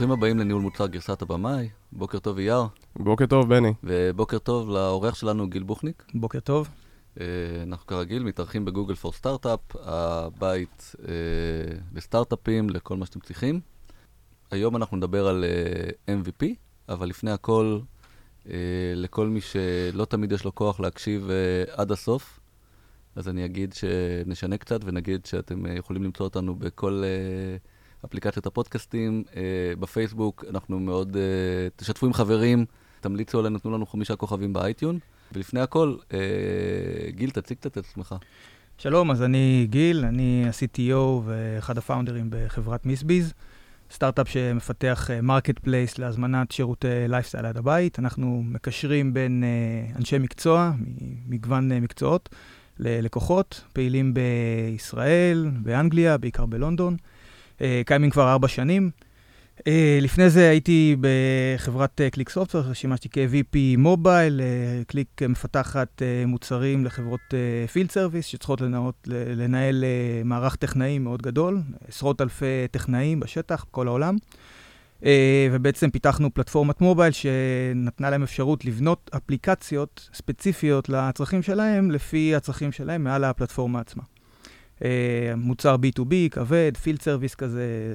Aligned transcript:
ברוכים 0.00 0.18
הבאים 0.18 0.38
לניהול 0.38 0.62
מוצר 0.62 0.86
גרסת 0.86 1.22
הבמאי. 1.22 1.68
בוקר 1.92 2.18
טוב 2.18 2.38
אייר. 2.38 2.62
בוקר 2.96 3.26
טוב, 3.26 3.48
בני. 3.48 3.72
ובוקר 3.84 4.38
טוב 4.38 4.70
לאורח 4.70 5.14
שלנו 5.14 5.48
גיל 5.48 5.62
בוכניק. 5.62 6.04
בוקר 6.14 6.40
טוב. 6.40 6.68
Uh, 7.14 7.20
אנחנו 7.62 7.86
כרגיל 7.86 8.22
מתארחים 8.22 8.64
בגוגל 8.64 8.94
פור 8.94 9.12
סטארט-אפ, 9.12 9.60
הבית 9.74 10.94
uh, 10.96 11.06
לסטארט-אפים, 11.94 12.70
לכל 12.70 12.96
מה 12.96 13.06
שאתם 13.06 13.20
צריכים. 13.20 13.60
היום 14.50 14.76
אנחנו 14.76 14.96
נדבר 14.96 15.26
על 15.28 15.44
uh, 15.44 16.10
MVP, 16.24 16.46
אבל 16.88 17.08
לפני 17.08 17.30
הכל, 17.30 17.80
uh, 18.44 18.48
לכל 18.94 19.26
מי 19.26 19.40
שלא 19.40 20.04
תמיד 20.04 20.32
יש 20.32 20.44
לו 20.44 20.54
כוח 20.54 20.80
להקשיב 20.80 21.28
uh, 21.28 21.70
עד 21.80 21.92
הסוף, 21.92 22.40
אז 23.16 23.28
אני 23.28 23.44
אגיד 23.44 23.72
שנשנה 23.72 24.56
קצת 24.58 24.80
ונגיד 24.84 25.26
שאתם 25.26 25.66
uh, 25.66 25.68
יכולים 25.68 26.02
למצוא 26.02 26.26
אותנו 26.26 26.54
בכל... 26.54 27.02
Uh, 27.02 27.69
אפליקציית 28.04 28.46
הפודקאסטים, 28.46 29.24
אה, 29.36 29.42
בפייסבוק, 29.80 30.44
אנחנו 30.50 30.80
מאוד, 30.80 31.16
אה, 31.16 31.68
תשתפו 31.76 32.06
עם 32.06 32.12
חברים, 32.12 32.64
תמליצו 33.00 33.38
עלינו, 33.38 33.58
תנו 33.58 33.70
לנו 33.70 33.86
חמישה 33.86 34.16
כוכבים 34.16 34.52
באייטיון. 34.52 34.98
ולפני 35.32 35.60
הכל, 35.60 35.96
אה, 36.12 36.18
גיל, 37.10 37.30
תציג 37.30 37.56
את 37.66 37.76
עצמך. 37.76 38.14
שלום, 38.78 39.10
אז 39.10 39.22
אני 39.22 39.66
גיל, 39.70 40.04
אני 40.04 40.44
ה-CTO 40.46 41.22
ואחד 41.24 41.78
ה 41.78 41.83
founder 41.83 42.16
ים 42.16 42.26
בחברת 42.30 42.86
MissBeez, 42.86 43.32
סטארט-אפ 43.90 44.28
שמפתח 44.28 45.10
market 45.22 45.58
uh, 45.58 45.60
place 45.60 45.98
להזמנת 45.98 46.50
שירותי 46.50 46.88
לייפסטייל 47.08 47.46
עד 47.46 47.56
הבית. 47.56 47.98
אנחנו 47.98 48.42
מקשרים 48.44 49.14
בין 49.14 49.44
uh, 49.44 49.96
אנשי 49.98 50.18
מקצוע, 50.18 50.72
מגוון 51.28 51.72
uh, 51.72 51.74
מקצועות, 51.74 52.28
ללקוחות, 52.78 53.64
פעילים 53.72 54.14
בישראל, 54.14 55.50
באנגליה, 55.62 56.18
בעיקר 56.18 56.46
בלונדון. 56.46 56.96
אה, 57.60 57.82
קיימים 57.86 58.10
כבר 58.10 58.32
ארבע 58.32 58.48
שנים. 58.48 58.90
אה, 59.66 59.98
לפני 60.00 60.30
זה 60.30 60.48
הייתי 60.48 60.96
בחברת 61.00 62.00
ClickSoftware, 62.12 62.72
שימשתי 62.72 63.08
כ-VP 63.12 63.56
mobile, 63.78 64.40
Click 64.86 65.22
מפתחת 65.28 66.02
אה, 66.02 66.26
מוצרים 66.26 66.84
לחברות 66.84 67.20
field 67.72 67.90
service, 67.90 68.26
שצריכות 68.26 68.60
לנהות, 68.60 68.94
לנהל 69.06 69.84
מערך 70.24 70.56
טכנאים 70.56 71.04
מאוד 71.04 71.22
גדול, 71.22 71.60
עשרות 71.88 72.20
אלפי 72.20 72.68
טכנאים 72.70 73.20
בשטח, 73.20 73.64
בכל 73.70 73.86
העולם. 73.88 74.16
ובעצם 75.52 75.90
פיתחנו 75.90 76.34
פלטפורמת 76.34 76.80
mobile 76.80 77.12
שנתנה 77.12 78.10
להם 78.10 78.22
אפשרות 78.22 78.64
לבנות 78.64 79.10
אפליקציות 79.16 80.10
ספציפיות 80.14 80.88
לצרכים 80.88 81.42
שלהם, 81.42 81.90
לפי 81.90 82.34
הצרכים 82.34 82.72
שלהם 82.72 83.04
מעל 83.04 83.24
הפלטפורמה 83.24 83.80
עצמה. 83.80 84.02
אה, 84.84 85.32
מוצר 85.36 85.76
B2B, 85.76 86.14
כבד, 86.30 86.72
field 86.82 87.02
service 87.02 87.34
כזה. 87.34 87.94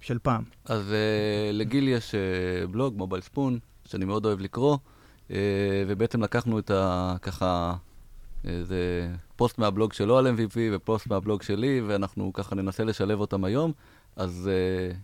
של 0.00 0.18
פעם. 0.22 0.42
אז 0.64 0.92
אה, 0.92 1.52
לגיל 1.52 1.88
יש 1.88 2.14
אה, 2.14 2.66
בלוג, 2.66 2.96
Mobile 2.96 3.22
Spoon, 3.22 3.58
שאני 3.84 4.04
מאוד 4.04 4.26
אוהב 4.26 4.40
לקרוא, 4.40 4.76
ובעצם 5.88 6.22
לקחנו 6.22 6.58
את 6.58 6.70
ה... 6.70 7.16
ככה... 7.22 7.74
זה 8.44 9.08
פוסט 9.36 9.58
מהבלוג 9.58 9.92
שלו 9.92 10.18
על 10.18 10.26
MVP 10.26 10.56
ופוסט 10.72 11.06
מהבלוג 11.06 11.42
שלי, 11.42 11.80
ואנחנו 11.86 12.32
ככה 12.32 12.54
ננסה 12.54 12.84
לשלב 12.84 13.20
אותם 13.20 13.44
היום. 13.44 13.72
אז 14.16 14.50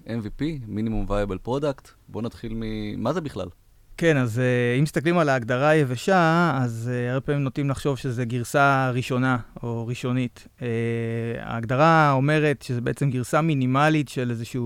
MVP, 0.07 0.45
minimum 0.67 1.07
viable 1.09 1.39
product, 1.39 1.89
בואו 2.09 2.25
נתחיל 2.25 2.55
מ... 2.55 2.63
מה 3.03 3.13
זה 3.13 3.21
בכלל? 3.21 3.49
כן, 3.99 4.17
אז 4.17 4.39
uh, 4.39 4.79
אם 4.79 4.83
מסתכלים 4.83 5.19
על 5.19 5.29
ההגדרה 5.29 5.69
היבשה, 5.69 6.53
אז 6.63 6.91
uh, 6.93 7.13
הרבה 7.13 7.21
פעמים 7.21 7.43
נוטים 7.43 7.71
לחשוב 7.71 7.99
שזה 7.99 8.25
גרסה 8.25 8.91
ראשונה 8.95 9.37
או 9.63 9.87
ראשונית. 9.87 10.49
Uh, 10.59 10.63
ההגדרה 11.41 12.13
אומרת 12.13 12.63
שזה 12.63 12.81
בעצם 12.81 13.11
גרסה 13.11 13.41
מינימלית 13.41 14.09
של 14.09 14.31
איזושהי 14.31 14.61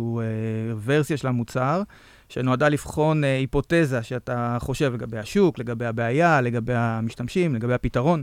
ורסיה 0.84 1.17
של 1.17 1.28
המוצר, 1.28 1.83
שנועדה 2.28 2.69
לבחון 2.69 3.25
היפותזה 3.25 4.03
שאתה 4.03 4.56
חושב 4.60 4.94
לגבי 4.94 5.19
השוק, 5.19 5.59
לגבי 5.59 5.87
הבעיה, 5.87 6.41
לגבי 6.41 6.75
המשתמשים, 6.75 7.54
לגבי 7.54 7.75
הפתרון. 7.75 8.22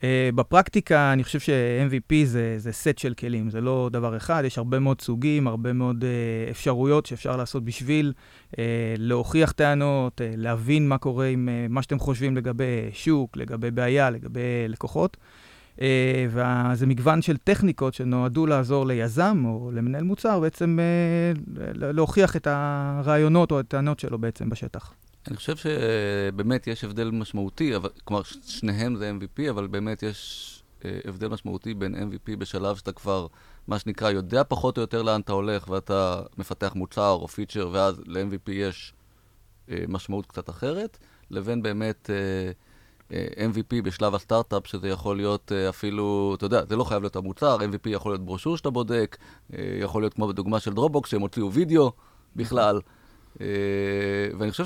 Uh, 0.00 0.02
בפרקטיקה, 0.34 1.12
אני 1.12 1.24
חושב 1.24 1.40
ש-MVP 1.40 2.14
זה, 2.24 2.54
זה 2.58 2.72
סט 2.72 2.98
של 2.98 3.14
כלים, 3.14 3.50
זה 3.50 3.60
לא 3.60 3.88
דבר 3.92 4.16
אחד, 4.16 4.42
יש 4.46 4.58
הרבה 4.58 4.78
מאוד 4.78 5.00
סוגים, 5.00 5.46
הרבה 5.46 5.72
מאוד 5.72 6.04
uh, 6.04 6.50
אפשרויות 6.50 7.06
שאפשר 7.06 7.36
לעשות 7.36 7.64
בשביל 7.64 8.12
uh, 8.52 8.56
להוכיח 8.98 9.52
טענות, 9.52 10.20
uh, 10.20 10.24
להבין 10.36 10.88
מה 10.88 10.98
קורה 10.98 11.26
עם 11.26 11.48
uh, 11.48 11.72
מה 11.72 11.82
שאתם 11.82 11.98
חושבים 11.98 12.36
לגבי 12.36 12.90
שוק, 12.92 13.36
לגבי 13.36 13.70
בעיה, 13.70 14.10
לגבי 14.10 14.40
לקוחות. 14.68 15.16
Uh, 15.76 15.80
וזה 16.28 16.86
מגוון 16.86 17.22
של 17.22 17.36
טכניקות 17.36 17.94
שנועדו 17.94 18.46
לעזור 18.46 18.86
ליזם 18.86 19.42
או 19.44 19.70
למנהל 19.74 20.02
מוצר 20.02 20.40
בעצם 20.40 20.78
uh, 20.78 21.58
להוכיח 21.74 22.36
את 22.36 22.46
הרעיונות 22.50 23.52
או 23.52 23.60
הטענות 23.60 24.00
שלו 24.00 24.18
בעצם 24.18 24.50
בשטח. 24.50 24.92
אני 25.30 25.36
חושב 25.36 25.56
שבאמת 25.56 26.66
יש 26.66 26.84
הבדל 26.84 27.10
משמעותי, 27.10 27.76
אבל, 27.76 27.88
כלומר, 28.04 28.22
שניהם 28.46 28.96
זה 28.96 29.12
MVP, 29.20 29.50
אבל 29.50 29.66
באמת 29.66 30.02
יש 30.02 30.62
אה, 30.84 30.98
הבדל 31.04 31.28
משמעותי 31.28 31.74
בין 31.74 31.94
MVP 31.94 32.36
בשלב 32.36 32.76
שאתה 32.76 32.92
כבר, 32.92 33.26
מה 33.66 33.78
שנקרא, 33.78 34.10
יודע 34.10 34.42
פחות 34.48 34.76
או 34.76 34.80
יותר 34.80 35.02
לאן 35.02 35.20
אתה 35.20 35.32
הולך, 35.32 35.68
ואתה 35.68 36.22
מפתח 36.38 36.72
מוצר 36.74 37.10
או 37.10 37.28
פיצ'ר, 37.28 37.68
ואז 37.72 38.02
ל-MVP 38.06 38.50
יש 38.50 38.94
אה, 39.70 39.84
משמעות 39.88 40.26
קצת 40.26 40.50
אחרת, 40.50 40.98
לבין 41.30 41.62
באמת 41.62 42.10
אה, 42.10 43.46
MVP 43.50 43.82
בשלב 43.84 44.14
הסטארט-אפ, 44.14 44.66
שזה 44.66 44.88
יכול 44.88 45.16
להיות 45.16 45.52
אפילו, 45.68 46.34
אתה 46.38 46.46
יודע, 46.46 46.64
זה 46.68 46.76
לא 46.76 46.84
חייב 46.84 47.02
להיות 47.02 47.16
המוצר, 47.16 47.58
MVP 47.58 47.88
יכול 47.88 48.12
להיות 48.12 48.24
ברושור 48.24 48.56
שאתה 48.56 48.70
בודק, 48.70 49.16
יכול 49.52 50.02
להיות 50.02 50.14
כמו 50.14 50.28
בדוגמה 50.28 50.60
של 50.60 50.72
Dropbox, 50.72 51.10
שהם 51.10 51.20
הוציאו 51.20 51.52
וידאו 51.52 51.92
בכלל. 52.36 52.76
אה, 52.76 52.99
ואני 54.38 54.50
חושב 54.50 54.64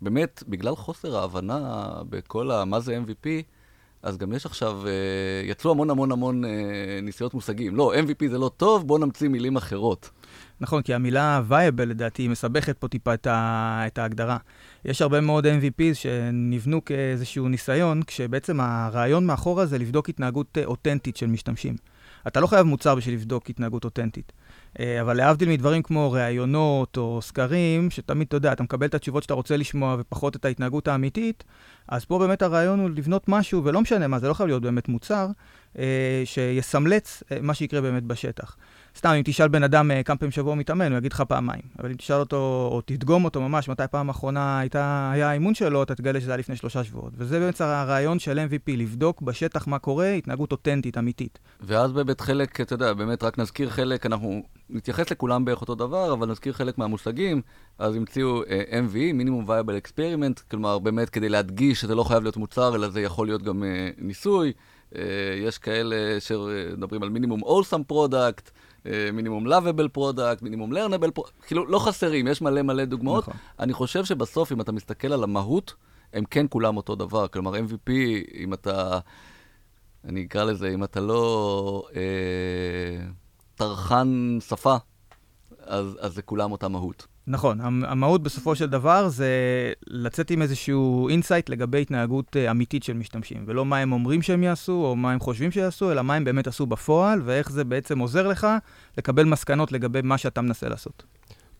שבאמת, 0.00 0.42
בגלל 0.48 0.76
חוסר 0.76 1.16
ההבנה 1.16 1.88
בכל 2.08 2.50
ה... 2.50 2.64
מה 2.64 2.80
זה 2.80 2.98
MVP, 2.98 3.28
אז 4.02 4.18
גם 4.18 4.32
יש 4.32 4.46
עכשיו, 4.46 4.86
אה, 4.86 4.92
יצאו 5.44 5.70
המון 5.70 5.90
המון 5.90 6.12
המון 6.12 6.44
אה, 6.44 6.50
ניסיונות 7.02 7.34
מושגים. 7.34 7.76
לא, 7.76 7.94
MVP 7.94 8.28
זה 8.30 8.38
לא 8.38 8.50
טוב, 8.56 8.86
בואו 8.86 8.98
נמציא 8.98 9.28
מילים 9.28 9.56
אחרות. 9.56 10.10
נכון, 10.60 10.82
כי 10.82 10.94
המילה 10.94 11.42
viable 11.50 11.84
לדעתי 11.84 12.28
מסבכת 12.28 12.78
פה 12.78 12.88
טיפה 12.88 13.14
את, 13.14 13.26
ה, 13.26 13.82
את 13.86 13.98
ההגדרה. 13.98 14.36
יש 14.84 15.02
הרבה 15.02 15.20
מאוד 15.20 15.46
MVPs 15.46 15.94
שנבנו 15.94 16.84
כאיזשהו 16.84 17.48
ניסיון, 17.48 18.02
כשבעצם 18.02 18.60
הרעיון 18.60 19.26
מאחורה 19.26 19.66
זה 19.66 19.78
לבדוק 19.78 20.08
התנהגות 20.08 20.58
אותנטית 20.64 21.16
של 21.16 21.26
משתמשים. 21.26 21.76
אתה 22.26 22.40
לא 22.40 22.46
חייב 22.46 22.66
מוצר 22.66 22.94
בשביל 22.94 23.14
לבדוק 23.14 23.50
התנהגות 23.50 23.84
אותנטית. 23.84 24.32
אה, 24.78 25.00
אבל 25.00 25.16
להבדיל 25.16 25.48
מדברים 25.48 25.82
כמו 25.82 26.12
ראיונות 26.12 26.96
או 26.96 27.18
סקרים, 27.22 27.90
שתמיד, 27.90 28.26
אתה 28.26 28.36
יודע, 28.36 28.52
אתה 28.52 28.62
מקבל 28.62 28.86
את 28.86 28.94
התשובות 28.94 29.22
שאתה 29.22 29.34
רוצה 29.34 29.56
לשמוע 29.56 29.96
ופחות 29.98 30.36
את 30.36 30.44
ההתנהגות 30.44 30.88
האמיתית, 30.88 31.44
אז 31.88 32.04
פה 32.04 32.18
באמת 32.18 32.42
הרעיון 32.42 32.80
הוא 32.80 32.90
לבנות 32.90 33.28
משהו, 33.28 33.64
ולא 33.64 33.80
משנה 33.80 34.06
מה, 34.08 34.18
זה 34.18 34.28
לא 34.28 34.34
חייב 34.34 34.46
להיות 34.46 34.62
באמת 34.62 34.88
מוצר, 34.88 35.26
אה, 35.78 36.22
שיסמלץ 36.24 37.22
אה, 37.32 37.38
מה 37.42 37.54
שיקרה 37.54 37.80
באמת 37.80 38.02
בשטח. 38.02 38.56
סתם, 38.96 39.10
אם 39.10 39.22
תשאל 39.24 39.48
בן 39.48 39.62
אדם 39.62 39.90
כמה 40.04 40.16
פעמים 40.16 40.30
שבוע 40.30 40.54
מתאמן, 40.54 40.92
הוא 40.92 40.98
יגיד 40.98 41.12
לך 41.12 41.20
פעמיים. 41.20 41.62
אבל 41.78 41.90
אם 41.90 41.96
תשאל 41.96 42.16
אותו, 42.16 42.68
או 42.72 42.80
תדגום 42.84 43.24
אותו 43.24 43.40
ממש, 43.40 43.68
מתי 43.68 43.82
פעם 43.90 44.08
האחרונה 44.08 44.58
הייתה, 44.58 45.10
היה 45.14 45.30
האימון 45.30 45.54
שלו, 45.54 45.82
אתה 45.82 45.94
תגלה 45.94 46.20
שזה 46.20 46.30
היה 46.30 46.36
לפני 46.36 46.56
שלושה 46.56 46.84
שבועות. 46.84 47.12
וזה 47.16 47.40
באמת 47.40 47.60
הרעיון 47.60 48.18
של 48.18 48.38
MVP, 48.38 48.76
לבדוק 48.76 49.22
בשטח 49.22 49.66
מה 49.66 49.78
קורה, 49.78 50.12
התנהגות 50.12 50.52
אותנטית, 50.52 50.98
אמיתית. 50.98 51.38
ואז 51.60 51.92
באמת 51.92 52.20
חלק, 52.20 52.60
אתה 52.60 52.74
יודע, 52.74 52.92
באמת 52.92 53.22
רק 53.22 53.38
נזכיר 53.38 53.70
חלק, 53.70 54.06
אנחנו 54.06 54.42
נתייחס 54.70 55.10
לכולם 55.10 55.44
בערך 55.44 55.60
אותו 55.60 55.74
דבר, 55.74 56.12
אבל 56.12 56.30
נזכיר 56.30 56.52
חלק 56.52 56.78
מהמושגים. 56.78 57.42
אז 57.78 57.96
המציאו 57.96 58.42
uh, 58.42 58.46
MV, 58.70 58.94
minimum 58.94 59.44
viable 59.48 59.76
experiment, 59.76 60.40
כלומר, 60.40 60.78
באמת 60.78 61.10
כדי 61.10 61.28
להדגיש 61.28 61.80
שזה 61.80 61.94
לא 61.94 62.04
חייב 62.04 62.22
להיות 62.22 62.36
מוצר, 62.36 62.74
אלא 62.74 62.88
זה 62.88 63.00
יכול 63.00 63.26
להיות 63.26 63.42
גם 63.42 63.62
uh, 63.62 63.66
ניסוי. 63.98 64.52
Uh, 64.92 64.96
יש 65.42 65.58
כאלה 65.58 66.20
שמדברים 66.20 67.02
על 67.02 67.08
minimum 67.08 67.42
awesome 67.42 67.82
product, 67.84 68.50
minimum 69.12 69.46
lovable 69.46 69.88
product, 69.88 70.42
minimum 70.42 70.72
learnable 70.72 71.10
product, 71.10 71.44
כאילו, 71.46 71.66
לא 71.66 71.78
חסרים, 71.78 72.26
יש 72.26 72.42
מלא 72.42 72.62
מלא 72.62 72.84
דוגמאות. 72.84 73.22
נכון. 73.22 73.34
אני 73.58 73.72
חושב 73.72 74.04
שבסוף, 74.04 74.52
אם 74.52 74.60
אתה 74.60 74.72
מסתכל 74.72 75.12
על 75.12 75.24
המהות, 75.24 75.74
הם 76.12 76.24
כן 76.24 76.46
כולם 76.50 76.76
אותו 76.76 76.94
דבר. 76.94 77.28
כלומר, 77.28 77.54
MVP, 77.54 77.90
אם 78.34 78.54
אתה, 78.54 78.98
אני 80.04 80.24
אקרא 80.24 80.44
לזה, 80.44 80.68
אם 80.68 80.84
אתה 80.84 81.00
לא 81.00 81.84
אה, 81.96 83.06
טרחן 83.54 84.38
שפה, 84.40 84.76
אז, 85.60 85.98
אז 86.00 86.14
זה 86.14 86.22
כולם 86.22 86.52
אותה 86.52 86.68
מהות. 86.68 87.06
נכון, 87.30 87.60
המהות 87.60 88.22
בסופו 88.22 88.54
של 88.54 88.66
דבר 88.66 89.08
זה 89.08 89.32
לצאת 89.86 90.30
עם 90.30 90.42
איזשהו 90.42 91.08
insight 91.08 91.48
לגבי 91.48 91.82
התנהגות 91.82 92.36
אה, 92.36 92.50
אמיתית 92.50 92.82
של 92.82 92.92
משתמשים, 92.92 93.44
ולא 93.46 93.64
מה 93.64 93.78
הם 93.78 93.92
אומרים 93.92 94.22
שהם 94.22 94.42
יעשו, 94.42 94.72
או 94.72 94.96
מה 94.96 95.12
הם 95.12 95.20
חושבים 95.20 95.50
שיעשו, 95.50 95.92
אלא 95.92 96.02
מה 96.02 96.14
הם 96.14 96.24
באמת 96.24 96.46
עשו 96.46 96.66
בפועל, 96.66 97.22
ואיך 97.24 97.50
זה 97.50 97.64
בעצם 97.64 97.98
עוזר 97.98 98.28
לך 98.28 98.46
לקבל 98.98 99.24
מסקנות 99.24 99.72
לגבי 99.72 100.00
מה 100.02 100.18
שאתה 100.18 100.40
מנסה 100.40 100.68
לעשות. 100.68 101.02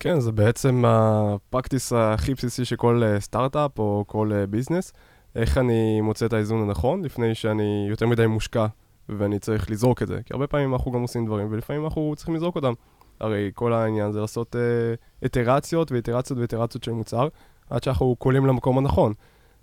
כן, 0.01 0.21
זה 0.21 0.33
בעצם 0.33 0.85
ה 0.87 0.99
practice 0.99 1.93
הכי 1.93 2.35
בסיסי 2.35 2.65
של 2.65 2.77
כל 2.77 3.03
אה, 3.05 3.21
סטארט-אפ 3.21 3.79
או 3.79 4.05
כל 4.07 4.33
business. 4.51 4.93
אה, 5.37 5.43
איך 5.43 5.59
אני 5.59 6.01
מוצא 6.01 6.27
את 6.27 6.33
האיזון 6.33 6.63
הנכון, 6.63 7.05
לפני 7.05 7.35
שאני 7.35 7.87
יותר 7.91 8.07
מדי 8.07 8.27
מושקע 8.27 8.67
ואני 9.09 9.39
צריך 9.39 9.71
לזרוק 9.71 10.03
את 10.03 10.09
זה. 10.09 10.19
כי 10.25 10.35
הרבה 10.35 10.47
פעמים 10.47 10.73
אנחנו 10.73 10.91
גם 10.91 11.03
עושים 11.03 11.27
דברים, 11.27 11.47
ולפעמים 11.51 11.85
אנחנו 11.85 12.15
צריכים 12.17 12.35
לזרוק 12.35 12.57
אותם. 12.57 12.73
הרי 13.21 13.51
כל 13.55 13.73
העניין 13.73 14.13
זה 14.13 14.21
לעשות 14.21 14.57
אה, 14.57 14.95
איטרציות 15.23 15.93
ואיטרציות 15.93 16.39
ואיטרציות 16.39 16.85
של 16.85 16.93
מוצר, 16.93 17.29
עד 17.71 17.83
שאנחנו 17.83 18.17
קולים 18.17 18.47
למקום 18.47 18.79
הנכון. 18.79 19.13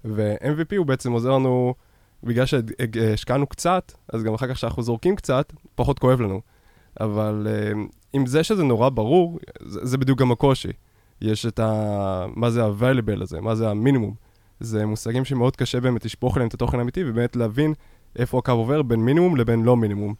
ו-MVP 0.05 0.77
הוא 0.77 0.85
בעצם 0.85 1.11
עוזר 1.11 1.31
לנו, 1.31 1.73
בגלל 2.23 2.45
שהשקענו 2.45 3.47
קצת, 3.47 3.91
אז 4.13 4.23
גם 4.23 4.33
אחר 4.33 4.47
כך 4.47 4.53
כשאנחנו 4.53 4.83
זורקים 4.83 5.15
קצת, 5.15 5.53
פחות 5.75 5.99
כואב 5.99 6.21
לנו. 6.21 6.41
אבל 6.99 7.47
אה, 7.49 7.71
עם 8.13 8.25
זה 8.25 8.43
שזה 8.43 8.63
נורא 8.63 8.89
ברור, 8.89 9.39
זה, 9.61 9.79
זה 9.83 9.97
בדיוק 9.97 10.19
גם 10.19 10.31
הקושי. 10.31 10.71
יש 11.21 11.45
את 11.45 11.59
ה... 11.59 12.25
מה 12.35 12.49
זה 12.49 12.65
ה-valuable 12.65 13.21
הזה, 13.21 13.41
מה 13.41 13.55
זה 13.55 13.69
המינימום. 13.69 14.13
זה 14.59 14.85
מושגים 14.85 15.25
שמאוד 15.25 15.55
קשה 15.55 15.79
באמת 15.79 16.05
לשפוך 16.05 16.35
עליהם 16.35 16.47
את 16.47 16.53
התוכן 16.53 16.79
האמיתי, 16.79 17.03
ובאמת 17.03 17.35
להבין 17.35 17.73
איפה 18.15 18.37
הקו 18.37 18.51
עובר 18.51 18.81
בין 18.81 18.99
מינימום 18.99 19.35
לבין 19.35 19.63
לא 19.63 19.77
מינימום. 19.77 20.13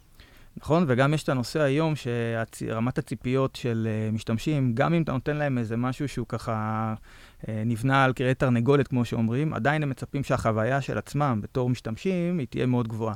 נכון, 0.62 0.84
וגם 0.88 1.14
יש 1.14 1.22
את 1.22 1.28
הנושא 1.28 1.60
היום 1.60 1.94
שרמת 1.96 2.98
הציפיות 2.98 3.56
של 3.56 3.88
uh, 3.88 4.14
משתמשים, 4.14 4.74
גם 4.74 4.94
אם 4.94 5.02
אתה 5.02 5.12
נותן 5.12 5.36
להם 5.36 5.58
איזה 5.58 5.76
משהו 5.76 6.08
שהוא 6.08 6.26
ככה 6.28 6.94
uh, 7.42 7.46
נבנה 7.66 8.04
על 8.04 8.12
כרעי 8.12 8.34
תרנגולת, 8.34 8.88
כמו 8.88 9.04
שאומרים, 9.04 9.54
עדיין 9.54 9.82
הם 9.82 9.90
מצפים 9.90 10.24
שהחוויה 10.24 10.80
של 10.80 10.98
עצמם 10.98 11.40
בתור 11.42 11.70
משתמשים 11.70 12.38
היא 12.38 12.46
תהיה 12.50 12.66
מאוד 12.66 12.88
גבוהה. 12.88 13.14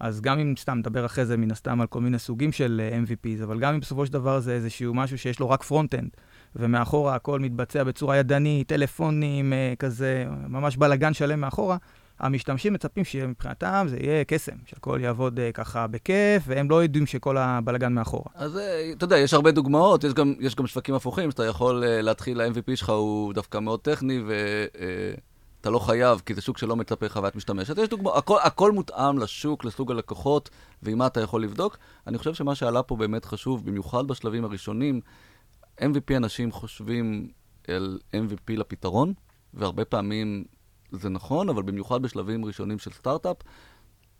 אז 0.00 0.20
גם 0.20 0.38
אם 0.38 0.54
סתם 0.58 0.78
נדבר 0.78 1.06
אחרי 1.06 1.26
זה 1.26 1.36
מן 1.36 1.50
הסתם 1.50 1.80
על 1.80 1.86
כל 1.86 2.00
מיני 2.00 2.18
סוגים 2.18 2.52
של 2.52 2.82
אה, 2.84 2.98
MVPs, 3.04 3.44
אבל 3.44 3.58
גם 3.58 3.74
אם 3.74 3.80
בסופו 3.80 4.06
של 4.06 4.12
דבר 4.12 4.40
זה 4.40 4.52
איזשהו 4.52 4.94
משהו 4.94 5.18
שיש 5.18 5.40
לו 5.40 5.50
רק 5.50 5.62
front-end, 5.62 6.10
ומאחורה 6.56 7.14
הכל 7.14 7.40
מתבצע 7.40 7.84
בצורה 7.84 8.16
ידנית, 8.16 8.68
טלפונים, 8.68 9.52
כזה, 9.78 10.26
ממש 10.48 10.76
בלאגן 10.76 11.14
שלם 11.14 11.40
מאחורה, 11.40 11.76
המשתמשים 12.22 12.72
מצפים 12.72 13.04
שמבחינתם 13.04 13.86
זה 13.88 13.96
יהיה 14.00 14.24
קסם, 14.24 14.56
שהכל 14.66 14.98
יעבוד 15.02 15.38
uh, 15.38 15.42
ככה 15.54 15.86
בכיף, 15.86 16.42
והם 16.46 16.70
לא 16.70 16.82
יודעים 16.82 17.06
שכל 17.06 17.36
הבלגן 17.38 17.92
מאחורה. 17.92 18.30
אז 18.34 18.56
uh, 18.56 18.60
אתה 18.96 19.04
יודע, 19.04 19.18
יש 19.18 19.34
הרבה 19.34 19.50
דוגמאות, 19.50 20.04
יש 20.04 20.14
גם, 20.14 20.34
יש 20.40 20.54
גם 20.54 20.66
שווקים 20.66 20.94
הפוכים, 20.94 21.30
שאתה 21.30 21.46
יכול 21.46 21.82
uh, 21.82 22.02
להתחיל, 22.02 22.40
ה-MVP 22.40 22.76
שלך 22.76 22.90
הוא 22.90 23.32
דווקא 23.32 23.58
מאוד 23.58 23.80
טכני, 23.80 24.22
ואתה 24.26 25.68
uh, 25.68 25.72
לא 25.72 25.78
חייב, 25.78 26.22
כי 26.26 26.34
זה 26.34 26.40
שוק 26.40 26.58
שלא 26.58 26.76
מצפה 26.76 27.08
חוויית 27.08 27.36
משתמשת. 27.36 27.78
יש 27.78 27.88
דוגמאות, 27.88 28.16
הכל, 28.16 28.38
הכל 28.42 28.72
מותאם 28.72 29.18
לשוק, 29.18 29.64
לסוג 29.64 29.90
הלקוחות, 29.90 30.50
ועם 30.82 30.98
מה 30.98 31.06
אתה 31.06 31.20
יכול 31.20 31.42
לבדוק. 31.42 31.78
אני 32.06 32.18
חושב 32.18 32.34
שמה 32.34 32.54
שעלה 32.54 32.82
פה 32.82 32.96
באמת 32.96 33.24
חשוב, 33.24 33.66
במיוחד 33.66 34.06
בשלבים 34.06 34.44
הראשונים, 34.44 35.00
MVP 35.80 36.16
אנשים 36.16 36.52
חושבים 36.52 37.28
על 37.68 37.98
MVP 38.14 38.56
לפתרון, 38.56 39.12
והרבה 39.54 39.84
פעמים 39.84 40.44
זה 40.92 41.08
נכון, 41.08 41.48
אבל 41.48 41.62
במיוחד 41.62 42.02
בשלבים 42.02 42.44
ראשונים 42.44 42.78
של 42.78 42.90
סטארט-אפ, 42.90 43.36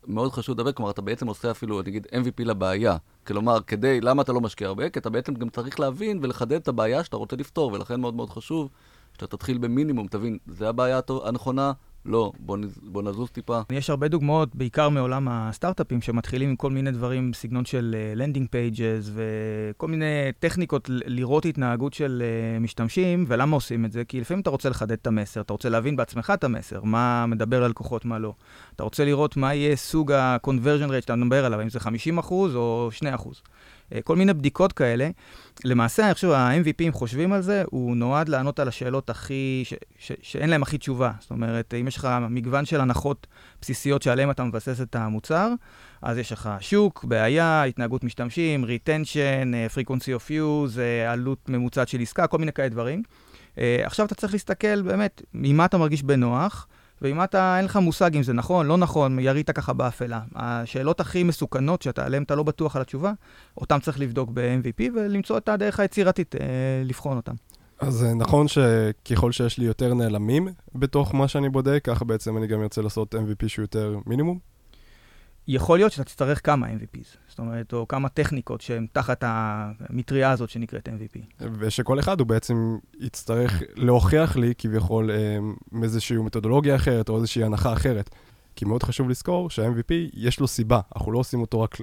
מאוד 0.07 0.33
חשוב 0.33 0.55
לדבר, 0.55 0.73
כלומר, 0.73 0.91
אתה 0.91 1.03
בעצם 1.03 1.27
עושה 1.27 1.51
אפילו, 1.51 1.83
נגיד, 1.83 2.07
MVP 2.07 2.45
לבעיה. 2.45 2.97
כלומר, 3.27 3.61
כדי, 3.67 4.01
למה 4.01 4.23
אתה 4.23 4.33
לא 4.33 4.41
משקיע 4.41 4.69
הרבה? 4.69 4.91
כי 4.91 4.99
אתה 4.99 5.11
בעצם 5.11 5.35
גם 5.35 5.49
צריך 5.49 5.81
להבין 5.81 6.19
ולחדד 6.23 6.53
את 6.53 6.69
הבעיה 6.69 7.05
שאתה 7.05 7.17
רוצה 7.17 7.37
לפתור, 7.37 7.73
ולכן 7.73 8.01
מאוד 8.01 8.15
מאוד 8.15 8.31
חשוב 8.31 8.69
שאתה 9.13 9.27
תתחיל 9.27 9.59
במינימום, 9.59 10.07
תבין, 10.07 10.39
זה 10.47 10.69
הבעיה 10.69 11.01
הנכונה, 11.25 11.73
לא, 12.07 12.33
בוא, 12.39 12.57
נז, 12.57 12.79
בוא 12.83 13.03
נזוז 13.03 13.31
טיפה. 13.31 13.61
יש 13.71 13.91
הרבה 13.91 14.09
דוגמאות, 14.09 14.57
בעיקר 14.57 14.89
מעולם 14.89 15.29
הסטארט-אפים, 15.31 16.01
שמתחילים 16.01 16.49
עם 16.49 16.57
כל 16.57 16.71
מיני 16.71 16.91
דברים, 16.91 17.33
סגנון 17.35 17.65
של 17.65 17.97
uh, 18.19 18.49
pages, 18.51 19.11
וכל 19.15 19.89
מיני 19.89 20.05
טכניקות 20.39 20.91
לראות 20.91 21.45
התנהגות 21.45 21.95
של 21.95 22.23
uh, 22.23 22.61
משתמשים, 22.63 23.25
ולמה 23.29 23.57
עושים 23.57 23.85
את 23.85 23.93
זה? 23.93 24.05
כי 24.05 24.21
לפעמים 24.21 24.41
אתה 24.41 24.51
רוצה 24.51 24.69
לחדד 24.69 24.93
את 24.93 25.07
המסר, 25.07 25.41
אתה 25.41 25.53
רוצה 25.53 25.69
להבין 25.69 25.97
בעצמך 25.97 26.33
את 26.35 26.45
המסר, 26.45 26.83
מה 26.83 27.27
מדבר 27.27 27.61
ללקוחות, 27.61 28.05
מה 28.05 28.19
לא. 28.19 28.35
אתה 28.77 28.83
רוצה 28.83 29.05
לראות 29.05 29.37
מה 29.37 29.55
יהיה 29.55 29.77
סוג 29.77 30.13
ה-conversion 30.13 30.89
rate 30.89 31.01
שאתה 31.01 31.17
מדבר 31.17 31.45
עליו, 31.45 31.61
אם 31.63 31.69
זה 31.69 31.79
50% 32.19 32.31
או 32.31 32.91
2%. 33.17 33.29
אה, 33.95 34.03
כל 34.03 34.17
מיני 34.17 34.35
בדיקות 34.35 34.73
כאלה. 34.73 35.11
למעשה, 35.65 36.07
אני 36.07 36.15
חושב, 36.15 36.31
ה-MVPים 36.31 36.93
חושבים 36.93 37.33
על 37.33 37.43
זה, 37.43 37.63
הוא 37.71 37.97
נועד 37.97 38.29
לענות 38.29 38.59
על 38.59 38.69
השאלות 38.69 39.11
הכי, 39.11 39.63
ש, 39.65 39.75
ש, 39.99 40.13
שאין 40.23 40.51
להם 40.51 40.63
הכי 40.63 40.79
תשובה. 40.79 41.13
זאת 41.21 41.31
אומרת, 41.31 41.75
אם 41.81 41.89
יש 41.89 41.97
לך 41.97 42.09
מגוון 42.31 42.65
של 42.65 42.81
הנחות 42.81 43.27
בסיסיות 43.61 44.03
שעליהן 44.03 44.31
אתה 44.31 44.45
מבסס 44.45 44.81
את 44.81 44.97
המוצר, 44.97 45.53
אז 46.03 46.19
יש 46.19 46.33
לך 46.33 46.51
שוק, 46.61 47.05
בעיה, 47.05 47.65
התנהגות 47.65 48.05
משתמשים, 48.05 48.65
retention, 48.65 49.55
אה, 49.55 49.67
frequency 49.75 50.21
of 50.21 50.31
use, 50.31 50.79
אה, 50.79 51.13
עלות 51.13 51.49
ממוצעת 51.49 51.89
של 51.89 52.01
עסקה, 52.01 52.27
כל 52.27 52.39
מיני 52.39 52.53
כאלה 52.53 52.69
דברים. 52.69 53.03
עכשיו 53.57 54.07
אתה 54.07 54.15
צריך 54.15 54.33
להסתכל 54.33 54.83
באמת, 54.83 55.23
ממה 55.35 55.65
אתה 55.65 55.79
מרגיש 55.79 56.03
בנוח. 56.03 56.67
ואם 57.03 57.25
אתה, 57.25 57.57
אין 57.57 57.65
לך 57.65 57.77
מושג 57.77 58.17
אם 58.17 58.23
זה 58.23 58.33
נכון, 58.33 58.67
לא 58.67 58.77
נכון, 58.77 59.19
ירית 59.19 59.51
ככה 59.51 59.73
באפלה. 59.73 60.21
השאלות 60.35 61.01
הכי 61.01 61.23
מסוכנות, 61.23 61.83
שעליהן 61.83 62.23
אתה 62.23 62.35
לא 62.35 62.43
בטוח 62.43 62.77
על 62.77 62.83
התשובה, 62.83 63.13
אותן 63.57 63.79
צריך 63.79 64.01
לבדוק 64.01 64.31
ב-MVP 64.35 64.91
ולמצוא 64.95 65.39
את 65.39 65.49
הדרך 65.49 65.81
היצירתית 65.81 66.35
אה, 66.35 66.41
לבחון 66.85 67.17
אותן. 67.17 67.33
אז 67.81 68.05
אה, 68.05 68.15
נכון 68.15 68.47
שככל 68.49 69.33
שיש 69.33 69.59
לי 69.59 69.65
יותר 69.65 69.95
נעלמים 69.95 70.49
בתוך 70.75 71.15
מה 71.15 71.29
שאני 71.29 71.49
בודק, 71.49 71.81
ככה 71.85 72.05
בעצם 72.05 72.37
אני 72.37 72.47
גם 72.47 72.63
ארצה 72.63 72.83
לעשות 72.83 73.15
MVP 73.15 73.49
שהוא 73.49 73.63
יותר 73.63 73.99
מינימום? 74.07 74.52
יכול 75.49 75.79
להיות 75.79 75.93
שאתה 75.93 76.05
תצטרך 76.05 76.47
כמה 76.47 76.67
MVPs, 76.67 77.17
זאת 77.29 77.39
אומרת, 77.39 77.73
או 77.73 77.89
כמה 77.89 78.09
טכניקות 78.09 78.61
שהן 78.61 78.87
תחת 78.93 79.25
המטריה 79.27 80.31
הזאת 80.31 80.51
שנקראת 80.51 80.89
MVP. 80.89 81.45
ושכל 81.59 81.99
אחד 82.01 82.21
הוא 82.21 82.27
בעצם 82.27 82.79
יצטרך 83.01 83.63
להוכיח 83.77 84.37
לי 84.37 84.53
כביכול 84.59 85.11
איזושהי 85.83 86.17
מתודולוגיה 86.17 86.77
אחרת 86.77 87.09
או 87.09 87.17
איזושהי 87.17 87.45
הנחה 87.45 87.73
אחרת. 87.73 88.11
כי 88.57 88.65
מאוד 88.65 88.83
חשוב 88.83 89.11
לזכור 89.11 89.51
שה-MVP 89.51 89.93
יש 90.15 90.41
לו 90.41 90.49
סיבה, 90.49 90.81
אנחנו 90.97 91.13
לא 91.13 91.19
עושים 91.19 91.41
אותו 91.41 91.61
רק 91.61 91.79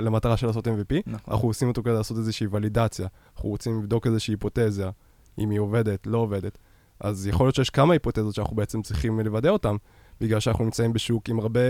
למטרה 0.00 0.36
של 0.36 0.46
לעשות 0.46 0.66
MVP, 0.66 0.94
נכון. 1.06 1.34
אנחנו 1.34 1.48
עושים 1.48 1.68
אותו 1.68 1.82
כדי 1.82 1.92
לעשות 1.92 2.16
איזושהי 2.16 2.46
ולידציה, 2.50 3.06
אנחנו 3.36 3.48
רוצים 3.48 3.78
לבדוק 3.78 4.06
איזושהי 4.06 4.32
היפותזה, 4.32 4.90
אם 5.38 5.50
היא 5.50 5.58
עובדת, 5.58 6.06
לא 6.06 6.18
עובדת. 6.18 6.58
אז 7.00 7.26
יכול 7.26 7.46
להיות 7.46 7.54
שיש 7.54 7.70
כמה 7.70 7.92
היפותזות 7.92 8.34
שאנחנו 8.34 8.56
בעצם 8.56 8.82
צריכים 8.82 9.20
לוודא 9.20 9.48
אותן, 9.48 9.76
בגלל 10.20 10.40
שאנחנו 10.40 10.64
נמצאים 10.64 10.92
בשוק 10.92 11.28
עם 11.28 11.38
הרבה 11.38 11.60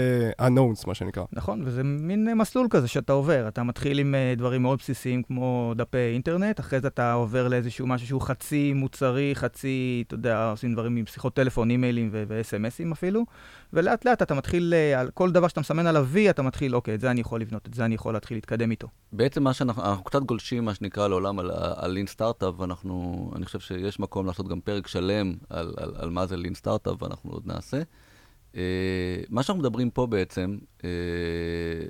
unknowns, 0.40 0.86
מה 0.86 0.94
שנקרא. 0.94 1.24
נכון, 1.32 1.62
וזה 1.64 1.82
מין 1.82 2.34
מסלול 2.34 2.66
כזה 2.70 2.88
שאתה 2.88 3.12
עובר. 3.12 3.48
אתה 3.48 3.62
מתחיל 3.62 3.98
עם 3.98 4.14
uh, 4.14 4.38
דברים 4.38 4.62
מאוד 4.62 4.78
בסיסיים 4.78 5.22
כמו 5.22 5.72
דפי 5.76 6.12
אינטרנט, 6.12 6.60
אחרי 6.60 6.80
זה 6.80 6.88
אתה 6.88 7.12
עובר 7.12 7.48
לאיזשהו 7.48 7.86
משהו 7.86 8.06
שהוא 8.06 8.20
חצי 8.20 8.72
מוצרי, 8.72 9.30
חצי, 9.34 10.04
אתה 10.06 10.14
יודע, 10.14 10.50
עושים 10.50 10.72
דברים 10.72 10.96
עם 10.96 11.06
שיחות 11.06 11.34
טלפון, 11.34 11.70
אימיילים 11.70 12.08
ו-SMSים 12.12 12.92
אפילו, 12.92 13.24
ולאט 13.72 14.04
לאט 14.04 14.22
אתה 14.22 14.34
מתחיל, 14.34 14.74
uh, 14.74 14.98
על 15.00 15.10
כל 15.14 15.30
דבר 15.30 15.48
שאתה 15.48 15.60
מסמן 15.60 15.86
עליו 15.86 16.06
V, 16.14 16.30
אתה 16.30 16.42
מתחיל, 16.42 16.76
אוקיי, 16.76 16.94
את 16.94 17.00
זה 17.00 17.10
אני 17.10 17.20
יכול 17.20 17.40
לבנות, 17.40 17.66
את 17.66 17.74
זה 17.74 17.84
אני 17.84 17.94
יכול 17.94 18.14
להתחיל 18.14 18.36
להתקדם 18.36 18.70
איתו. 18.70 18.88
בעצם 19.12 19.42
מה 19.42 19.52
שאנחנו, 19.52 19.82
אנחנו 19.82 20.04
קצת 20.04 20.22
גולשים, 20.22 20.64
מה 20.64 20.74
שנקרא, 20.74 21.08
לעולם 21.08 21.38
על, 21.38 21.50
על 21.76 21.90
לין 21.90 22.06
סטארט-אפ, 22.06 22.60
ואנחנו, 22.60 23.30
אני 23.36 23.44
חושב 23.44 23.60
שיש 23.60 24.00
מקום 24.00 24.26
לעשות 24.26 24.48
גם 24.48 24.60
פרק 24.60 24.86
שלם 24.86 25.34
על, 25.50 25.74
על, 25.76 25.92
על 25.98 26.10
מה 26.10 26.26
זה 26.26 26.36
לין 26.36 26.54
סטארט-אפ, 26.54 27.02
ואנחנו 27.02 27.30
עוד 27.30 27.42
נעשה. 27.46 27.82
Uh, 28.56 28.58
מה 29.28 29.42
שאנחנו 29.42 29.62
מדברים 29.62 29.90
פה 29.90 30.06
בעצם, 30.06 30.58
uh, 30.78 30.82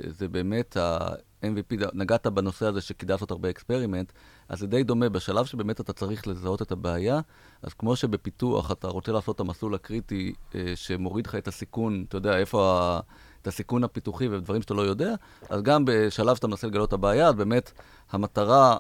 זה 0.07 0.29
באמת 0.29 0.77
ה-MVP, 0.77 1.75
נגעת 1.95 2.27
בנושא 2.27 2.67
הזה 2.67 2.81
שכדאי 2.81 3.15
לעשות 3.15 3.31
הרבה 3.31 3.51
experiment, 3.51 4.13
אז 4.49 4.59
זה 4.59 4.67
די 4.67 4.83
דומה, 4.83 5.09
בשלב 5.09 5.45
שבאמת 5.45 5.81
אתה 5.81 5.93
צריך 5.93 6.27
לזהות 6.27 6.63
את 6.63 6.73
הבעיה, 6.73 7.21
אז 7.63 7.75
כמו 7.75 7.97
שבפיתוח 7.97 8.71
אתה 8.71 8.89
רוצה 8.89 9.13
לעשות 9.13 9.35
את 9.35 9.41
המסלול 9.41 9.75
הקריטי 9.75 10.33
uh, 10.53 10.55
שמוריד 10.75 11.27
לך 11.27 11.35
את 11.35 11.49
הסיכון, 11.49 12.05
אתה 12.09 12.17
יודע, 12.17 12.39
איפה 12.39 12.81
ה... 12.81 13.01
את 13.43 13.47
הסיכון 13.47 13.85
הפיתוחי 13.85 14.29
ודברים 14.29 14.63
שאתה 14.63 14.75
לא 14.75 14.83
יודע, 14.83 15.15
אז 15.49 15.63
גם 15.63 15.85
בשלב 15.87 16.37
שאתה 16.37 16.47
מנסה 16.47 16.67
לגלות 16.67 16.89
את 16.89 16.93
הבעיה, 16.93 17.29
אז 17.29 17.35
באמת 17.35 17.73
המטרה 18.11 18.77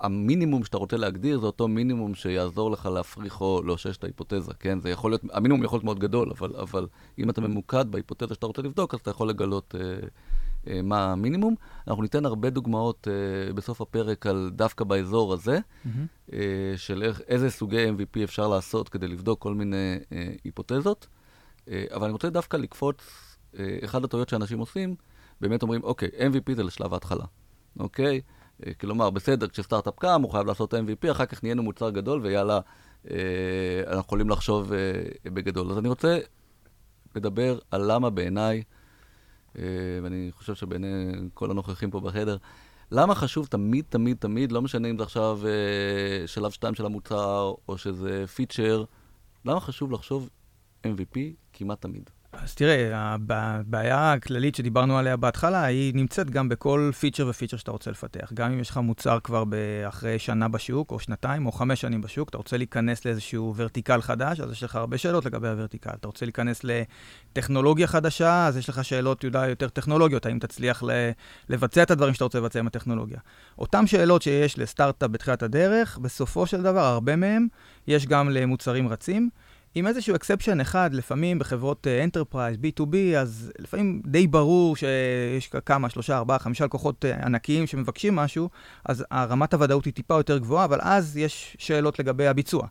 המינימום 0.00 0.64
שאתה 0.64 0.78
רוצה 0.78 0.96
להגדיר 0.96 1.40
זה 1.40 1.46
אותו 1.46 1.68
מינימום 1.68 2.14
שיעזור 2.14 2.70
לך 2.70 2.86
להפריך 2.86 3.40
או 3.40 3.62
לאושש 3.64 3.96
את 3.96 4.04
ה 4.04 4.08
hypothesis, 4.08 4.52
כן? 4.60 4.80
זה 4.80 4.90
יכול 4.90 5.10
להיות, 5.10 5.20
המינימום 5.32 5.64
יכול 5.64 5.76
להיות 5.76 5.84
מאוד 5.84 5.98
גדול, 5.98 6.30
אבל, 6.38 6.56
אבל 6.56 6.86
אם 7.18 7.30
אתה 7.30 7.40
ממוקד 7.40 7.84
בהיפותזה 7.90 8.34
שאתה 8.34 8.46
רוצה 8.46 8.62
לבדוק, 8.62 8.94
אז 8.94 9.00
אתה 9.00 9.10
יכול 9.10 9.28
לגלות 9.28 9.74
אה, 9.80 10.08
אה, 10.68 10.82
מה 10.82 11.12
המינימום. 11.12 11.54
אנחנו 11.88 12.02
ניתן 12.02 12.26
הרבה 12.26 12.50
דוגמאות 12.50 13.08
אה, 13.10 13.52
בסוף 13.52 13.80
הפרק 13.80 14.26
על 14.26 14.50
דווקא 14.54 14.84
באזור 14.84 15.32
הזה, 15.32 15.58
mm-hmm. 15.58 15.88
אה, 16.32 16.38
של 16.76 17.02
איך, 17.02 17.20
איזה 17.28 17.50
סוגי 17.50 17.88
MVP 17.88 18.24
אפשר 18.24 18.48
לעשות 18.48 18.88
כדי 18.88 19.08
לבדוק 19.08 19.38
כל 19.42 19.54
מיני 19.54 19.96
אה, 20.12 20.28
היפותזות. 20.44 21.06
אה, 21.68 21.84
אבל 21.94 22.04
אני 22.04 22.12
רוצה 22.12 22.30
דווקא 22.30 22.56
לקפוץ, 22.56 22.96
אה, 23.58 23.78
אחד 23.84 24.04
הטעויות 24.04 24.28
שאנשים 24.28 24.58
עושים, 24.58 24.94
באמת 25.40 25.62
אומרים, 25.62 25.82
אוקיי, 25.82 26.08
MVP 26.08 26.54
זה 26.54 26.62
לשלב 26.62 26.92
ההתחלה, 26.92 27.24
אוקיי? 27.78 28.20
אה, 28.66 28.74
כלומר, 28.74 29.10
בסדר, 29.10 29.48
כשסטארט-אפ 29.48 29.98
קם, 29.98 30.22
הוא 30.22 30.32
חייב 30.32 30.46
לעשות 30.46 30.74
MVP, 30.74 31.10
אחר 31.10 31.26
כך 31.26 31.42
נהיינו 31.42 31.62
מוצר 31.62 31.90
גדול, 31.90 32.20
ויאללה, 32.22 32.60
אה, 33.10 33.16
אנחנו 33.86 34.00
יכולים 34.00 34.30
לחשוב 34.30 34.72
אה, 34.72 34.78
בגדול. 35.24 35.70
אז 35.70 35.78
אני 35.78 35.88
רוצה 35.88 36.18
לדבר 37.16 37.58
על 37.70 37.92
למה 37.92 38.10
בעיניי, 38.10 38.62
ואני 40.02 40.30
חושב 40.32 40.54
שבעיני 40.54 41.12
כל 41.34 41.50
הנוכחים 41.50 41.90
פה 41.90 42.00
בחדר, 42.00 42.36
למה 42.90 43.14
חשוב 43.14 43.46
תמיד, 43.46 43.84
תמיד, 43.88 44.16
תמיד, 44.16 44.52
לא 44.52 44.62
משנה 44.62 44.90
אם 44.90 44.98
זה 44.98 45.04
עכשיו 45.04 45.40
שלב 46.26 46.50
2 46.50 46.74
של 46.74 46.86
המוצר, 46.86 47.54
או 47.68 47.78
שזה 47.78 48.26
פיצ'ר, 48.26 48.84
למה 49.44 49.60
חשוב 49.60 49.92
לחשוב 49.92 50.30
MVP 50.86 51.18
כמעט 51.52 51.80
תמיד? 51.80 52.10
אז 52.32 52.54
תראה, 52.54 53.14
הבעיה 53.30 54.12
הכללית 54.12 54.54
שדיברנו 54.54 54.98
עליה 54.98 55.16
בהתחלה, 55.16 55.64
היא 55.64 55.94
נמצאת 55.94 56.30
גם 56.30 56.48
בכל 56.48 56.90
פיצ'ר 57.00 57.26
ופיצ'ר 57.28 57.56
שאתה 57.56 57.70
רוצה 57.70 57.90
לפתח. 57.90 58.32
גם 58.34 58.52
אם 58.52 58.60
יש 58.60 58.70
לך 58.70 58.76
מוצר 58.76 59.18
כבר 59.24 59.44
אחרי 59.88 60.18
שנה 60.18 60.48
בשוק, 60.48 60.90
או 60.90 60.98
שנתיים, 60.98 61.46
או 61.46 61.52
חמש 61.52 61.80
שנים 61.80 62.00
בשוק, 62.00 62.28
אתה 62.28 62.36
רוצה 62.36 62.56
להיכנס 62.56 63.04
לאיזשהו 63.04 63.54
vertical 63.56 64.00
חדש, 64.00 64.40
אז 64.40 64.52
יש 64.52 64.62
לך 64.62 64.76
הרבה 64.76 64.98
שאלות 64.98 65.26
לגבי 65.26 65.48
ה 65.48 65.52
vertical. 65.52 65.90
אתה 65.90 66.08
רוצה 66.08 66.26
להיכנס 66.26 66.60
לטכנולוגיה 66.64 67.86
חדשה, 67.86 68.46
אז 68.46 68.56
יש 68.56 68.68
לך 68.68 68.84
שאלות 68.84 69.24
יודע, 69.24 69.48
יותר 69.48 69.68
טכנולוגיות, 69.68 70.26
האם 70.26 70.38
תצליח 70.38 70.82
לבצע 71.48 71.82
את 71.82 71.90
הדברים 71.90 72.14
שאתה 72.14 72.24
רוצה 72.24 72.38
לבצע 72.38 72.58
עם 72.58 72.66
הטכנולוגיה. 72.66 73.18
אותן 73.58 73.86
שאלות 73.86 74.22
שיש 74.22 74.58
לסטארט-אפ 74.58 75.10
בתחילת 75.10 75.42
הדרך, 75.42 75.98
בסופו 75.98 76.46
של 76.46 76.62
דבר, 76.62 76.84
הרבה 76.84 77.16
מהם, 77.16 77.46
יש 77.86 78.06
גם 78.06 78.30
למוצרים 78.30 78.88
רצים. 78.88 79.30
עם 79.74 79.86
איזשהו 79.86 80.16
exception 80.16 80.60
אחד, 80.60 80.94
לפעמים 80.94 81.38
בחברות 81.38 81.86
enterprise, 81.86 82.56
uh, 82.56 82.58
B2B, 82.58 82.96
אז 83.18 83.52
לפעמים 83.58 84.02
די 84.06 84.26
ברור 84.26 84.76
שיש 84.76 85.50
כמה, 85.66 85.88
שלושה, 85.88 86.16
ארבעה, 86.16 86.38
חמישה 86.38 86.64
לקוחות 86.64 87.04
uh, 87.04 87.26
ענקיים 87.26 87.66
שמבקשים 87.66 88.16
משהו, 88.16 88.50
אז 88.84 89.04
רמת 89.14 89.54
הוודאות 89.54 89.84
היא 89.84 89.92
טיפה 89.92 90.14
יותר 90.14 90.38
גבוהה, 90.38 90.64
אבל 90.64 90.78
אז 90.82 91.16
יש 91.16 91.56
שאלות 91.58 91.98
לגבי 91.98 92.26
הביצוע. 92.26 92.66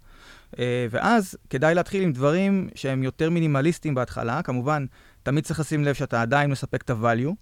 Uh, 0.51 0.57
ואז 0.89 1.37
כדאי 1.49 1.75
להתחיל 1.75 2.03
עם 2.03 2.13
דברים 2.13 2.69
שהם 2.75 3.03
יותר 3.03 3.29
מינימליסטיים 3.29 3.95
בהתחלה. 3.95 4.41
כמובן, 4.41 4.85
תמיד 5.23 5.43
צריך 5.43 5.59
לשים 5.59 5.83
לב 5.83 5.93
שאתה 5.93 6.21
עדיין 6.21 6.51
מספק 6.51 6.81
את 6.81 6.89
ה-value, 6.89 7.33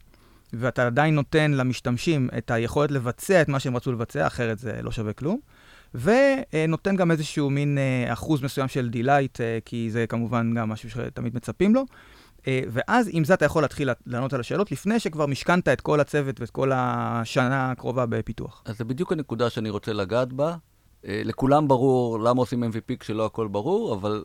ואתה 0.53 0.85
עדיין 0.85 1.15
נותן 1.15 1.51
למשתמשים 1.51 2.29
את 2.37 2.51
היכולת 2.51 2.91
לבצע 2.91 3.41
את 3.41 3.47
מה 3.47 3.59
שהם 3.59 3.75
רצו 3.75 3.91
לבצע, 3.91 4.27
אחרת 4.27 4.59
זה 4.59 4.79
לא 4.81 4.91
שווה 4.91 5.13
כלום. 5.13 5.39
ונותן 5.95 6.95
גם 6.95 7.11
איזשהו 7.11 7.49
מין 7.49 7.77
אה, 7.77 8.13
אחוז 8.13 8.41
מסוים 8.41 8.67
של 8.67 8.89
delight, 8.89 9.41
אה, 9.41 9.57
כי 9.65 9.91
זה 9.91 10.07
כמובן 10.07 10.53
גם 10.53 10.69
משהו 10.69 10.89
שתמיד 10.89 11.35
מצפים 11.35 11.75
לו. 11.75 11.85
אה, 12.47 12.61
ואז 12.69 13.09
עם 13.11 13.23
זה 13.23 13.33
אתה 13.33 13.45
יכול 13.45 13.61
להתחיל 13.61 13.89
לענות 14.05 14.33
על 14.33 14.39
השאלות, 14.39 14.71
לפני 14.71 14.99
שכבר 14.99 15.25
מישכנת 15.25 15.67
את 15.67 15.81
כל 15.81 15.99
הצוות 15.99 16.39
ואת 16.39 16.49
כל 16.49 16.71
השנה 16.75 17.71
הקרובה 17.71 18.05
בפיתוח. 18.05 18.63
אז 18.65 18.77
זה 18.77 18.83
בדיוק 18.83 19.11
הנקודה 19.11 19.49
שאני 19.49 19.69
רוצה 19.69 19.93
לגעת 19.93 20.33
בה. 20.33 20.55
לכולם 21.03 21.67
ברור 21.67 22.19
למה 22.19 22.39
עושים 22.39 22.63
MVP 22.63 22.95
כשלא 22.99 23.25
הכל 23.25 23.47
ברור, 23.47 23.93
אבל 23.93 24.23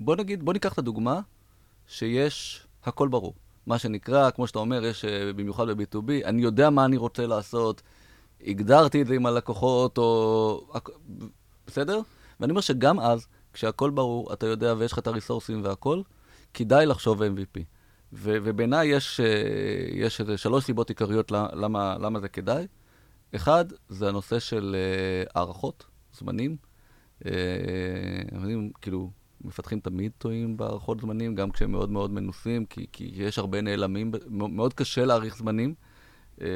בוא 0.00 0.16
נגיד, 0.16 0.42
בוא 0.42 0.52
ניקח 0.52 0.72
את 0.72 0.78
הדוגמה 0.78 1.20
שיש 1.86 2.66
הכל 2.84 3.08
ברור. 3.08 3.34
מה 3.66 3.78
שנקרא, 3.78 4.30
כמו 4.30 4.46
שאתה 4.46 4.58
אומר, 4.58 4.84
יש 4.84 5.04
במיוחד 5.36 5.68
ב-B2B, 5.68 6.24
אני 6.24 6.42
יודע 6.42 6.70
מה 6.70 6.84
אני 6.84 6.96
רוצה 6.96 7.26
לעשות, 7.26 7.82
הגדרתי 8.46 9.02
את 9.02 9.06
זה 9.06 9.14
עם 9.14 9.26
הלקוחות, 9.26 9.98
או... 9.98 10.66
בסדר? 11.66 12.00
ואני 12.40 12.50
אומר 12.50 12.60
שגם 12.60 13.00
אז, 13.00 13.26
כשהכול 13.52 13.90
ברור, 13.90 14.32
אתה 14.32 14.46
יודע 14.46 14.74
ויש 14.78 14.92
לך 14.92 14.98
את 14.98 15.06
הריסורסים 15.06 15.64
והכול, 15.64 16.02
כדאי 16.54 16.86
לחשוב 16.86 17.22
MVP. 17.22 17.60
ו- 18.12 18.38
ובעיניי 18.42 18.88
יש, 18.88 19.20
אה, 19.20 19.26
יש 19.92 20.20
איזה 20.20 20.36
שלוש 20.36 20.64
סיבות 20.64 20.88
עיקריות 20.88 21.30
למה, 21.30 21.96
למה 22.00 22.20
זה 22.20 22.28
כדאי. 22.28 22.66
אחד, 23.34 23.64
זה 23.88 24.08
הנושא 24.08 24.38
של 24.38 24.76
uh, 25.26 25.30
הערכות, 25.34 25.84
זמנים. 26.12 26.56
Uh, 27.20 27.26
כאילו, 28.80 29.10
מפתחים 29.40 29.80
תמיד 29.80 30.12
טועים 30.18 30.56
בהערכות 30.56 31.00
זמנים, 31.00 31.34
גם 31.34 31.50
כשהם 31.50 31.72
מאוד 31.72 31.90
מאוד 31.90 32.10
מנוסים, 32.10 32.66
כי, 32.66 32.86
כי 32.92 33.10
יש 33.14 33.38
הרבה 33.38 33.60
נעלמים, 33.60 34.12
מאוד 34.30 34.74
קשה 34.74 35.04
להעריך 35.04 35.36
זמנים. 35.36 35.74
אה, 36.40 36.46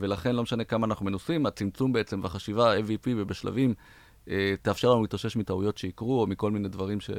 ולכן 0.00 0.36
לא 0.36 0.42
משנה 0.42 0.64
כמה 0.64 0.86
אנחנו 0.86 1.06
מנוסים, 1.06 1.46
הצמצום 1.46 1.92
בעצם 1.92 2.20
והחשיבה 2.22 2.78
MVP 2.78 3.08
ובשלבים 3.16 3.74
אה, 4.28 4.54
תאפשר 4.62 4.90
לנו 4.90 5.02
להתאושש 5.02 5.36
מטעויות 5.36 5.78
שיקרו, 5.78 6.20
או 6.20 6.26
מכל 6.26 6.50
מיני 6.50 6.68
דברים 6.68 7.00
ש... 7.00 7.10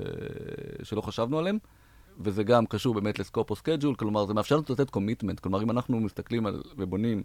שלא 0.83 1.01
חשבנו 1.01 1.39
עליהם. 1.39 1.57
וזה 2.19 2.43
גם 2.43 2.65
קשור 2.65 2.93
באמת 2.93 3.19
ל 3.19 3.24
scope 3.24 3.49
או 3.49 3.55
schedule, 3.55 3.95
כלומר 3.95 4.25
זה 4.25 4.33
מאפשר 4.33 4.55
לנו 4.55 4.65
לתת 4.69 4.89
commitment, 4.89 5.39
כלומר 5.39 5.63
אם 5.63 5.71
אנחנו 5.71 5.99
מסתכלים 5.99 6.45
על 6.45 6.61
ובונים 6.77 7.23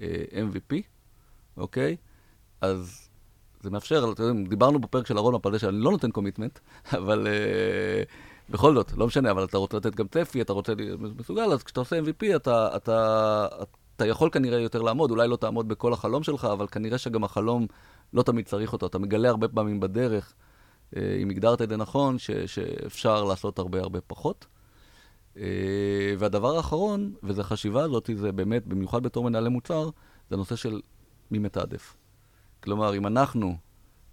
אה, 0.00 0.24
MVP, 0.32 0.74
אוקיי? 1.56 1.96
אז 2.60 3.08
זה 3.60 3.70
מאפשר, 3.70 4.12
אתם 4.12 4.44
דיברנו 4.44 4.78
בפרק 4.78 5.06
של 5.06 5.16
הרולמפ 5.16 5.46
על 5.46 5.52
זה 5.52 5.58
שאני 5.58 5.76
לא 5.76 5.90
נותן 5.90 6.10
קומיטמנט, 6.10 6.58
אבל 6.98 7.26
uh, 7.26 8.52
בכל 8.52 8.74
זאת, 8.74 8.92
לא 8.96 9.06
משנה, 9.06 9.30
אבל 9.30 9.44
אתה 9.44 9.58
רוצה 9.58 9.76
לתת 9.76 9.94
גם 9.94 10.08
צפי, 10.08 10.40
אתה 10.40 10.52
רוצה 10.52 10.74
להיות 10.74 11.00
מסוגל, 11.00 11.52
אז 11.52 11.62
כשאתה 11.62 11.80
עושה 11.80 12.00
MVP 12.00 12.36
אתה, 12.36 12.76
אתה, 12.76 13.46
אתה 13.62 13.76
אתה 13.96 14.06
יכול 14.06 14.30
כנראה 14.32 14.60
יותר 14.60 14.82
לעמוד, 14.82 15.10
אולי 15.10 15.28
לא 15.28 15.36
תעמוד 15.36 15.68
בכל 15.68 15.92
החלום 15.92 16.22
שלך, 16.22 16.44
אבל 16.44 16.66
כנראה 16.66 16.98
שגם 16.98 17.24
החלום 17.24 17.66
לא 18.12 18.22
תמיד 18.22 18.46
צריך 18.46 18.72
אותו. 18.72 18.86
אתה 18.86 18.98
מגלה 18.98 19.28
הרבה 19.28 19.48
פעמים 19.48 19.80
בדרך, 19.80 20.34
אה, 20.96 21.18
אם 21.22 21.30
הגדרת 21.30 21.62
את 21.62 21.68
זה 21.68 21.76
נכון, 21.76 22.18
ש, 22.18 22.30
שאפשר 22.30 23.24
לעשות 23.24 23.58
הרבה 23.58 23.80
הרבה 23.80 24.00
פחות. 24.00 24.46
אה, 25.36 26.14
והדבר 26.18 26.56
האחרון, 26.56 27.14
וזו 27.22 27.40
החשיבה 27.40 27.82
הזאת, 27.84 28.10
זה 28.14 28.32
באמת, 28.32 28.66
במיוחד 28.66 29.02
בתור 29.02 29.24
מנהלי 29.24 29.48
מוצר, 29.48 29.90
זה 30.28 30.34
הנושא 30.34 30.56
של 30.56 30.80
מי 31.30 31.38
מתעדף. 31.38 31.96
כלומר, 32.62 32.96
אם 32.96 33.06
אנחנו 33.06 33.56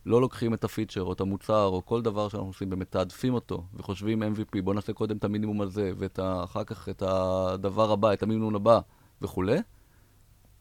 לא 0.05 0.21
לוקחים 0.21 0.53
את 0.53 0.63
הפיצ'ר 0.63 1.03
או 1.03 1.13
את 1.13 1.21
המוצר 1.21 1.65
או 1.65 1.85
כל 1.85 2.01
דבר 2.01 2.29
שאנחנו 2.29 2.47
עושים 2.47 2.69
ומתעדפים 2.71 3.33
אותו 3.33 3.63
וחושבים 3.73 4.23
MVP, 4.23 4.61
בוא 4.63 4.73
נעשה 4.73 4.93
קודם 4.93 5.17
את 5.17 5.23
המינימום 5.23 5.61
הזה 5.61 5.91
ואחר 5.97 6.63
כך 6.63 6.89
את 6.89 7.03
הדבר 7.05 7.91
הבא, 7.91 8.13
את 8.13 8.23
המינימום 8.23 8.55
הבא, 8.55 8.79
וכולי, 9.22 9.58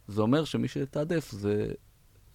זה 0.08 0.22
אומר 0.22 0.44
שמי 0.44 0.68
שיתעדף 0.68 1.30
זה 1.30 1.72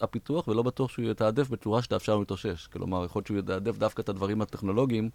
הפיתוח, 0.02 0.48
ולא 0.48 0.64
בטוח 0.64 0.90
שהוא 0.90 1.12
יתעדף 1.12 1.50
בצורה 1.50 1.82
שתאפשר 1.82 2.18
להתאושש. 2.18 2.68
כלומר, 2.68 3.06
יכול 3.06 3.20
להיות 3.20 3.28
שהוא 3.28 3.40
יתעדף 3.40 3.78
דווקא 3.78 4.02
את 4.02 4.10
הדברים 4.10 4.42
הטכנולוגיים, 4.42 5.10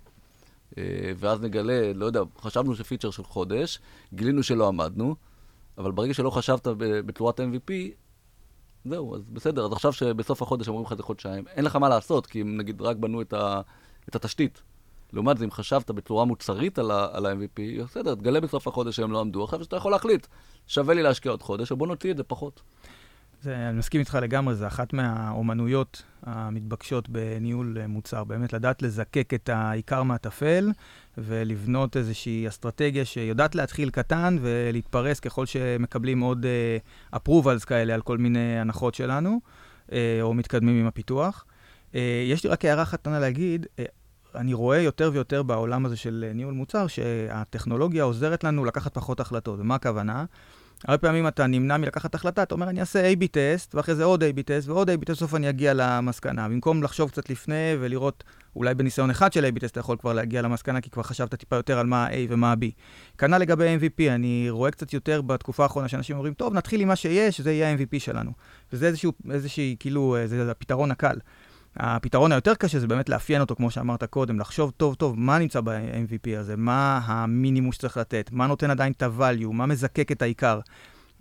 אה, 0.79 1.12
ואז 1.17 1.40
נגלה, 1.40 1.93
לא 1.93 2.07
יודע, 2.07 2.21
חשבנו 2.38 2.75
שפיצ'ר 2.75 3.11
של 3.11 3.25
חודש, 3.25 3.79
גילינו 4.14 4.43
שלא 4.43 4.69
עמדנו, 4.69 5.17
אבל 5.79 5.93
ברגע 5.93 6.14
שלא 6.14 6.31
חשבת 6.31 6.67
בצורת 6.79 7.40
MVP, 7.40 7.73
זהו, 8.85 9.17
אז 9.17 9.23
בסדר, 9.33 9.64
אז 9.64 9.73
עכשיו 9.73 9.93
שבסוף 9.93 10.43
החודש 10.43 10.69
אומרים 10.69 10.87
לך 10.87 10.95
זה 10.95 11.02
חודשיים, 11.02 11.45
אין 11.49 11.64
לך 11.64 11.76
מה 11.76 11.88
לעשות, 11.88 12.26
כי 12.26 12.40
הם 12.40 12.57
נגיד 12.57 12.83
רק 12.83 12.97
בנו 12.97 13.23
את, 13.23 13.33
ה, 13.33 13.61
את 14.09 14.17
התשתית. 14.17 14.62
לעומת 15.12 15.38
זה, 15.38 15.45
אם 15.45 15.50
חשבת 15.50 15.90
בצורה 15.90 16.25
מוצרית 16.25 16.79
על 16.79 16.90
ה-MVP, 16.90 17.85
בסדר, 17.85 18.14
תגלה 18.14 18.40
בסוף 18.40 18.69
החודש 18.69 18.97
שהם 18.97 19.12
לא 19.12 19.21
עמדו, 19.21 19.45
עכשיו 19.45 19.64
שאתה 19.64 19.76
יכול 19.76 19.93
להחליט, 19.93 20.26
שווה 20.70 20.94
לי 20.94 21.02
להשקיע 21.02 21.30
עוד 21.30 21.42
חודש, 21.42 21.70
או 21.70 21.76
בוא 21.76 21.86
נוציא 21.86 22.10
את 22.10 22.16
זה 22.16 22.22
פחות. 22.22 22.62
זה, 23.42 23.68
אני 23.68 23.78
מסכים 23.78 24.00
איתך 24.00 24.18
לגמרי, 24.22 24.54
זה 24.54 24.66
אחת 24.66 24.92
מהאומנויות 24.92 26.02
המתבקשות 26.22 27.08
בניהול 27.08 27.78
מוצר. 27.88 28.24
באמת 28.24 28.52
לדעת 28.52 28.82
לזקק 28.82 29.34
את 29.34 29.48
העיקר 29.48 30.02
מהטפל 30.02 30.70
ולבנות 31.18 31.96
איזושהי 31.96 32.48
אסטרטגיה 32.48 33.04
שיודעת 33.04 33.54
להתחיל 33.54 33.90
קטן 33.90 34.36
ולהתפרס 34.40 35.20
ככל 35.20 35.46
שמקבלים 35.46 36.20
עוד 36.20 36.46
uh, 37.12 37.16
approvals 37.16 37.64
כאלה 37.66 37.94
על 37.94 38.02
כל 38.02 38.18
מיני 38.18 38.60
הנחות 38.60 38.94
שלנו, 38.94 39.40
uh, 39.86 39.92
או 40.22 40.34
מתקדמים 40.34 40.80
עם 40.80 40.86
הפיתוח. 40.86 41.44
Uh, 41.92 41.96
יש 42.30 42.44
לי 42.44 42.50
רק 42.50 42.64
הערה 42.64 42.82
אחת 42.82 43.00
קטנה 43.00 43.18
להגיד, 43.18 43.66
uh, 43.66 43.82
אני 44.34 44.54
רואה 44.54 44.78
יותר 44.78 45.10
ויותר 45.12 45.42
בעולם 45.42 45.86
הזה 45.86 45.96
של 45.96 46.30
ניהול 46.34 46.54
מוצר, 46.54 46.86
שהטכנולוגיה 46.86 48.02
עוזרת 48.02 48.44
לנו 48.44 48.64
לקחת 48.64 48.94
פחות 48.94 49.20
החלטות. 49.20 49.60
ומה 49.60 49.74
הכוונה? 49.74 50.24
הרבה 50.84 50.99
פעמים 50.99 51.28
אתה 51.28 51.46
נמנע 51.46 51.76
מלקחת 51.76 52.14
החלטה, 52.14 52.42
אתה 52.42 52.54
אומר, 52.54 52.68
אני 52.68 52.80
אעשה 52.80 53.12
A-B 53.12 53.26
טסט, 53.30 53.75
ואחרי 53.75 53.94
זה 53.94 54.04
עוד 54.04 54.22
A-B 54.22 54.42
טסט, 54.42 54.68
ועוד 54.68 54.90
A-B 54.90 55.04
טסט, 55.04 55.10
בסוף 55.10 55.34
אני 55.34 55.49
אגיע 55.49 55.72
למסקנה. 55.75 56.49
במקום 56.49 56.82
לחשוב 56.82 57.10
קצת 57.10 57.30
לפני 57.30 57.76
ולראות, 57.80 58.25
אולי 58.56 58.75
בניסיון 58.75 59.10
אחד 59.10 59.32
של 59.32 59.44
A-B 59.44 59.60
טסט 59.60 59.72
אתה 59.72 59.80
יכול 59.80 59.96
כבר 59.96 60.12
להגיע 60.12 60.42
למסקנה, 60.42 60.80
כי 60.80 60.90
כבר 60.90 61.02
חשבת 61.02 61.34
טיפה 61.34 61.56
יותר 61.56 61.78
על 61.78 61.87
מה 61.87 62.06
ה-A 62.06 62.14
ומה 62.28 62.52
ה-B. 62.52 62.64
כנ"ל 63.18 63.38
לגבי 63.38 63.76
MVP, 63.76 64.10
אני 64.10 64.46
רואה 64.50 64.70
קצת 64.70 64.92
יותר 64.92 65.22
בתקופה 65.22 65.62
האחרונה 65.62 65.88
שאנשים 65.88 66.16
אומרים, 66.16 66.34
טוב, 66.34 66.54
נתחיל 66.54 66.80
עם 66.80 66.88
מה 66.88 66.96
שיש, 66.96 67.40
זה 67.40 67.52
יהיה 67.52 67.70
ה-MVP 67.70 67.99
שלנו. 67.99 68.30
וזה 68.72 68.87
איזשהו, 68.87 69.12
איזושהי, 69.30 69.76
כאילו, 69.80 70.16
זה 70.26 70.50
הפתרון 70.50 70.90
הקל. 70.90 71.16
הפתרון 71.76 72.32
היותר 72.32 72.54
קשה 72.54 72.78
זה 72.78 72.86
באמת 72.86 73.08
לאפיין 73.08 73.40
אותו, 73.40 73.56
כמו 73.56 73.70
שאמרת 73.70 74.04
קודם, 74.04 74.40
לחשוב 74.40 74.70
טוב 74.76 74.94
טוב 74.94 75.18
מה 75.18 75.38
נמצא 75.38 75.60
ב-MVP 75.60 76.38
הזה, 76.38 76.56
מה 76.56 77.00
המינימום 77.04 77.72
שצריך 77.72 77.96
לתת, 77.96 78.30
מה 78.32 78.46
נותן 78.46 78.70
עדיין 78.70 78.92
את 78.92 79.02
ה-value, 79.02 79.52
מה 79.52 79.66
מזקק 79.66 80.12
את 80.12 80.22
העיקר. 80.22 80.60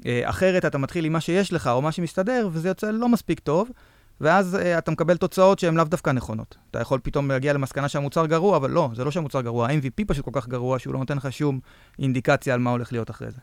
אה, 0.05 0.21
אחרת 0.29 0.65
אתה 0.65 0.77
מתחיל 0.77 1.05
עם 1.05 1.13
מה 1.13 1.21
שיש 1.21 1.53
לך 1.53 1.67
או 1.67 1.81
מה 1.81 1.91
שמסתדר, 1.91 2.49
וזה 2.51 2.67
יוצא 2.67 2.91
לא 2.91 3.09
מספיק 3.09 3.39
טוב, 3.39 3.69
ואז 4.21 4.55
uh, 4.55 4.77
אתה 4.77 4.91
מקבל 4.91 5.17
תוצאות 5.17 5.59
שהן 5.59 5.75
לאו 5.75 5.83
דווקא 5.83 6.09
נכונות. 6.09 6.57
אתה 6.71 6.79
יכול 6.79 6.99
פתאום 7.03 7.27
להגיע 7.31 7.53
למסקנה 7.53 7.89
שהמוצר 7.89 8.25
גרוע, 8.25 8.57
אבל 8.57 8.71
לא, 8.71 8.89
זה 8.93 9.03
לא 9.03 9.11
שהמוצר 9.11 9.41
גרוע, 9.41 9.67
ה-MVP 9.67 10.05
פשוט 10.07 10.25
כל 10.25 10.31
כך 10.33 10.47
גרוע 10.47 10.79
שהוא 10.79 10.93
לא 10.93 10.99
נותן 10.99 11.17
לך 11.17 11.31
שום 11.31 11.59
אינדיקציה 11.99 12.53
על 12.53 12.59
מה 12.59 12.71
הולך 12.71 12.91
להיות 12.91 13.09
אחרי 13.09 13.31
זה. 13.31 13.39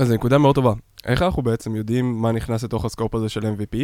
אז 0.00 0.08
זו 0.08 0.14
נקודה 0.14 0.38
מאוד 0.38 0.54
טובה. 0.54 0.72
איך 1.06 1.22
אנחנו 1.22 1.42
בעצם 1.42 1.76
יודעים 1.76 2.22
מה 2.22 2.32
נכנס 2.32 2.64
לתוך 2.64 2.84
הסקופ 2.84 3.14
הזה 3.14 3.28
של 3.28 3.40
MVP? 3.40 3.76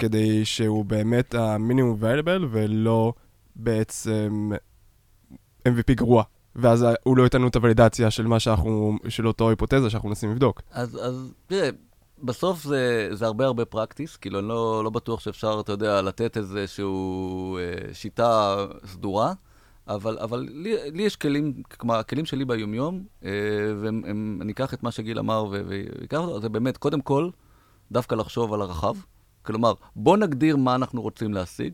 כדי 0.00 0.44
שהוא 0.44 0.84
באמת 0.84 1.34
המינימום 1.34 1.96
וייליבל 1.98 2.48
ולא 2.50 3.12
בעצם 3.56 4.50
MVP 5.68 5.94
גרוע. 5.94 6.22
ואז 6.56 6.86
הוא 7.02 7.16
לא 7.16 7.22
ייתן 7.22 7.38
לנו 7.38 7.48
את 7.48 7.56
הוולידציה 7.56 8.10
של 8.10 8.26
מה 8.26 8.40
שאנחנו, 8.40 8.98
של 9.08 9.26
אותו 9.26 9.50
היפותזה 9.50 9.90
שאנחנו 9.90 10.08
מנסים 10.08 10.30
לבדוק. 10.30 10.62
אז, 10.70 10.98
אז 11.02 11.32
תראה, 11.46 11.70
בסוף 12.22 12.64
זה, 12.64 13.08
זה 13.12 13.26
הרבה 13.26 13.46
הרבה 13.46 13.64
פרקטיס, 13.64 14.16
כאילו 14.16 14.38
אני 14.38 14.48
לא, 14.48 14.84
לא 14.84 14.90
בטוח 14.90 15.20
שאפשר, 15.20 15.60
אתה 15.60 15.72
יודע, 15.72 16.02
לתת 16.02 16.36
איזושהי 16.36 16.84
אה, 17.58 17.94
שיטה 17.94 18.56
סדורה, 18.86 19.32
אבל, 19.88 20.18
אבל 20.18 20.48
לי, 20.52 20.90
לי 20.92 21.02
יש 21.02 21.16
כלים, 21.16 21.62
כלומר, 21.78 21.94
הכלים 21.94 22.24
שלי 22.24 22.44
ביומיום, 22.44 23.04
אה, 23.24 23.30
ואני 23.80 24.52
אקח 24.52 24.74
את 24.74 24.82
מה 24.82 24.90
שגיל 24.90 25.18
אמר 25.18 25.44
ואקח 25.50 26.18
אותו, 26.18 26.40
זה 26.40 26.48
באמת, 26.48 26.76
קודם 26.76 27.00
כל, 27.00 27.30
דווקא 27.92 28.14
לחשוב 28.14 28.54
על 28.54 28.62
הרחב. 28.62 28.94
כלומר, 29.42 29.72
בוא 29.96 30.16
נגדיר 30.16 30.56
מה 30.56 30.74
אנחנו 30.74 31.02
רוצים 31.02 31.34
להשיג, 31.34 31.72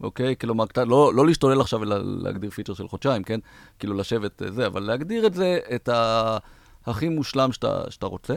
אוקיי? 0.00 0.36
כלומר, 0.40 0.64
לא, 0.76 1.14
לא 1.14 1.26
להשתולל 1.26 1.60
עכשיו 1.60 1.80
ולהגדיר 1.80 2.50
פיצ'ר 2.50 2.74
של 2.74 2.88
חודשיים, 2.88 3.22
כן? 3.22 3.40
כאילו 3.78 3.94
לשבת 3.94 4.42
אה, 4.42 4.50
זה, 4.50 4.66
אבל 4.66 4.82
להגדיר 4.82 5.26
את 5.26 5.34
זה, 5.34 5.58
את 5.74 5.88
ה... 5.88 6.38
הכי 6.86 7.08
מושלם 7.08 7.52
שאתה, 7.52 7.90
שאתה 7.90 8.06
רוצה. 8.06 8.34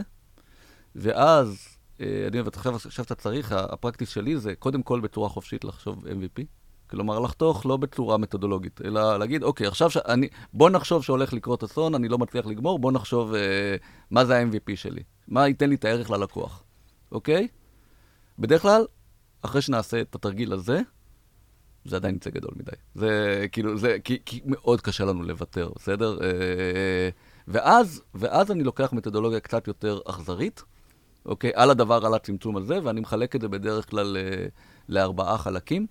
ואז, 0.95 1.67
אה, 2.01 2.25
אני 2.27 2.39
אוהב, 2.39 2.47
עכשיו, 2.47 2.75
עכשיו 2.75 3.05
אתה 3.05 3.15
צריך, 3.15 3.51
הפרקטיס 3.51 4.09
שלי 4.09 4.37
זה 4.37 4.55
קודם 4.55 4.83
כל 4.83 4.99
בצורה 4.99 5.29
חופשית 5.29 5.63
לחשוב 5.63 6.05
MVP. 6.05 6.43
כלומר, 6.89 7.19
לחתוך 7.19 7.65
לא 7.65 7.77
בצורה 7.77 8.17
מתודולוגית, 8.17 8.81
אלא 8.85 9.17
להגיד, 9.19 9.43
אוקיי, 9.43 9.67
עכשיו 9.67 9.89
שאני, 9.89 10.27
בוא 10.53 10.69
נחשוב 10.69 11.03
שהולך 11.03 11.33
לקרות 11.33 11.63
אסון, 11.63 11.95
אני 11.95 12.07
לא 12.07 12.17
מצליח 12.17 12.45
לגמור, 12.45 12.79
בוא 12.79 12.91
נחשוב 12.91 13.33
אה, 13.33 13.75
מה 14.11 14.25
זה 14.25 14.37
ה-MVP 14.37 14.75
שלי, 14.75 15.03
מה 15.27 15.47
ייתן 15.47 15.69
לי 15.69 15.75
את 15.75 15.85
הערך 15.85 16.09
ללקוח, 16.09 16.63
אוקיי? 17.11 17.47
בדרך 18.39 18.61
כלל, 18.61 18.85
אחרי 19.41 19.61
שנעשה 19.61 20.01
את 20.01 20.15
התרגיל 20.15 20.53
הזה, 20.53 20.81
זה 21.85 21.95
עדיין 21.95 22.15
יצא 22.15 22.29
גדול 22.29 22.51
מדי. 22.55 22.71
זה 22.95 23.45
כאילו, 23.51 23.77
זה, 23.77 23.97
כי, 24.03 24.17
כי 24.25 24.41
מאוד 24.45 24.81
קשה 24.81 25.05
לנו 25.05 25.23
לוותר, 25.23 25.71
בסדר? 25.75 26.17
אה, 26.21 27.09
ואז, 27.47 28.01
ואז 28.13 28.51
אני 28.51 28.63
לוקח 28.63 28.93
מתודולוגיה 28.93 29.39
קצת 29.39 29.67
יותר 29.67 29.99
אכזרית, 30.05 30.63
אוקיי? 31.25 31.51
על 31.55 31.69
הדבר, 31.69 32.05
על 32.05 32.13
הצמצום 32.13 32.57
הזה, 32.57 32.79
ואני 32.83 33.01
מחלק 33.01 33.35
את 33.35 33.41
זה 33.41 33.47
בדרך 33.47 33.89
כלל 33.89 34.17
אה, 34.17 34.45
לארבעה 34.89 35.37
חלקים. 35.37 35.87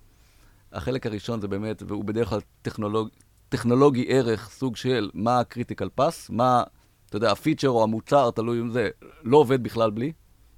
החלק 0.71 1.05
הראשון 1.05 1.41
זה 1.41 1.47
באמת, 1.47 1.83
והוא 1.87 2.05
בדרך 2.05 2.29
כלל 2.29 2.39
טכנולוג, 2.61 3.09
טכנולוגי 3.49 4.05
ערך, 4.07 4.49
סוג 4.49 4.75
של 4.75 5.09
מה 5.13 5.39
הקריטיקל 5.39 5.89
פס, 5.95 6.29
מה, 6.29 6.63
אתה 7.09 7.17
יודע, 7.17 7.31
הפיצ'ר 7.31 7.69
או 7.69 7.83
המוצר, 7.83 8.31
תלוי 8.31 8.59
אם 8.59 8.71
זה, 8.71 8.89
לא 9.23 9.37
עובד 9.37 9.63
בכלל 9.63 9.91
בלי, 9.91 10.11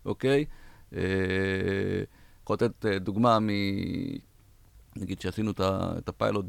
אוקיי? 0.06 0.46
יכול 2.44 2.54
לתת 2.54 2.86
אה, 2.86 3.00
דוגמה 3.00 3.40
מ... 3.40 3.50
נגיד 4.96 5.22
שעשינו 5.22 5.52
את 5.98 6.10
הפיילוט 6.10 6.46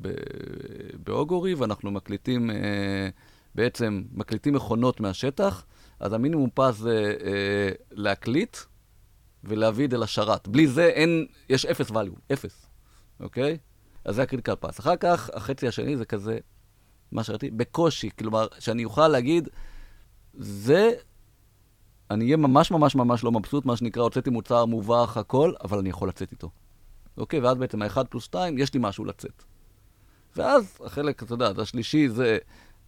באוגורי, 1.04 1.54
ואנחנו 1.54 1.90
מקליטים, 1.90 2.50
אה, 2.50 3.09
בעצם 3.54 4.02
מקליטים 4.12 4.54
מכונות 4.54 5.00
מהשטח, 5.00 5.64
אז 6.00 6.12
המינימום 6.12 6.50
path 6.55 6.76
זה 6.76 7.14
להקליט 7.90 8.56
ולהביא 9.44 9.85
את 9.85 9.90
זה 9.90 9.99
לשרת. 9.99 10.49
בלי 10.49 10.66
זה 10.66 10.87
אין, 10.87 11.26
יש 11.49 11.66
אפס 11.66 11.90
value, 11.90 12.32
אפס. 12.32 12.66
אוקיי? 13.20 13.59
אז 14.04 14.14
זה 14.14 14.23
ה 14.23 14.26
critical 14.26 14.55
path. 14.55 14.81
אחר 14.80 14.97
כך, 14.97 15.30
החצי 15.35 15.68
השני 15.68 15.97
זה 15.97 16.04
כזה, 16.04 16.38
מה 17.12 17.25
שראיתי, 17.25 17.50
בקושי, 17.50 18.11
כלומר, 18.18 18.47
שאני 18.59 18.85
אוכל 18.85 19.09
להגיד, 19.09 19.49
זה, 20.35 20.90
אני 22.11 22.25
אהיה 22.25 22.37
ממש 22.37 22.71
ממש 22.71 22.95
ממש 22.95 23.25
לא 23.25 23.33
מבסוט, 23.33 23.64
מה 23.64 23.76
שנקרא, 23.76 24.02
הוצאתי 24.02 24.31
מוצר 24.31 24.64
מובך, 24.64 25.17
הכל, 25.17 25.52
אבל 25.64 25.79
אני 25.79 25.88
יכול 25.88 26.09
לצאת 26.09 26.33
איתו. 26.33 26.50
אוקיי? 27.19 27.40
ואז 27.40 27.57
בעצם 27.57 27.83
האחד 27.83 28.07
פלוס 28.09 28.25
שתיים, 28.25 28.59
יש 28.59 28.75
לי 28.75 28.81
משהו 28.83 29.05
לצאת. 29.05 29.43
ואז 30.37 30.79
החלק, 30.85 31.23
אתה 31.23 31.35
יודע, 31.35 31.52
השלישי 31.59 32.09
זה 32.09 32.38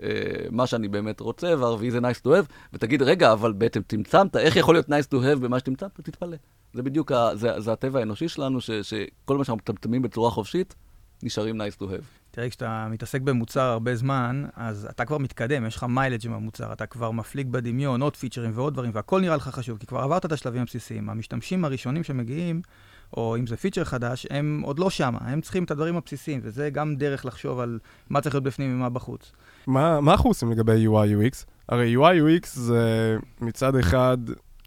אה, 0.03 0.09
מה 0.51 0.67
שאני 0.67 0.89
באמת 0.89 1.21
רוצה, 1.21 1.55
והרביעי 1.59 1.91
זה 1.91 1.99
nice 1.99 2.21
to 2.25 2.29
have, 2.29 2.53
ותגיד, 2.73 3.03
רגע, 3.03 3.33
אבל 3.33 3.53
בעצם 3.53 3.81
צמצמת, 3.89 4.37
איך 4.37 4.57
יכול 4.57 4.75
להיות 4.75 4.89
nice 4.89 5.07
to 5.15 5.15
have 5.15 5.39
במה 5.41 5.59
שתמצמת? 5.59 6.01
תתפלא. 6.01 6.37
זה 6.73 6.83
בדיוק, 6.83 7.13
ה, 7.13 7.37
זה, 7.37 7.61
זה 7.61 7.73
הטבע 7.73 7.99
האנושי 7.99 8.29
שלנו, 8.29 8.61
ש, 8.61 8.71
שכל 8.71 9.39
מה 9.39 9.45
שאנחנו 9.45 9.57
מטמטמים 9.57 10.03
בצורה 10.03 10.31
חופשית, 10.31 10.75
נשארים 11.23 11.61
nice 11.61 11.77
to 11.81 11.83
have. 11.83 12.22
תראה, 12.35 12.51
כשאתה 12.51 12.87
מתעסק 12.91 13.21
במוצר 13.21 13.61
הרבה 13.61 13.95
זמן, 13.97 14.45
אז 14.57 14.89
אתה 14.91 15.05
כבר 15.05 15.19
מתקדם, 15.19 15.67
יש 15.67 15.77
לך 15.77 15.85
מיילג' 15.85 16.27
עם 16.27 16.33
המוצר, 16.33 16.73
אתה 16.73 16.87
כבר 16.87 17.11
מפליג 17.11 17.49
בדמיון, 17.51 18.03
עוד 18.03 18.17
פיצ'רים 18.17 18.51
ועוד 18.55 18.73
דברים, 18.73 18.91
והכל 18.95 19.21
נראה 19.21 19.37
לך 19.37 19.49
חשוב, 19.49 19.79
כי 19.79 19.87
כבר 19.87 19.99
עברת 19.99 20.27
את 20.27 20.33
השלבים 20.33 20.63
הבסיסיים. 20.63 21.11
המשתמשים 21.11 21.65
הראשונים 21.65 22.05
שמגיעים, 22.05 22.63
או 23.17 23.37
אם 23.37 23.47
זה 23.47 23.57
פיצ'ר 23.57 23.85
חדש, 23.85 24.27
הם 24.31 24.63
עוד 24.65 24.79
לא 24.79 24.91
שמה, 24.91 25.19
הם 25.21 25.41
צריכים 25.41 25.65
את 25.65 25.71
הדברים 25.71 25.97
הבסיסיים, 25.97 26.41
וזה 26.43 26.71
גם 26.71 26.97
דרך 26.97 27.27
לחשוב 27.27 27.61
על 27.61 27.79
מה 28.11 28.21
צריך 28.21 28.35
להיות 28.35 28.45
בפנים 28.45 28.75
ומה 28.75 28.89
בחוץ. 28.89 29.33
מה, 29.67 30.01
מה 30.01 30.13
אנחנו 30.13 30.31
עושים 30.31 30.51
לגבי 30.51 30.87
UI/UX? 30.87 31.45
הרי 31.69 31.97
UI/UX 31.97 32.47
זה 32.47 33.17
מצד 33.41 33.77
אחד 33.77 34.19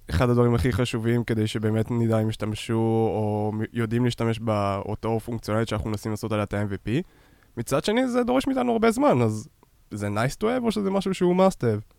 אחד 0.09 0.29
הדברים 0.29 0.55
הכי 0.55 0.73
חשובים 0.73 1.23
כדי 1.23 1.47
שבאמת 1.47 1.91
נדע 1.91 2.21
אם 2.21 2.29
ישתמשו 2.29 2.73
או 3.13 3.51
יודעים 3.73 4.05
להשתמש 4.05 4.39
באותו 4.39 5.19
פונקציונלית 5.19 5.67
שאנחנו 5.67 5.89
מנסים 5.89 6.11
לעשות 6.11 6.31
עליה 6.31 6.43
את 6.43 6.53
ה-MVP. 6.53 6.89
מצד 7.57 7.85
שני, 7.85 8.07
זה 8.07 8.23
דורש 8.23 8.47
מאיתנו 8.47 8.71
הרבה 8.71 8.91
זמן, 8.91 9.21
אז 9.21 9.47
זה 9.91 10.07
nice 10.07 10.35
to 10.41 10.43
have 10.43 10.63
או 10.63 10.71
שזה 10.71 10.89
משהו 10.89 11.13
שהוא 11.13 11.35
must 11.35 11.61
have? 11.61 11.95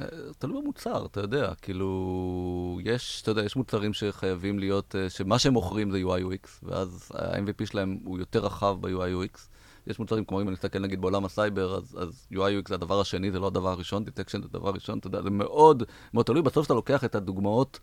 אה, 0.00 0.06
תלוי 0.38 0.62
במוצר, 0.62 1.06
אתה 1.06 1.20
יודע, 1.20 1.52
כאילו, 1.62 2.80
יש, 2.84 3.22
אתה 3.22 3.30
יודע, 3.30 3.44
יש 3.44 3.56
מוצרים 3.56 3.92
שחייבים 3.92 4.58
להיות, 4.58 4.96
אה, 4.96 5.10
שמה 5.10 5.38
שהם 5.38 5.52
מוכרים 5.52 5.90
זה 5.90 5.98
UI/UX, 5.98 6.48
ואז 6.62 7.12
ה-MVP 7.14 7.66
שלהם 7.66 7.98
הוא 8.04 8.18
יותר 8.18 8.44
רחב 8.44 8.76
ב-UI/UX. 8.80 9.38
יש 9.86 9.98
מוצרים, 9.98 10.24
כמו 10.24 10.40
אם 10.40 10.46
אני 10.48 10.52
מסתכל 10.52 10.78
נגיד 10.78 11.00
בעולם 11.00 11.24
הסייבר, 11.24 11.76
אז, 11.76 11.98
אז 12.00 12.26
UI/UX 12.32 12.68
זה 12.68 12.74
הדבר 12.74 13.00
השני, 13.00 13.30
זה 13.30 13.40
לא 13.40 13.46
הדבר 13.46 13.68
הראשון, 13.68 14.04
Detection 14.04 14.40
זה 14.40 14.46
הדבר 14.50 14.68
הראשון, 14.68 14.98
אתה 14.98 15.06
יודע, 15.06 15.22
זה 15.22 15.30
מאוד 15.30 15.82
מאוד 16.14 16.26
תלוי. 16.26 16.42
בסוף 16.42 16.66
אתה 16.66 16.74
לוקח 16.74 17.04
את 17.04 17.14
הדוגמאות 17.14 17.80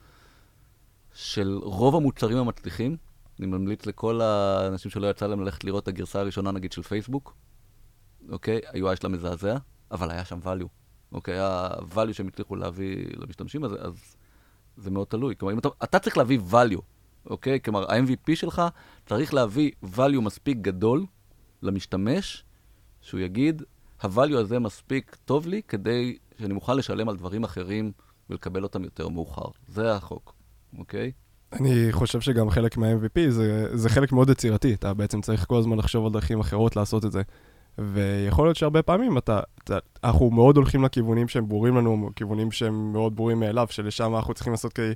של 1.14 1.60
רוב 1.64 1.96
המוצרים 1.96 2.38
המצליחים, 2.38 2.98
אני 3.40 3.48
ממליץ 3.48 3.86
לכל 3.86 4.22
האנשים 4.22 4.92
שלא 4.92 5.08
יצא 5.08 5.28
להם 5.28 5.42
ללכת 5.42 5.64
לראות 5.64 5.84
את 5.84 5.88
הגרסה 5.88 6.20
הראשונה, 6.20 6.52
נגיד, 6.52 6.72
של 6.72 6.82
פייסבוק, 6.82 7.36
אוקיי? 8.30 8.62
ה-UI 8.68 8.96
שלה 8.96 9.10
מזעזע, 9.10 9.58
אבל 9.92 10.12
היה 10.12 10.26
שם 10.26 10.40
value, 10.44 10.68
אוקיי? 11.12 11.34
היה 11.34 11.70
value 11.96 12.14
שהם 12.14 12.28
הצליחו 12.28 12.56
להביא 12.56 13.06
למשתמשים, 13.18 13.64
אז, 13.64 13.72
אז 13.80 14.16
זה 14.78 14.92
מאוד 14.92 15.08
תלוי. 15.08 15.36
כלומר, 15.36 15.54
אם 15.54 15.60
אתה, 15.60 15.70
אתה 15.84 16.00
צריך 16.00 16.18
להביא 16.18 16.40
value, 16.52 16.82
אוקיי? 17.26 17.60
כלומר, 17.62 17.92
ה-MVP 17.92 18.36
שלך 18.36 18.62
צריך 19.06 19.34
להביא 19.34 19.72
value 19.96 20.22
מספיק 20.22 20.58
גדול, 20.58 21.06
למשתמש, 21.62 22.44
שהוא 23.02 23.20
יגיד, 23.20 23.64
ה-value 24.02 24.38
הזה 24.38 24.60
מספיק 24.60 25.18
טוב 25.26 25.48
לי 25.48 25.62
כדי 25.68 26.18
שאני 26.40 26.54
מוכן 26.54 26.78
לשלם 26.78 27.10
על 27.10 27.18
דברים 27.18 27.44
אחרים 27.44 27.92
ולקבל 28.30 28.64
אותם 28.64 28.84
יותר 28.84 29.08
מאוחר. 29.08 29.50
זה 29.68 29.96
החוק, 29.96 30.36
אוקיי? 30.78 31.12
אני 31.54 31.88
חושב 31.92 32.22
שגם 32.22 32.50
חלק 32.50 32.78
מה-MVP 32.78 33.30
זה, 33.30 33.78
זה 33.78 33.90
חלק 33.90 34.12
מאוד 34.12 34.30
יצירתי, 34.30 34.74
אתה 34.74 34.94
בעצם 34.94 35.22
צריך 35.22 35.46
כל 35.46 35.58
הזמן 35.58 35.78
לחשוב 35.78 36.06
על 36.06 36.12
דרכים 36.12 36.40
אחרות 36.40 36.76
לעשות 36.76 37.06
את 37.06 37.12
זה. 37.12 37.22
ויכול 37.78 38.48
להיות 38.48 38.58
שהרבה 38.58 38.82
פעמים 38.82 39.18
אתה, 39.18 39.40
אתה, 39.64 39.78
אנחנו 40.04 40.30
מאוד 40.32 40.58
הולכים 40.58 40.84
לכיוונים 40.84 41.28
שהם 41.28 41.48
ברורים 41.50 41.78
לנו, 41.78 42.10
כיוונים 42.16 42.52
שהם 42.52 42.94
מאוד 42.94 43.16
ברורים 43.16 43.40
מאליו, 43.40 43.68
שלשם 43.70 44.16
אנחנו 44.16 44.34
צריכים 44.34 44.54
לעשות 44.54 44.74
כדי 44.74 44.94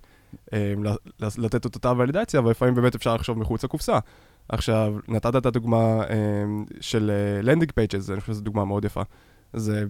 אה, 0.54 0.74
לתת 1.38 1.66
את 1.66 1.76
אותה 1.76 1.94
validation, 1.98 2.40
אבל 2.40 2.52
לפעמים 2.52 2.76
באמת 2.76 2.96
אפשר 2.96 3.16
לחשוב 3.16 3.40
מחוץ 3.40 3.64
לקופסה. 3.64 4.00
עכשיו, 4.50 4.96
נתת 5.08 5.36
את 5.36 5.46
הדוגמה 5.46 6.04
אה, 6.10 6.16
של 6.82 7.12
landing 7.44 7.70
uh, 7.70 7.74
pages, 7.74 8.10
אני 8.10 8.22
חושב 8.22 8.34
שזו 8.34 8.42
דוגמה 8.42 8.66
מאוד 8.66 8.86
יפה. 8.86 9.02
זה 9.54 9.86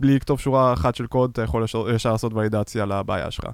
בלי 0.00 0.16
לכתוב 0.16 0.40
שורה 0.40 0.72
אחת 0.72 0.94
של 0.94 1.06
קוד, 1.06 1.30
אתה 1.32 1.42
יכול 1.42 1.64
ישר 1.94 2.12
לעשות 2.12 2.32
validation 2.32 2.86
לבעיה 2.86 3.30
שלך. 3.30 3.44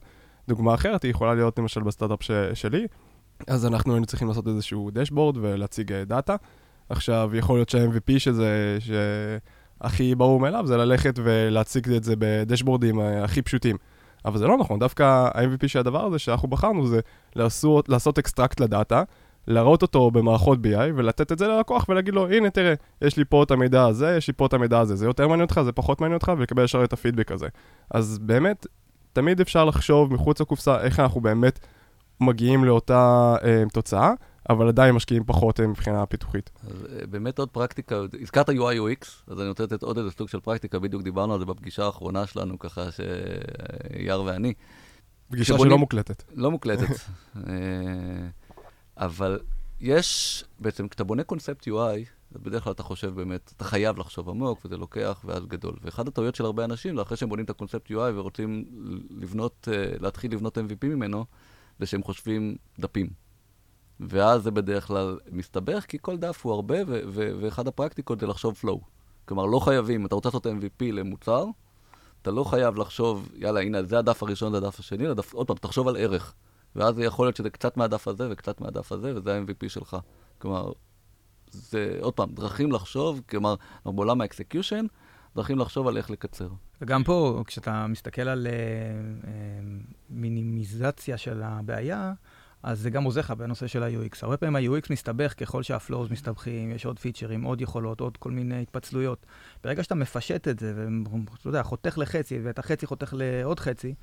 דוגמה 0.48 0.74
אחרת 0.74 1.02
היא 1.02 1.10
יכולה 1.10 1.34
להיות 1.34 1.58
למשל 1.58 1.82
בסטארט-אפ 1.82 2.22
ש, 2.22 2.30
שלי, 2.54 2.86
אז 3.46 3.66
אנחנו 3.66 3.92
היינו 3.92 4.06
צריכים 4.06 4.28
לעשות 4.28 4.48
איזשהו 4.48 4.90
dashboard 4.92 5.36
ולהציג 5.36 5.92
data. 5.92 6.36
עכשיו, 6.88 7.30
יכול 7.34 7.56
להיות 7.56 7.68
שה-MVP 7.68 8.18
שזה, 8.18 8.78
שהכי 8.80 10.14
ברור 10.14 10.40
מאליו, 10.40 10.66
זה 10.66 10.76
ללכת 10.76 11.18
ולהציג 11.24 11.90
את 11.90 12.04
זה 12.04 12.14
בדשבורדים 12.18 13.00
אה, 13.00 13.24
הכי 13.24 13.42
פשוטים. 13.42 13.76
אבל 14.24 14.38
זה 14.38 14.46
לא 14.46 14.58
נכון, 14.58 14.78
דווקא 14.78 15.02
ה-MVP 15.02 15.68
של 15.68 15.78
הדבר 15.78 16.04
הזה 16.04 16.18
שאנחנו 16.18 16.48
בחרנו 16.48 16.86
זה 16.86 17.00
לעשות, 17.36 17.88
לעשות 17.88 18.18
extract 18.18 18.60
ל 18.60 18.67
data, 18.67 19.02
להראות 19.46 19.82
אותו 19.82 20.10
במערכות 20.10 20.58
BI 20.58 20.92
ולתת 20.94 21.32
את 21.32 21.38
זה 21.38 21.48
ללקוח 21.48 21.88
ולהגיד 21.88 22.14
לו, 22.14 22.28
הנה 22.28 22.50
תראה, 22.50 22.74
יש 23.02 23.16
לי 23.16 23.24
פה 23.24 23.42
את 23.42 23.50
המידע 23.50 23.86
הזה, 23.86 24.14
יש 24.16 24.28
לי 24.28 24.34
פה 24.36 24.46
את 24.46 24.52
המידע 24.52 24.80
הזה, 24.80 24.96
זה 24.96 25.06
יותר 25.06 25.28
מעניין 25.28 25.44
אותך, 25.44 25.60
זה 25.64 25.72
פחות 25.72 26.00
מעניין 26.00 26.14
אותך, 26.14 26.32
ולקבל 26.38 26.64
ישר 26.64 26.84
את 26.84 26.92
הפידבק 26.92 27.32
הזה. 27.32 27.48
אז 27.90 28.18
באמת, 28.18 28.66
תמיד 29.14 29.40
אפשר 29.40 29.64
לחשוב 29.64 30.14
מחוץ 30.14 30.40
לקופסה 30.40 30.80
איך 30.80 31.00
אנחנו 31.00 31.20
באמת 31.20 31.58
מגיעים 32.20 32.64
לאותה 32.64 33.34
אה, 33.44 33.62
תוצאה, 33.72 34.12
אבל 34.48 34.68
עדיין 34.68 34.94
משקיעים 34.94 35.24
פחות 35.26 35.60
אה, 35.60 35.66
מבחינה 35.66 36.06
פיתוחית. 36.06 36.50
אז 36.66 36.86
אה, 36.92 37.06
באמת 37.06 37.38
עוד 37.38 37.48
פרקטיקה, 37.48 38.00
הזכרת 38.22 38.48
UI/UX, 38.48 39.06
אז 39.26 39.40
אני 39.40 39.48
רוצה 39.48 39.62
לתת 39.62 39.82
עוד 39.82 39.98
איזה 39.98 40.10
סוג 40.10 40.28
של 40.28 40.40
פרקטיקה, 40.40 40.78
בדיוק 40.78 41.02
דיברנו 41.02 41.32
על 41.32 41.38
זה 41.38 41.44
בפגישה 41.44 41.84
האחרונה 41.84 42.26
שלנו, 42.26 42.58
ככה 42.58 42.82
שיאר 42.92 44.22
ואני. 44.22 44.54
פגישה 45.30 45.58
שלא 45.58 45.78
מוקלטת. 45.78 46.22
לא 46.34 46.50
מוקלטת. 46.50 46.96
אבל 48.96 49.38
יש, 49.80 50.44
בעצם, 50.60 50.88
כשאתה 50.88 51.04
בונה 51.04 51.22
קונספט 51.22 51.68
UI, 51.68 52.23
אז 52.34 52.40
בדרך 52.40 52.64
כלל 52.64 52.72
אתה 52.72 52.82
חושב 52.82 53.14
באמת, 53.14 53.52
אתה 53.56 53.64
חייב 53.64 53.98
לחשוב 53.98 54.30
עמוק, 54.30 54.64
וזה 54.64 54.76
לוקח, 54.76 55.24
ואז 55.24 55.46
גדול. 55.46 55.76
ואחת 55.82 56.08
הטעויות 56.08 56.34
של 56.34 56.44
הרבה 56.44 56.64
אנשים, 56.64 56.98
אחרי 56.98 57.16
שהם 57.16 57.28
בונים 57.28 57.44
את 57.44 57.50
הקונספט 57.50 57.90
UI 57.90 58.12
ורוצים 58.14 58.64
לבנות, 59.10 59.68
אה, 59.72 59.96
להתחיל 60.00 60.32
לבנות 60.32 60.58
MVP 60.58 60.86
ממנו, 60.86 61.24
זה 61.78 61.86
שהם 61.86 62.02
חושבים 62.02 62.56
דפים. 62.78 63.10
ואז 64.00 64.42
זה 64.42 64.50
בדרך 64.50 64.86
כלל 64.86 65.18
מסתבך, 65.30 65.84
כי 65.88 65.98
כל 66.00 66.16
דף 66.16 66.40
הוא 66.44 66.52
הרבה, 66.52 66.76
ו- 66.86 67.00
ו- 67.08 67.32
ואחד 67.40 67.68
הפרקטיקות 67.68 68.20
זה 68.20 68.26
לחשוב 68.26 68.60
flow. 68.64 68.78
כלומר, 69.24 69.46
לא 69.46 69.58
חייבים, 69.58 70.06
אתה 70.06 70.14
רוצה 70.14 70.28
לעשות 70.28 70.46
MVP 70.46 70.92
למוצר, 70.92 71.44
אתה 72.22 72.30
לא 72.30 72.44
חייב 72.44 72.76
לחשוב, 72.76 73.28
יאללה, 73.34 73.60
הנה, 73.60 73.82
זה 73.82 73.98
הדף 73.98 74.22
הראשון, 74.22 74.52
זה 74.52 74.58
הדף 74.58 74.80
השני, 74.80 75.06
הדף, 75.06 75.34
עוד 75.34 75.46
פעם, 75.46 75.56
תחשוב 75.56 75.88
על 75.88 75.96
ערך. 75.96 76.34
ואז 76.76 76.98
יכול 76.98 77.26
להיות 77.26 77.36
שזה 77.36 77.50
קצת 77.50 77.76
מהדף 77.76 78.08
הזה 78.08 78.28
וקצת 78.30 78.60
מהדף 78.60 78.92
הזה, 78.92 79.12
וזה 79.16 79.36
ה-MVP 79.36 79.68
שלך. 79.68 79.96
כלומר, 80.38 80.72
זה, 81.54 81.98
עוד 82.00 82.14
פעם, 82.14 82.34
דרכים 82.34 82.72
לחשוב, 82.72 83.20
כלומר, 83.30 83.54
אנחנו 83.76 83.92
בעולם 83.92 84.20
ה 84.20 84.26
execution, 84.26 84.86
דרכים 85.36 85.58
לחשוב 85.58 85.88
על 85.88 85.96
איך 85.96 86.10
לקצר. 86.10 86.48
וגם 86.80 87.04
פה, 87.04 87.42
כשאתה 87.46 87.86
מסתכל 87.86 88.22
על 88.22 88.46
uh, 88.46 89.24
uh, 89.24 89.28
מינימיזציה 90.10 91.16
של 91.16 91.42
הבעיה, 91.42 92.12
אז 92.62 92.80
זה 92.80 92.90
גם 92.90 93.04
עוזר 93.04 93.20
לך 93.20 93.30
בנושא 93.30 93.66
של 93.66 93.82
ה-UX. 93.82 94.18
הרבה 94.22 94.36
פעמים 94.36 94.56
ה-UX 94.56 94.86
מסתבך 94.90 95.34
ככל 95.40 95.62
שהפלואוז 95.62 96.10
מסתבכים, 96.10 96.70
יש 96.70 96.86
עוד 96.86 96.98
פיצ'רים, 96.98 97.42
עוד 97.42 97.60
יכולות, 97.60 98.00
עוד 98.00 98.16
כל 98.16 98.30
מיני 98.30 98.62
התפצלויות. 98.62 99.26
ברגע 99.64 99.82
שאתה 99.82 99.94
מפשט 99.94 100.48
את 100.48 100.58
זה, 100.58 100.74
ואתה 100.76 101.48
יודע, 101.48 101.62
חותך 101.62 101.98
לחצי, 101.98 102.38
ואת 102.42 102.58
החצי 102.58 102.86
חותך 102.86 103.14
לעוד 103.16 103.60
חצי, 103.60 103.94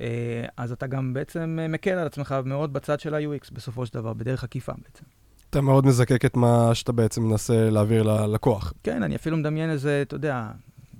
אה, 0.00 0.46
אז 0.56 0.72
אתה 0.72 0.86
גם 0.86 1.12
בעצם 1.12 1.58
מקל 1.68 1.90
על 1.90 2.06
עצמך 2.06 2.34
מאוד 2.44 2.72
בצד 2.72 3.00
של 3.00 3.14
ה-UX 3.14 3.48
בסופו 3.52 3.86
של 3.86 3.94
דבר, 3.94 4.12
בדרך 4.12 4.44
עקיפה 4.44 4.72
בעצם. 4.72 5.04
אתה 5.50 5.60
מאוד 5.60 5.86
מזקק 5.86 6.24
את 6.24 6.36
מה 6.36 6.74
שאתה 6.74 6.92
בעצם 6.92 7.22
מנסה 7.22 7.70
להעביר 7.70 8.02
ללקוח. 8.02 8.72
כן, 8.82 9.02
אני 9.02 9.16
אפילו 9.16 9.36
מדמיין 9.36 9.70
איזה, 9.70 10.02
אתה 10.02 10.16
יודע, 10.16 10.50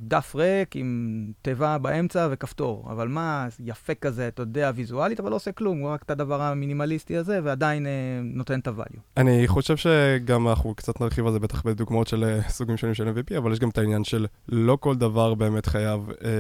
דף 0.01 0.35
ריק 0.35 0.77
עם 0.77 1.33
תיבה 1.43 1.79
באמצע 1.79 2.29
וכפתור. 2.31 2.89
אבל 2.91 3.09
מה, 3.09 3.49
יפה 3.65 3.95
כזה, 3.95 4.29
אתה 4.29 4.43
יודע, 4.43 4.71
ויזואלית, 4.75 5.21
אבל 5.21 5.31
לא 5.31 5.37
עושה 5.37 5.53
כלום, 5.53 5.79
הוא 5.79 5.91
רק 5.91 6.03
את 6.03 6.11
הדבר 6.11 6.43
המינימליסטי 6.43 7.17
הזה, 7.17 7.41
ועדיין 7.45 7.87
אה, 7.87 7.93
נותן 8.23 8.61
את 8.61 8.67
ה-value. 8.67 9.01
אני 9.17 9.49
חושב 9.49 9.77
שגם 9.77 10.49
אנחנו 10.49 10.75
קצת 10.75 11.01
נרחיב 11.01 11.27
על 11.27 11.33
זה 11.33 11.39
בטח 11.39 11.63
בדוגמאות 11.63 12.09
של 12.09 12.25
אה, 12.25 12.49
סוגים 12.49 12.77
שונים 12.77 12.95
של 12.95 13.09
MVP, 13.09 13.39
אבל 13.39 13.53
יש 13.53 13.59
גם 13.59 13.69
את 13.69 13.79
העניין 13.79 14.05
של 14.05 14.27
לא 14.49 14.79
כל 14.81 14.97
דבר 14.97 15.35
באמת 15.35 15.67
חייב 15.67 16.11
אה, 16.25 16.31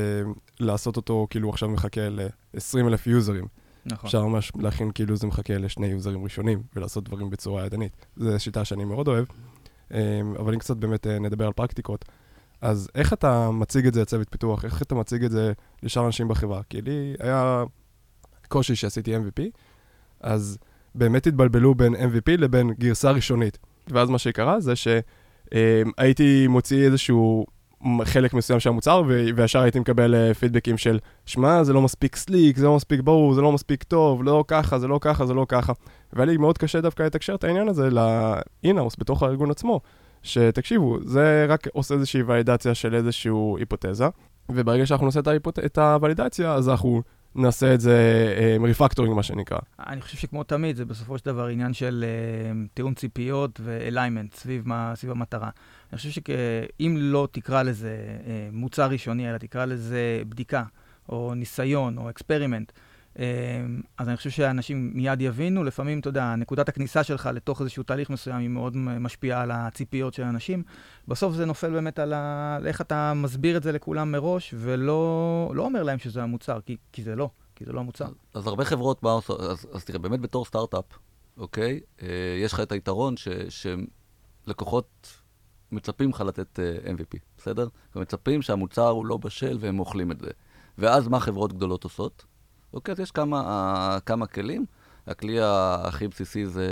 לעשות 0.60 0.96
אותו, 0.96 1.26
כאילו 1.30 1.50
עכשיו 1.50 1.68
מחכה 1.68 2.08
ל-20 2.08 2.86
אלף 2.86 3.06
יוזרים. 3.06 3.44
נכון. 3.90 4.08
אפשר 4.08 4.26
ממש 4.26 4.52
להכין 4.58 4.90
כאילו 4.94 5.16
זה 5.16 5.26
מחכה 5.26 5.58
לשני 5.58 5.86
יוזרים 5.86 6.24
ראשונים, 6.24 6.62
ולעשות 6.76 7.04
דברים 7.04 7.30
בצורה 7.30 7.66
ידנית. 7.66 8.06
זו 8.16 8.40
שיטה 8.40 8.64
שאני 8.64 8.84
מאוד 8.84 9.08
אוהב. 9.08 9.24
אה, 9.94 10.20
אבל 10.38 10.52
אם 10.52 10.58
קצת 10.58 10.76
באמת 10.76 11.06
אה, 11.06 11.18
נדבר 11.18 11.46
על 11.46 11.52
פרקטיקות, 11.52 12.04
אז 12.60 12.90
איך 12.94 13.12
אתה 13.12 13.50
מציג 13.50 13.86
את 13.86 13.94
זה 13.94 14.00
לצוות 14.00 14.28
פיתוח? 14.30 14.64
איך 14.64 14.82
אתה 14.82 14.94
מציג 14.94 15.24
את 15.24 15.30
זה 15.30 15.52
לשאר 15.82 16.06
אנשים 16.06 16.28
בחברה? 16.28 16.62
כי 16.70 16.82
לי 16.82 17.14
היה 17.20 17.64
קושי 18.48 18.76
שעשיתי 18.76 19.16
MVP, 19.16 19.42
אז 20.20 20.58
באמת 20.94 21.26
התבלבלו 21.26 21.74
בין 21.74 21.94
MVP 21.94 22.36
לבין 22.38 22.70
גרסה 22.78 23.10
ראשונית. 23.10 23.58
ואז 23.88 24.10
מה 24.10 24.18
שקרה 24.18 24.60
זה 24.60 24.72
שהייתי 24.76 26.46
מוציא 26.46 26.86
איזשהו 26.86 27.46
חלק 28.04 28.34
מסוים 28.34 28.60
של 28.60 28.68
המוצר, 28.68 29.02
וישר 29.36 29.60
הייתי 29.60 29.80
מקבל 29.80 30.32
פידבקים 30.32 30.74
אה, 30.74 30.78
של, 30.78 30.98
שמע, 31.26 31.64
זה 31.64 31.72
לא 31.72 31.82
מספיק 31.82 32.16
סליק, 32.16 32.56
זה 32.56 32.66
לא 32.66 32.76
מספיק 32.76 33.00
ברור, 33.00 33.34
זה 33.34 33.40
לא 33.40 33.52
מספיק 33.52 33.82
טוב, 33.82 34.24
לא 34.24 34.44
ככה, 34.48 34.78
זה 34.78 34.88
לא 34.88 34.98
ככה, 35.02 35.26
זה 35.26 35.34
לא 35.34 35.46
ככה. 35.48 35.72
והיה 36.12 36.26
לי 36.26 36.36
מאוד 36.36 36.58
קשה 36.58 36.80
דווקא 36.80 37.02
לתקשר 37.02 37.34
את 37.34 37.44
העניין 37.44 37.68
הזה 37.68 37.88
ל 37.90 38.02
in-house 38.02 38.96
בתוך 38.98 39.22
הארגון 39.22 39.50
עצמו. 39.50 39.80
שתקשיבו, 40.22 40.98
זה 41.04 41.46
רק 41.48 41.66
עושה 41.72 41.94
איזושהי 41.94 42.22
validation 42.22 42.74
של 42.74 42.94
איזושהי 42.94 43.32
hypothesis, 43.58 44.08
וברגע 44.48 44.86
שאנחנו 44.86 45.06
נעשה 45.06 45.20
את, 45.20 45.26
ההיפות... 45.26 45.58
את 45.58 45.78
ה 45.78 45.84
validation, 45.84 46.54
אז 46.54 46.68
אנחנו 46.68 47.02
נעשה 47.38 47.74
את 47.74 47.80
זה 47.80 47.96
עם 48.56 48.62
אה, 48.62 48.68
refactoring, 48.68 49.16
מה 49.16 49.22
שנקרא. 49.22 49.58
אני 49.78 50.00
חושב 50.00 50.16
שכמו 50.16 50.44
תמיד, 50.44 50.76
זה 50.76 50.84
בסופו 50.84 51.18
של 51.18 51.26
דבר 51.26 51.46
עניין 51.46 51.72
של 51.72 52.04
uh, 52.04 52.68
תיאום 52.74 52.94
ציפיות 52.94 53.60
ו 53.64 53.71
alignment 53.71 54.34
סביב, 54.34 54.64
סביב 54.94 55.10
המטרה. 55.10 55.50
אני 55.92 55.98
חושב 55.98 56.10
שאם 56.10 56.96
לא 56.98 57.28
תקרא 57.32 57.62
לזה 57.62 57.96
uh, 58.20 58.26
מוצר 58.52 58.86
ראשוני, 58.90 59.30
אלא 59.30 59.38
תקרא 59.38 59.64
לזה 59.64 60.22
בדיקה, 60.28 60.62
או 61.08 61.34
ניסיון, 61.34 61.98
או 61.98 62.10
experiment, 62.10 62.72
אז 63.98 64.08
אני 64.08 64.16
חושב 64.16 64.30
שאנשים 64.30 64.90
מיד 64.94 65.20
יבינו, 65.20 65.64
לפעמים, 65.64 66.00
אתה 66.00 66.08
יודע, 66.08 66.34
נקודת 66.36 66.68
הכניסה 66.68 67.04
שלך 67.04 67.30
לתוך 67.34 67.60
איזשהו 67.60 67.82
תהליך 67.82 68.10
מסוים 68.10 68.36
היא 68.36 68.48
מאוד 68.48 68.76
משפיעה 68.76 69.42
על 69.42 69.50
הציפיות 69.50 70.14
של 70.14 70.22
אנשים. 70.22 70.62
בסוף 71.08 71.34
זה 71.34 71.44
נופל 71.44 71.70
באמת 71.70 71.98
על 71.98 72.12
ה... 72.12 72.58
איך 72.66 72.80
אתה 72.80 73.12
מסביר 73.14 73.56
את 73.56 73.62
זה 73.62 73.72
לכולם 73.72 74.12
מראש, 74.12 74.54
ולא 74.56 75.52
לא 75.54 75.62
אומר 75.62 75.82
להם 75.82 75.98
שזה 75.98 76.22
המוצר, 76.22 76.60
כי, 76.66 76.76
כי 76.92 77.02
זה 77.02 77.16
לא, 77.16 77.30
כי 77.54 77.64
זה 77.64 77.72
לא 77.72 77.80
המוצר. 77.80 78.04
אז, 78.04 78.12
אז 78.34 78.46
הרבה 78.46 78.64
חברות 78.64 79.02
באו, 79.02 79.18
אז, 79.18 79.66
אז 79.72 79.84
תראה, 79.84 79.98
באמת 79.98 80.20
בתור 80.20 80.44
סטארט-אפ, 80.44 80.84
אוקיי? 81.36 81.80
אה, 82.02 82.08
יש 82.44 82.52
לך 82.52 82.60
את 82.60 82.72
היתרון 82.72 83.16
ש, 83.16 83.28
שלקוחות 83.48 85.18
מצפים 85.72 86.10
לך 86.10 86.20
לתת 86.20 86.58
uh, 86.58 86.86
MVP, 86.86 87.18
בסדר? 87.38 87.68
מצפים 87.96 88.42
שהמוצר 88.42 88.88
הוא 88.88 89.06
לא 89.06 89.16
בשל 89.16 89.56
והם 89.60 89.80
אוכלים 89.80 90.12
את 90.12 90.20
זה. 90.20 90.30
ואז 90.78 91.08
מה 91.08 91.20
חברות 91.20 91.52
גדולות 91.52 91.84
עושות? 91.84 92.24
אוקיי, 92.74 92.92
אז 92.92 93.00
יש 93.00 93.10
כמה, 93.10 93.96
uh, 93.96 94.00
כמה 94.00 94.26
כלים. 94.26 94.64
הכלי 95.06 95.38
הכי 95.40 96.08
בסיסי 96.08 96.46
זה 96.46 96.68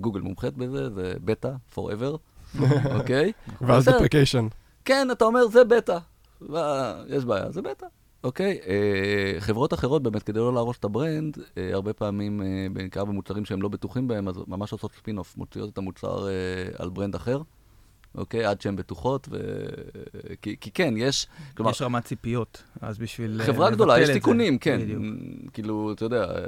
גוגל 0.00 0.20
מומחית 0.20 0.56
בזה, 0.56 0.90
זה 0.90 1.14
בטא, 1.24 1.50
forever, 1.74 2.16
אוקיי? 2.98 3.32
ואז 3.60 3.84
deprecation. 3.88 4.46
כן, 4.84 5.08
אתה 5.12 5.24
אומר, 5.24 5.46
זה 5.46 5.64
בטא. 5.64 5.98
יש 7.08 7.24
בעיה, 7.24 7.50
זה 7.50 7.62
בטא. 7.62 7.86
אוקיי, 8.24 8.58
uh, 8.62 9.40
חברות 9.40 9.74
אחרות 9.74 10.02
באמת, 10.02 10.22
כדי 10.22 10.38
לא 10.38 10.54
להרוס 10.54 10.78
את 10.78 10.84
ה 10.84 10.91
brand, 10.91 11.36
uh, 11.36 11.40
הרבה 11.72 11.92
פעמים, 11.92 12.40
uh, 12.40 12.74
בעיקר 12.74 13.04
במוצרים 13.04 13.44
שהם 13.44 13.62
לא 13.62 13.68
בטוחים 13.68 14.08
בהם, 14.08 14.28
אז 14.28 14.34
ממש 14.46 14.72
עושות 14.72 14.92
ספין-אוף, 14.92 15.36
מוציאות 15.36 15.72
את 15.72 15.78
המוצר 15.78 16.26
uh, 16.26 16.82
על 16.82 16.90
brand 16.90 17.14
אחר. 17.14 17.42
אוקיי? 18.14 18.44
עד 18.44 18.60
שהן 18.60 18.76
בטוחות, 18.76 19.28
ו... 19.30 19.64
כי, 20.42 20.56
כי 20.60 20.70
כן, 20.70 20.94
יש... 20.96 21.26
כלומר... 21.56 21.70
יש 21.70 21.82
רמת 21.82 22.04
ציפיות, 22.04 22.62
אז 22.80 22.98
בשביל 22.98 23.40
אה, 23.40 23.46
חברה 23.46 23.70
גדולה, 23.70 24.00
יש 24.00 24.10
תיקונים, 24.10 24.58
כן. 24.58 24.80
בדיוק. 24.80 25.02
כאילו, 25.52 25.92
אתה 25.92 26.04
יודע, 26.04 26.24
אה, 26.24 26.44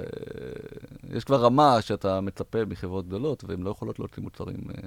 יש 1.16 1.24
כבר 1.24 1.44
רמה 1.44 1.82
שאתה 1.82 2.20
מצפה 2.20 2.58
מחברות 2.64 3.06
גדולות, 3.06 3.44
והן 3.48 3.62
לא 3.62 3.70
יכולות 3.70 3.98
להוציא 3.98 4.22
מוצרים 4.22 4.56
אה, 4.68 4.82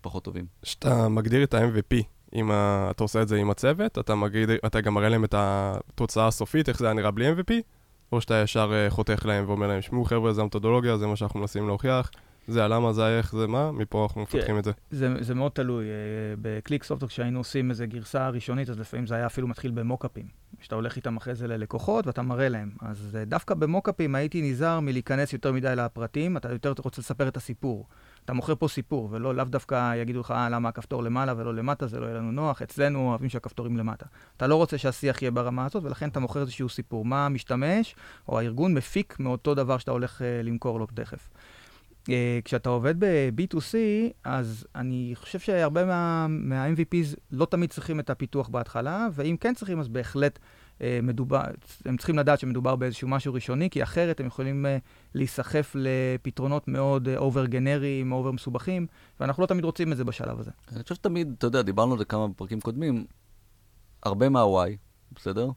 פחות 0.00 0.24
טובים. 0.24 0.46
כשאתה 0.62 1.08
מגדיר 1.08 1.42
את 1.42 1.54
ה-MVP, 1.54 2.02
אם 2.34 2.50
ה... 2.50 2.88
אתה 2.90 3.04
עושה 3.04 3.22
את 3.22 3.28
זה 3.28 3.36
עם 3.36 3.50
הצוות, 3.50 3.98
אתה, 3.98 4.14
מגדיר, 4.14 4.58
אתה 4.66 4.80
גם 4.80 4.94
מראה 4.94 5.08
להם 5.08 5.24
את 5.24 5.34
התוצאה 5.38 6.26
הסופית, 6.26 6.68
איך 6.68 6.78
זה 6.78 6.84
היה 6.86 6.94
נראה 6.94 7.10
בלי 7.10 7.32
MVP, 7.32 7.52
או 8.12 8.20
שאתה 8.20 8.34
ישר 8.34 8.88
חותך 8.88 9.26
להם 9.26 9.44
ואומר 9.48 9.66
להם, 9.66 9.82
שמעו 9.82 10.04
חבר'ה, 10.04 10.32
זה 10.32 10.42
המתודולוגיה, 10.42 10.96
זה 10.96 11.06
מה 11.06 11.16
שאנחנו 11.16 11.40
מנסים 11.40 11.66
להוכיח. 11.66 12.10
זה 12.48 12.64
הלמה, 12.64 12.92
זה 12.92 13.04
האיך, 13.04 13.32
זה 13.32 13.46
מה, 13.46 13.72
מפה 13.72 14.02
אנחנו 14.02 14.22
מפתחים 14.22 14.58
את 14.58 14.64
זה. 14.64 14.72
זה, 14.90 15.14
זה 15.20 15.34
מאוד 15.34 15.52
תלוי. 15.52 15.84
אה, 15.84 15.90
בקליק 16.42 16.84
סופטור, 16.84 17.08
כשהיינו 17.08 17.40
עושים 17.40 17.70
איזו 17.70 17.84
גרסה 17.88 18.28
ראשונית, 18.28 18.70
אז 18.70 18.80
לפעמים 18.80 19.06
זה 19.06 19.14
היה 19.14 19.26
אפילו 19.26 19.48
מתחיל 19.48 19.70
במוקאפים. 19.70 20.26
שאתה 20.60 20.74
הולך 20.74 20.96
איתם 20.96 21.16
אחרי 21.16 21.34
זה 21.34 21.46
ללקוחות 21.46 22.06
ואתה 22.06 22.22
מראה 22.22 22.48
להם. 22.48 22.70
אז 22.80 23.16
אה, 23.18 23.24
דווקא 23.24 23.54
במוקאפים 23.54 24.14
הייתי 24.14 24.42
נזהר 24.42 24.80
מלהיכנס 24.80 25.32
יותר 25.32 25.52
מדי 25.52 25.72
לפרטים, 25.76 26.36
אתה 26.36 26.52
יותר 26.52 26.72
רוצה 26.78 27.00
לספר 27.00 27.28
את 27.28 27.36
הסיפור. 27.36 27.86
אתה 28.24 28.32
מוכר 28.32 28.54
פה 28.54 28.68
סיפור, 28.68 29.08
ולא 29.10 29.34
לאו 29.34 29.44
דווקא 29.44 29.94
יגידו 29.96 30.20
לך, 30.20 30.30
אה, 30.30 30.48
למה 30.48 30.68
הכפתור 30.68 31.02
למעלה 31.02 31.34
ולא 31.36 31.54
למטה, 31.54 31.86
זה 31.86 32.00
לא 32.00 32.06
יהיה 32.06 32.16
לנו 32.16 32.32
נוח, 32.32 32.62
אצלנו 32.62 33.08
אוהבים 33.08 33.28
שהכפתורים 33.28 33.76
למטה. 33.76 34.06
אתה 34.36 34.46
לא 34.46 34.56
רוצה 34.56 34.78
שהשיח 34.78 35.22
יהיה 35.22 35.30
ברמה 35.30 35.64
הזאת, 35.64 35.84
ולכן 35.84 36.08
אתה 36.08 36.20
מוכר 36.20 36.40
איזשהו 36.40 36.68
סיפור. 36.68 37.04
מה 37.04 37.26
המשתמש 37.26 37.96
או 38.28 38.38
הארגון 38.38 38.74
מפיק 38.74 39.16
מאותו 39.20 39.54
דבר 39.54 39.78
שאתה 39.78 39.90
הולך 39.90 40.20
uh, 40.20 40.24
למכור 40.44 40.78
לו 40.78 40.86
תכף. 40.94 41.28
Uh, 42.06 42.08
כשאתה 42.44 42.68
עובד 42.68 42.94
ב-B2C, 42.98 43.74
אז 44.24 44.66
אני 44.74 45.12
חושב 45.14 45.38
שהרבה 45.38 45.84
מה, 45.84 46.26
מה-MVPs 46.28 47.16
לא 47.30 47.44
תמיד 47.44 47.70
צריכים 47.70 48.00
את 48.00 48.10
הפיתוח 48.10 48.48
בהתחלה, 48.48 49.08
ואם 49.12 49.36
כן 49.40 49.54
צריכים, 49.54 49.80
אז 49.80 49.88
בהחלט 49.88 50.38
uh, 50.78 50.82
מדובר, 51.02 51.40
הם 51.84 51.96
צריכים 51.96 52.18
לדעת 52.18 52.40
שמדובר 52.40 52.76
באיזשהו 52.76 53.08
משהו 53.08 53.34
ראשוני, 53.34 53.70
כי 53.70 53.82
אחרת 53.82 54.20
הם 54.20 54.26
יכולים 54.26 54.66
uh, 54.66 54.68
להיסחף 55.14 55.76
לפתרונות 55.78 56.68
מאוד 56.68 57.08
over 57.16 57.46
גנריים, 57.46 58.12
over 58.12 58.30
מסובכים, 58.30 58.86
ואנחנו 59.20 59.42
לא 59.42 59.46
תמיד 59.46 59.64
רוצים 59.64 59.92
את 59.92 59.96
זה 59.96 60.04
בשלב 60.04 60.40
הזה. 60.40 60.50
אני 60.72 60.82
חושב 60.82 60.94
שתמיד, 60.94 61.34
אתה 61.38 61.46
יודע, 61.46 61.62
דיברנו 61.62 61.92
על 61.92 61.98
זה 61.98 62.04
כמה 62.04 62.26
פרקים 62.36 62.60
קודמים, 62.60 63.06
הרבה 64.02 64.28
מה-Y, 64.28 64.70
בסדר? 65.12 65.48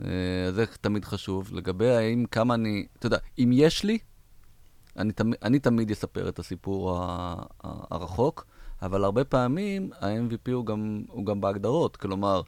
Uh, 0.00 0.04
זה 0.50 0.64
תמיד 0.80 1.04
חשוב. 1.04 1.50
לגבי 1.54 1.90
האם 1.90 2.24
כמה 2.30 2.54
אני, 2.54 2.86
אתה 2.98 3.06
יודע, 3.06 3.18
אם 3.38 3.50
יש 3.52 3.84
לי, 3.84 3.98
אני, 4.96 5.12
תמ, 5.12 5.30
אני 5.42 5.58
תמיד 5.58 5.90
אספר 5.90 6.28
את 6.28 6.38
הסיפור 6.38 6.98
הרחוק, 7.90 8.46
אבל 8.82 9.04
הרבה 9.04 9.24
פעמים 9.24 9.90
ה-MVP 10.00 10.52
הוא 10.52 10.66
גם, 10.66 11.02
הוא 11.08 11.26
גם 11.26 11.40
בהגדרות. 11.40 11.96
כלומר, 11.96 12.42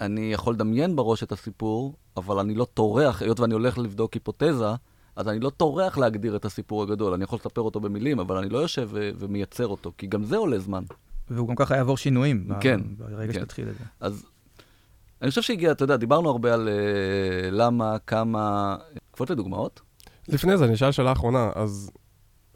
אני 0.00 0.32
יכול 0.32 0.54
לדמיין 0.54 0.96
בראש 0.96 1.22
את 1.22 1.32
הסיפור, 1.32 1.94
אבל 2.16 2.38
אני 2.38 2.54
לא 2.54 2.64
טורח, 2.74 3.22
היות 3.22 3.40
ואני 3.40 3.54
הולך 3.54 3.78
לבדוק 3.78 4.14
היפותזה, 4.14 4.68
אז 5.16 5.28
אני 5.28 5.40
לא 5.40 5.50
טורח 5.50 5.98
להגדיר 5.98 6.36
את 6.36 6.44
הסיפור 6.44 6.82
הגדול. 6.82 7.14
אני 7.14 7.24
יכול 7.24 7.36
לספר 7.36 7.60
אותו 7.60 7.80
במילים, 7.80 8.20
אבל 8.20 8.36
אני 8.36 8.48
לא 8.48 8.58
יושב 8.58 8.88
ו- 8.92 9.10
ומייצר 9.18 9.66
אותו, 9.66 9.92
כי 9.98 10.06
גם 10.06 10.24
זה 10.24 10.36
עולה 10.36 10.58
זמן. 10.58 10.84
והוא 11.30 11.48
גם 11.48 11.54
ככה 11.54 11.76
יעבור 11.76 11.96
שינויים. 11.96 12.48
כן. 12.60 12.80
ברגע 12.98 13.32
כן. 13.32 13.40
שתתחיל 13.40 13.68
את 13.68 13.74
זה. 13.78 13.84
אז 14.00 14.26
אני 15.22 15.30
חושב 15.30 15.42
שהגיע, 15.42 15.72
אתה 15.72 15.84
יודע, 15.84 15.96
דיברנו 15.96 16.30
הרבה 16.30 16.54
על 16.54 16.68
uh, 16.68 17.50
למה, 17.50 17.98
כמה... 17.98 18.76
קפוץ 19.10 19.30
לדוגמאות? 19.30 19.80
לפני 20.28 20.56
זה, 20.56 20.64
אני 20.64 20.74
אשאל 20.74 20.92
שאלה 20.92 21.12
אחרונה, 21.12 21.50
אז 21.54 21.90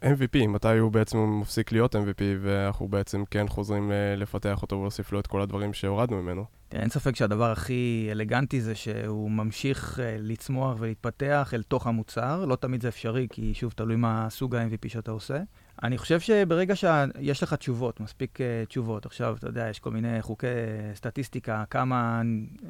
MVP, 0.03 0.47
מתי 0.49 0.79
הוא 0.79 0.93
בעצם 0.93 1.19
מפסיק 1.41 1.73
להיות 1.73 1.95
MVP, 1.95 2.23
ואנחנו 2.41 2.89
בעצם 2.89 3.25
כן 3.31 3.49
חוזרים 3.49 3.93
אה, 3.93 4.17
לפתח 4.17 4.63
אותו 4.63 4.77
ולהוסיף 4.77 5.13
לו 5.13 5.21
את 5.21 5.27
כל 5.27 5.41
הדברים 5.41 5.73
שהורדנו 5.73 6.23
ממנו. 6.23 6.45
אין 6.73 6.89
ספק 6.89 7.17
שהדבר 7.17 7.51
הכי 7.51 8.09
אלגנטי 8.13 8.61
זה 8.61 8.75
שהוא 8.75 9.31
ממשיך 9.31 9.99
uh, 9.99 10.03
לצמוח 10.19 10.77
ולהתפתח 10.79 11.51
אל 11.55 11.63
תוך 11.63 11.87
המוצר. 11.87 12.45
לא 12.45 12.57
תמיד 12.57 12.83
זה 12.83 12.89
אפשרי, 12.89 13.27
כי 13.31 13.55
שוב, 13.55 13.73
תלוי 13.73 13.97
מה 13.97 14.27
סוג 14.31 14.55
ה-MVP 14.55 14.89
שאתה 14.89 15.11
עושה. 15.11 15.39
אני 15.83 15.99
חושב 15.99 16.21
שברגע 16.21 16.77
שיש 16.77 17.43
לך 17.43 17.55
תשובות, 17.55 18.01
מספיק 18.01 18.39
uh, 18.41 18.69
תשובות, 18.69 19.07
עכשיו, 19.07 19.37
אתה 19.39 19.47
יודע, 19.47 19.69
יש 19.71 19.79
כל 19.79 19.91
מיני 19.91 20.23
חוקי 20.23 20.47
סטטיסטיקה, 20.95 21.65
כמה 21.71 22.23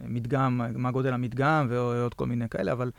מדגם, 0.05 0.61
מה 0.75 0.91
גודל 0.91 1.13
המדגם 1.13 1.67
ועוד 1.71 2.15
כל 2.15 2.27
מיני 2.27 2.49
כאלה, 2.49 2.73
אבל 2.73 2.91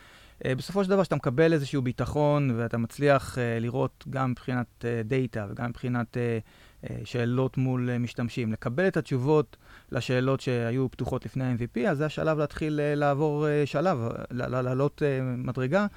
בסופו 0.48 0.84
של 0.84 0.90
דבר, 0.90 1.02
כשאתה 1.02 1.16
מקבל 1.16 1.54
איזשהו 1.54 1.82
ביטחון 1.82 2.52
ואתה 2.56 2.78
מצליח 2.78 3.36
uh, 3.36 3.62
לראות 3.62 4.06
גם 4.10 4.32
מבחינת 4.32 4.86
דאטה 5.06 5.48
וגם 5.50 5.70
מבחינת 5.70 6.18
uh, 6.18 6.88
שאלות 7.04 7.58
מול 7.58 7.98
משתמשים, 7.98 8.52
לקבל 8.52 8.88
את 8.88 8.98
התשובות 8.98 9.58
לשאלות 9.92 10.42
שהיו 10.42 10.92
פתוחות 10.92 11.26
לפני 11.26 11.44
ה-MVP, 11.44 11.90
אז 11.90 11.98
זה 11.98 12.06
השלב 12.06 12.38
להתחיל 12.38 12.80
לעבור 12.96 13.46
שלב, 13.66 13.98
לעלות 14.32 15.02
מדרגה. 15.38 15.88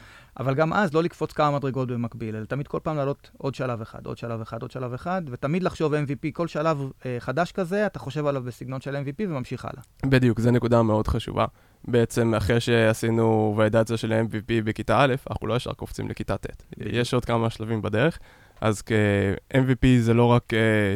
אבל 0.40 0.54
גם 0.54 0.72
אז 0.72 0.94
לא 0.94 1.02
לקפוץ 1.02 1.32
כמה 1.32 1.50
מדרגות 1.50 1.88
במקביל, 1.88 2.36
אלא 2.36 2.44
תמיד 2.44 2.68
כל 2.68 2.78
פעם 2.82 2.96
לעלות 2.96 3.30
עוד 3.38 3.54
שלב 3.54 3.80
אחד, 3.80 4.06
עוד 4.06 4.18
שלב 4.18 4.40
אחד, 4.40 4.62
עוד 4.62 4.70
שלב 4.70 4.92
אחד, 4.92 5.22
ותמיד 5.30 5.62
לחשוב 5.62 5.94
MVP, 5.94 6.28
כל 6.32 6.48
שלב 6.48 6.90
אה, 7.06 7.16
חדש 7.20 7.52
כזה, 7.52 7.86
אתה 7.86 7.98
חושב 7.98 8.26
עליו 8.26 8.42
בסגנון 8.42 8.80
של 8.80 8.96
MVP 8.96 9.24
וממשיך 9.28 9.64
הלאה. 9.64 9.82
בדיוק, 10.06 10.40
זו 10.40 10.50
נקודה 10.50 10.82
מאוד 10.82 11.08
חשובה. 11.08 11.46
בעצם 11.84 12.34
אחרי 12.34 12.60
שעשינו 12.60 13.54
ולידציה 13.58 13.96
של 13.96 14.12
MVP 14.12 14.64
בכיתה 14.64 15.04
א', 15.04 15.14
אנחנו 15.30 15.46
לא 15.46 15.54
ישר 15.54 15.72
קופצים 15.72 16.08
לכיתה 16.08 16.36
ט'. 16.36 16.46
יש 16.76 17.14
עוד 17.14 17.24
כמה 17.24 17.50
שלבים 17.50 17.82
בדרך, 17.82 18.18
אז 18.60 18.82
כ-MVP 18.82 19.86
זה 20.00 20.14
לא 20.14 20.24
רק 20.24 20.52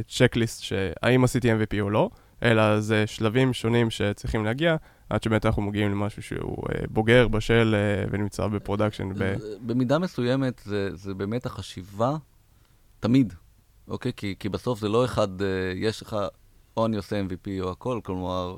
צ'קליסט 0.09 0.61
uh, 0.61 0.65
שהאם 0.65 1.25
עשיתי 1.25 1.53
MVP 1.53 1.81
או 1.81 1.91
לא, 1.91 2.11
אלא 2.43 2.81
זה 2.81 3.07
שלבים 3.07 3.53
שונים 3.53 3.91
שצריכים 3.91 4.45
להגיע. 4.45 4.77
עד 5.11 5.23
שבאמת 5.23 5.47
אנחנו 5.47 5.63
מגיעים 5.63 5.91
למשהו 5.91 6.23
שהוא 6.23 6.57
uh, 6.57 6.87
בוגר, 6.91 7.29
בשל 7.29 7.75
uh, 7.75 8.09
ונמצא 8.13 8.47
ב 8.47 8.52
production. 8.52 9.13
ב... 9.19 9.35
במידה 9.67 9.99
מסוימת 9.99 10.61
זה, 10.65 10.91
זה 10.95 11.15
באמת 11.15 11.47
החשיבה, 11.47 12.17
תמיד, 13.01 13.35
אוקיי? 13.89 14.13
כי, 14.17 14.35
כי 14.39 14.49
בסוף 14.49 14.81
זה 14.81 14.89
לא 14.89 15.05
אחד, 15.05 15.29
יש 15.75 16.03
לך, 16.03 16.17
או 16.77 16.87
אני 16.87 16.97
עושה 16.97 17.21
MVP 17.21 17.49
או 17.61 17.71
הכל, 17.71 18.01
כלומר, 18.03 18.57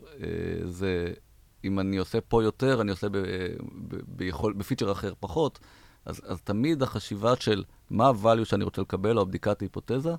זה, 0.65 1.13
אם 1.69 1.81
אני 1.81 1.97
עושה 1.97 2.21
פה 2.21 2.43
יותר, 2.43 2.81
אני 2.81 2.91
עושה 2.91 3.09
ב, 3.09 3.17
ב, 3.17 3.97
ביכול, 4.07 4.53
בפיצ'ר 4.53 4.93
אחר 4.93 5.13
פחות, 5.21 5.59
אז, 6.05 6.21
אז 6.27 6.41
תמיד 6.43 6.83
החשיבה 6.83 7.37
של 7.37 7.65
מה 7.91 8.09
ה-value 8.09 8.45
שאני 8.45 8.65
רוצה 8.65 8.83
לקבל, 8.83 9.17
או 9.17 9.23
הבדיקת 9.23 9.61
היפותזה, 9.61 10.15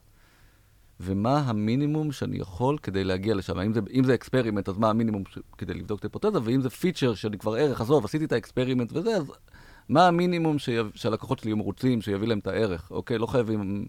ומה 1.00 1.38
המינימום 1.38 2.12
שאני 2.12 2.38
יכול 2.38 2.78
כדי 2.78 3.04
להגיע 3.04 3.36
לשם. 3.36 3.60
אם 3.60 3.74
זה, 3.74 3.80
אם 3.94 4.04
זה 4.04 4.14
experiment, 4.13 4.70
אז 4.70 4.78
מה 4.78 4.90
המינימום 4.90 5.24
ש... 5.30 5.40
כדי 5.58 5.74
לבדוק 5.74 6.00
את 6.00 6.04
ההיפותזה, 6.06 6.40
ואם 6.44 6.62
זה 6.62 6.70
פיצ'ר 6.70 7.14
שאני 7.14 7.38
כבר 7.38 7.54
ערך, 7.54 7.82
עזוב, 7.82 8.06
עשיתי 8.06 8.26
את 8.26 8.32
ה 8.32 8.37
experiment 8.37 8.92
וזה, 8.94 9.16
אז 9.16 9.32
מה 9.90 10.08
המינימום 10.08 10.60
ש... 10.60 10.70
שהלקוחות 10.94 11.40
שלי 11.40 11.50
יהיו 11.50 11.58
מרוצים, 11.58 12.02
שיביא 12.02 12.28
להם 12.28 12.40
את 12.40 12.48
הערך, 12.48 12.92
אוקיי? 12.92 13.18
לא 13.18 13.26
חייבים 13.26 13.88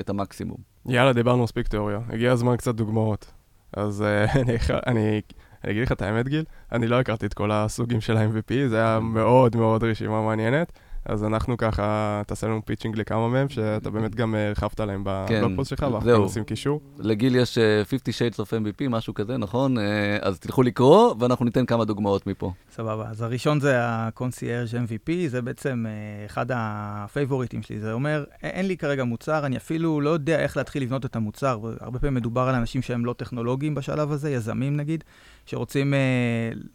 את 0.00 0.10
המקסימום. 0.10 0.58
יאללה, 0.86 1.12
דיברנו 1.12 1.42
מספיק 1.42 1.68
תיאוריה. 1.68 2.00
הגיע 2.08 2.32
הזמן 2.32 2.56
קצת 2.56 2.74
דוגמאות. 2.74 3.32
אז 3.72 4.04
uh, 4.04 4.38
אני, 4.40 4.56
אני, 4.86 5.20
אני 5.64 5.72
אגיד 5.72 5.82
לך 5.82 5.92
את 5.92 6.02
האמת, 6.02 6.28
גיל, 6.28 6.44
אני 6.72 6.86
לא 6.86 7.00
הכרתי 7.00 7.26
את 7.26 7.34
כל 7.34 7.50
הסוגים 7.52 8.00
של 8.00 8.16
ה-MVP, 8.16 8.68
זה 8.68 8.76
היה 8.76 9.00
מאוד 9.00 9.56
מאוד 9.56 9.84
רשימה 9.84 10.22
מעניינת. 10.22 10.72
אז 11.04 11.24
אנחנו 11.24 11.56
ככה, 11.56 12.22
תעשה 12.26 12.46
לנו 12.46 12.64
pitching 12.64 12.98
לכמה 12.98 13.28
מהם, 13.28 13.48
שאתה 13.48 13.90
באמת 13.90 14.14
גם 14.14 14.34
אה, 14.34 14.48
הרחבת 14.48 14.80
עליהם 14.80 15.02
בבלוג 15.06 15.52
פוסט 15.56 15.70
שלך, 15.70 15.86
ואנחנו 15.92 16.12
עושים 16.12 16.44
קישור. 16.44 16.80
לגיל 16.98 17.36
יש 17.36 17.58
50 17.84 17.98
אה, 18.22 18.28
Shades 18.28 18.34
of 18.34 18.48
MVP, 18.48 18.88
משהו 18.88 19.14
כזה, 19.14 19.36
נכון? 19.36 19.78
אה, 19.78 20.18
אז 20.20 20.38
תלכו 20.38 20.62
לקרוא, 20.62 21.14
ואנחנו 21.18 21.44
ניתן 21.44 21.66
כמה 21.66 21.84
דוגמאות 21.84 22.26
מפה. 22.26 22.52
סבבה, 22.72 23.08
אז 23.10 23.22
הראשון 23.22 23.60
זה 23.60 23.84
ה-Concierge 23.84 24.72
MVP, 24.88 25.12
זה 25.26 25.42
בעצם 25.42 25.86
אחד 26.26 26.46
הפייבוריטים 26.54 27.62
שלי. 27.62 27.80
זה 27.80 27.92
אומר, 27.92 28.24
אין 28.42 28.66
לי 28.66 28.76
כרגע 28.76 29.04
מוצר, 29.04 29.46
אני 29.46 29.56
אפילו 29.56 30.00
לא 30.00 30.10
יודע 30.10 30.38
איך 30.38 30.56
להתחיל 30.56 30.82
לבנות 30.82 31.04
את 31.04 31.16
המוצר. 31.16 31.60
הרבה 31.80 31.98
פעמים 31.98 32.14
מדובר 32.14 32.42
על 32.48 32.54
אנשים 32.54 32.82
שהם 32.82 33.04
לא 33.04 33.12
טכנולוגיים 33.12 33.74
בשלב 33.74 34.12
הזה, 34.12 34.30
יזמים 34.30 34.76
נגיד, 34.76 35.04
שרוצים 35.46 35.94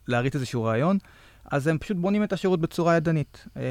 להריץ 0.07 0.35
איזשהו 0.35 0.63
רעיון. 0.63 0.97
אז 1.51 1.67
הם 1.67 1.77
פשוט 1.77 1.97
בונים 1.97 2.23
את 2.23 2.33
השירות 2.33 2.61
בצורה 2.61 2.95
ידנית. 2.95 3.45
אה, 3.57 3.61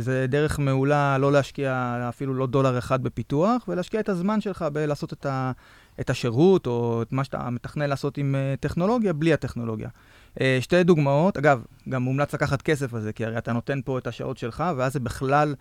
זה 0.00 0.26
דרך 0.28 0.58
מעולה 0.58 1.18
לא 1.18 1.32
להשקיע 1.32 2.04
אפילו 2.08 2.34
לא 2.34 2.46
דולר 2.46 2.78
אחד 2.78 3.02
בפיתוח, 3.02 3.68
ולהשקיע 3.68 4.00
את 4.00 4.08
הזמן 4.08 4.40
שלך 4.40 4.64
בלעשות 4.72 5.12
את, 5.12 5.26
ה, 5.26 5.52
את 6.00 6.10
השירות, 6.10 6.66
או 6.66 7.02
את 7.02 7.12
מה 7.12 7.24
שאתה 7.24 7.50
מתכנן 7.50 7.88
לעשות 7.88 8.18
עם 8.18 8.34
אה, 8.34 8.54
טכנולוגיה, 8.60 9.12
בלי 9.12 9.32
הטכנולוגיה. 9.32 9.88
אה, 10.40 10.58
שתי 10.60 10.84
דוגמאות, 10.84 11.36
אגב, 11.36 11.64
גם 11.88 12.02
מומלץ 12.02 12.34
לקחת 12.34 12.62
כסף 12.62 12.94
על 12.94 13.00
זה, 13.00 13.12
כי 13.12 13.24
הרי 13.24 13.38
אתה 13.38 13.52
נותן 13.52 13.80
פה 13.84 13.98
את 13.98 14.06
השעות 14.06 14.38
שלך, 14.38 14.64
ואז 14.76 14.92
זה 14.92 15.00
בכלל 15.00 15.54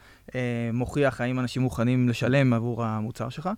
מוכיח 0.73 1.21
האם 1.21 1.39
אנשים 1.39 1.61
מוכנים 1.61 2.09
לשלם 2.09 2.53
עבור 2.53 2.83
המוצר 2.83 3.29
שלך. 3.29 3.49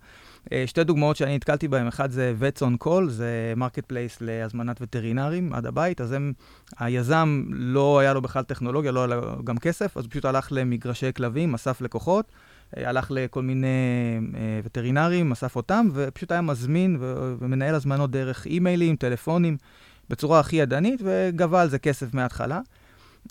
אה, 0.51 0.63
שתי 0.67 0.83
דוגמאות 0.83 1.15
שאני 1.15 1.35
נתקלתי 1.35 1.67
בהן, 1.67 1.87
אחד 1.87 2.11
זה 2.11 2.33
Vets 2.39 2.61
on 2.61 2.85
Call, 2.85 3.07
זה 3.07 3.53
marketplace 3.55 4.17
להזמנת 4.21 4.77
וטרינרים 4.81 5.53
עד 5.53 5.65
הבית, 5.65 6.01
אז 6.01 6.11
הם, 6.11 6.33
היזם 6.79 7.43
לא 7.49 7.99
היה 7.99 8.13
לו 8.13 8.21
בכלל 8.21 8.43
טכנולוגיה, 8.43 8.91
לא 8.91 8.99
היה 8.99 9.07
לו 9.07 9.43
גם 9.43 9.57
כסף, 9.57 9.97
אז 9.97 10.07
פשוט 10.07 10.25
הלך 10.25 10.47
למגרשי 10.51 11.13
כלבים, 11.15 11.53
אסף 11.53 11.81
לקוחות. 11.81 12.25
אה, 12.77 12.89
הלך 12.89 13.11
לכל 13.15 13.41
מיני 13.41 13.67
אה, 14.35 14.59
וטרינרים, 14.63 15.31
אסף 15.31 15.55
אותם, 15.55 15.87
ופשוט 15.93 16.31
היה 16.31 16.41
מזמין 16.41 16.97
ומנהל 17.39 17.75
הזמנות 17.75 18.11
דרך 18.11 18.45
אימיילים, 18.45 18.95
טלפונים. 18.95 19.57
בצורה 20.09 20.39
הכי 20.39 20.55
ידנית, 20.55 21.01
וגבה 21.03 21.61
על 21.61 21.69
זה 21.69 21.79
כסף 21.79 22.13
מההתחלה. 22.13 22.59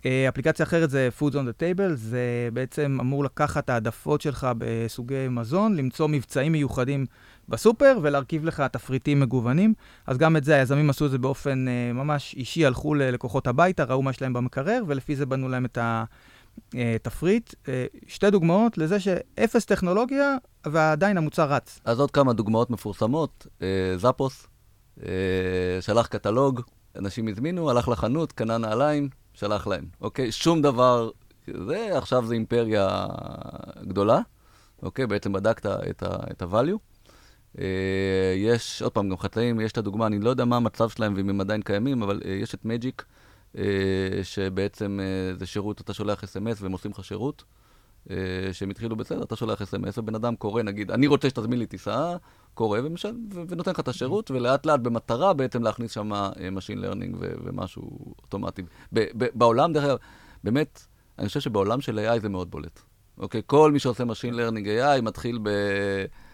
אה, 0.07 0.29
אפליקציה 0.29 0.67
אחרת 0.67 0.91
זה 0.91 1.09
Foods 1.19 1.33
on 1.33 1.35
the 1.35 1.61
Table, 1.61 1.95
זה 1.95 2.49
בעצם 2.53 2.99
אמור 3.01 3.25
לקחת 3.25 3.71
העדפות 3.71 4.21
שלך 4.21 4.49
בסוגי 4.59 5.29
מזון, 5.31 5.77
למצוא 5.77 6.09
מבצעים 6.09 6.53
מיוחדים 6.53 7.07
בסופר 7.49 7.99
ולהרכיב 8.03 8.45
לך 8.45 8.63
תפריטים 8.73 9.21
מגוונים. 9.21 9.75
אז 10.07 10.19
גם 10.19 10.37
את 10.37 10.45
זה, 10.45 10.55
היזמים 10.55 10.91
עשו 10.91 11.07
את 11.07 11.11
זה 11.11 11.19
באופן 11.19 11.67
uh, 11.69 11.97
ממש 11.97 12.35
אישי, 12.35 12.67
הלכו 12.67 12.95
ללקוחות 12.95 13.47
הביתה, 13.47 13.85
ראו 13.85 14.03
מה 14.03 14.11
יש 14.11 14.23
להם 14.23 14.33
במקרר, 14.33 14.83
ולפי 14.87 15.17
זה 15.17 15.27
בנו 15.27 15.49
להם 15.49 15.65
את 15.65 15.79
התפריט. 16.75 17.53
Uh, 17.53 17.69
שתי 18.07 18.31
דוגמאות 18.31 18.79
לזה 18.79 19.01
שאפס 19.01 19.65
טכנולוגיה, 19.65 20.37
ועדיין 20.67 21.17
המוצר 21.17 21.53
רץ. 21.53 21.81
אז 21.85 22.01
עוד 22.01 22.11
כמה 22.11 22.33
דוגמאות 22.33 22.71
מפורסמות, 22.71 23.47
זאפוס. 23.97 24.47
אה, 25.03 25.81
שלח 25.81 26.07
קטלוג, 26.07 26.61
אנשים 26.99 27.29
הזמינו, 27.29 27.71
הלך 27.71 27.89
לחנות, 27.89 28.33
קנה 28.33 28.59
נעליים, 28.59 29.09
שלח 29.35 29.67
להם, 29.67 29.85
אוקיי? 30.01 30.33
שום 30.33 30.63
דבר, 30.63 31.11
זה, 31.47 31.99
עכשיו 31.99 32.27
זה 32.27 32.35
אימפריה 32.35 33.07
גדולה, 33.83 34.21
אוקיי? 34.83 35.07
בעצם 35.07 35.33
בדקת 35.33 35.67
את 35.67 36.43
ה-value. 36.43 36.79
אה, 37.59 38.35
יש, 38.37 38.83
עוד 38.83 38.93
פעם, 38.93 39.09
גם 39.09 39.19
חקלאים, 39.19 39.61
יש 39.61 39.73
את 39.73 39.79
הדוגמה, 39.79 40.07
אני 40.07 40.19
לא 40.19 40.31
יודע 40.31 40.45
מה 40.45 40.57
המצב 40.57 40.89
שלהם 40.89 41.15
ואם 41.17 41.31
הם 41.31 41.41
עדיין 41.41 41.63
קיימים, 41.63 42.03
אבל 42.03 42.21
אה, 42.25 42.31
יש 42.31 42.55
את 42.55 42.65
מג'יק, 42.65 43.05
שבעצם 44.23 45.01
זה 45.39 45.47
שירות, 45.47 45.81
אתה 45.81 45.95
שולח 45.95 46.25
אס.אם.אס 46.25 46.63
והם 46.63 46.73
עושים 46.73 46.91
לך 46.91 47.05
שירות. 47.05 47.45
שהם 48.53 48.71
התחילו 48.71 48.97
בסדר, 48.97 49.23
אתה 49.23 49.37
שולח 49.37 49.63
אס.אם.אס 49.63 49.99
ובן 49.99 50.15
אדם 50.15 50.37
קורא, 50.37 50.63
נגיד, 50.63 50.91
אני 50.91 51.07
רוצה 51.07 51.31
שתזמין 51.31 51.59
לי 51.59 51.67
טיסה, 51.67 52.17
קורא 52.55 52.81
ומשל, 52.85 53.15
ונותן 53.49 53.71
לך 53.71 53.81
את 53.81 53.89
השירות, 53.89 54.31
ולאט 54.31 54.67
לאט 54.67 54.81
במטרה 54.81 55.33
בעצם 55.33 55.63
להכניס 55.63 55.93
שם 55.93 56.13
אה, 56.13 56.31
Machine 56.33 56.85
Learning 56.85 57.17
ומשהו 57.21 58.15
אוטומטי. 58.23 58.63
בעולם, 59.13 59.73
דרך 59.73 59.85
אגב, 59.85 59.97
באמת, 60.45 60.87
אני 61.19 61.29
חושב 61.29 61.41
שבעולם 61.41 61.81
של 61.81 61.99
AI 61.99 62.21
זה 62.21 62.29
מאוד 62.29 62.51
בולט. 62.51 62.81
אוקיי? 63.19 63.43
כל 63.47 63.73
מי 63.73 63.79
שעושה 63.79 64.05
Machine 64.05 64.35
Learning 64.35 64.67
AI 64.67 65.03
מתחיל 65.03 65.39
ב... 65.43 65.49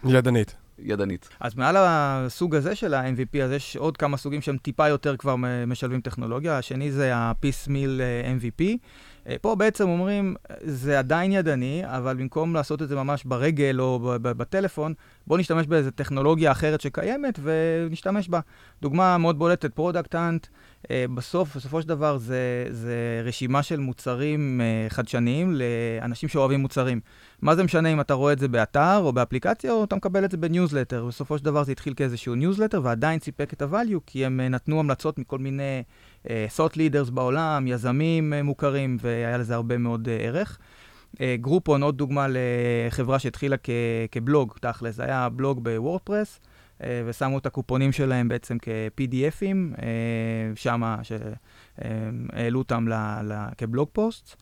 ידנית. 0.05 0.57
ידנית. 0.83 1.29
אז 1.41 1.55
מעל 1.55 1.77
הסוג 1.79 2.55
הזה 2.55 2.75
של 2.75 2.95
ה-MVP, 2.95 3.43
אז 3.43 3.51
יש 3.51 3.77
עוד 3.77 3.97
כמה 3.97 4.17
סוגים 4.17 4.41
שהם 4.41 4.57
טיפה 4.57 4.89
יותר 4.89 5.17
כבר 5.17 5.35
משלבים 5.67 6.01
טכנולוגיה. 6.01 6.59
השני 6.59 6.93
זה 6.93 7.17
ה-Piecemeal 7.17 8.01
אה, 8.01 8.33
MVP. 8.39 8.65
אה, 9.27 9.37
פה 9.41 9.55
בעצם 9.55 9.89
אומרים, 9.89 10.35
זה 10.61 10.99
עדיין 10.99 11.33
ידני, 11.33 11.83
אבל 11.85 12.17
במקום 12.17 12.55
לעשות 12.55 12.83
את 12.83 12.89
זה 12.89 12.97
ממש 12.97 13.25
ברגל 13.25 13.77
או 13.81 14.01
בטלפון, 14.23 14.95
בואו 15.27 15.41
נשתמש 15.41 15.67
באיזו 15.67 15.91
טכנולוגיה 15.91 16.53
אחרת 16.53 16.81
שקיימת 16.81 17.39
ונשתמש 17.43 18.29
בה. 18.29 18.41
דוגמה 18.83 19.19
מאוד 19.19 19.39
בולטת, 19.39 19.75
Product 19.75 20.15
Hunt, 20.15 20.47
בסוף, 21.15 21.57
בסופו 21.57 21.83
של 21.83 21.89
דבר, 21.89 22.19
זה, 22.19 22.67
זה 22.71 23.23
רשימה 23.25 23.63
של 23.63 23.81
מוצרים 23.81 24.61
uh, 24.61 24.93
חדשניים 24.93 25.55
לאנשים 25.55 26.29
שאוהבים 26.29 26.61
מוצרים. 26.61 27.01
מה 27.43 27.57
זה 27.57 27.63
משנה 27.65 27.89
אם 27.89 28.01
אתה 28.01 28.15
רואה 28.15 28.33
את 28.33 28.39
זה 28.39 28.49
באתר 28.49 28.99
או 28.99 29.13
באפליקציה, 29.13 29.73
או 29.73 29.85
אתה 29.85 29.97
מקבל 29.97 30.25
את 30.25 30.31
זה 30.31 30.37
בניוזלטר. 30.37 31.05
בסופו 31.05 31.39
של 31.39 31.45
דבר 31.45 31.65
זה 31.65 31.73
התחיל 31.73 31.95
כאיזשהו 31.95 32.35
ניוזלטר, 32.35 32.81
ועדיין 32.85 33.21
סיפק 33.21 33.53
את 33.53 33.63
ה-value, 33.63 34.01
כי 34.07 34.25
הם 34.27 34.41
uh, 34.41 34.49
נתנו 34.49 34.81
המלצות 34.81 35.19
מכל 35.19 35.39
מיני 35.39 35.83
uh, 36.25 36.29
thought 36.57 36.75
leaders 36.75 37.11
בעולם, 37.11 37.67
יזמים 37.67 38.33
uh, 38.33 38.43
מוכרים, 38.43 38.97
והיה 39.01 39.39
לזה 39.39 39.55
הרבה 39.55 39.79
מאוד 39.79 40.09
uh, 40.09 40.23
ערך. 40.23 40.59
Groupon, 41.35 41.83
עוד 41.83 41.97
דוגמה 41.99 42.27
לחברה 42.29 43.19
שהתחילה 43.19 43.57
כ- 43.63 43.71
כבלוג, 44.13 44.55
תכל'ס, 44.61 45.01
היה 45.01 45.29
בלוג 45.29 45.65
ב 45.65 45.72
WordPress, 45.72 46.41
ושמו 47.07 47.39
את 47.39 47.47
הקופונים 47.47 47.93
שלהם 47.93 48.29
בעצם 48.29 48.57
כ-PDFים, 48.63 49.83
שמה 50.55 50.97
שהעלו 51.03 52.59
אותם 52.59 52.89
ל- 52.89 53.23
ל- 53.23 53.49
כבלוג 53.59 53.89
פוסט. 53.93 54.37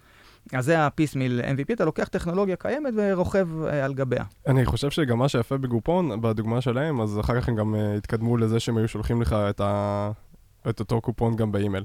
אז 0.52 0.64
זה 0.64 0.86
ה 0.86 0.91
piecemeal 0.91 1.40
MVP, 1.40 1.72
אתה 1.72 1.84
לוקח 1.84 2.08
טכנולוגיה 2.08 2.56
קיימת 2.56 2.94
ורוכב 2.96 3.48
uh, 3.64 3.74
על 3.74 3.94
גביה. 3.94 4.24
אני 4.46 4.66
חושב 4.66 4.90
שגם 4.90 5.18
מה 5.18 5.28
שיפה 5.28 5.58
ב 5.58 5.65
Groupon, 5.65 6.20
בדוגמה 6.20 6.60
שלהם, 6.60 7.00
אז 7.00 7.20
אחר 7.20 7.40
כך 7.40 7.48
הם 7.48 7.56
גם 7.56 7.74
uh, 7.74 7.98
התקדמו 7.98 8.36
לזה 8.36 8.60
שהם 8.60 8.76
היו 8.76 8.88
שולחים 8.88 9.22
לך 9.22 9.32
את, 9.32 9.60
ה... 9.60 10.10
את 10.68 10.80
אותו 10.80 11.00
קופון 11.00 11.36
גם 11.36 11.52
באימייל. 11.52 11.84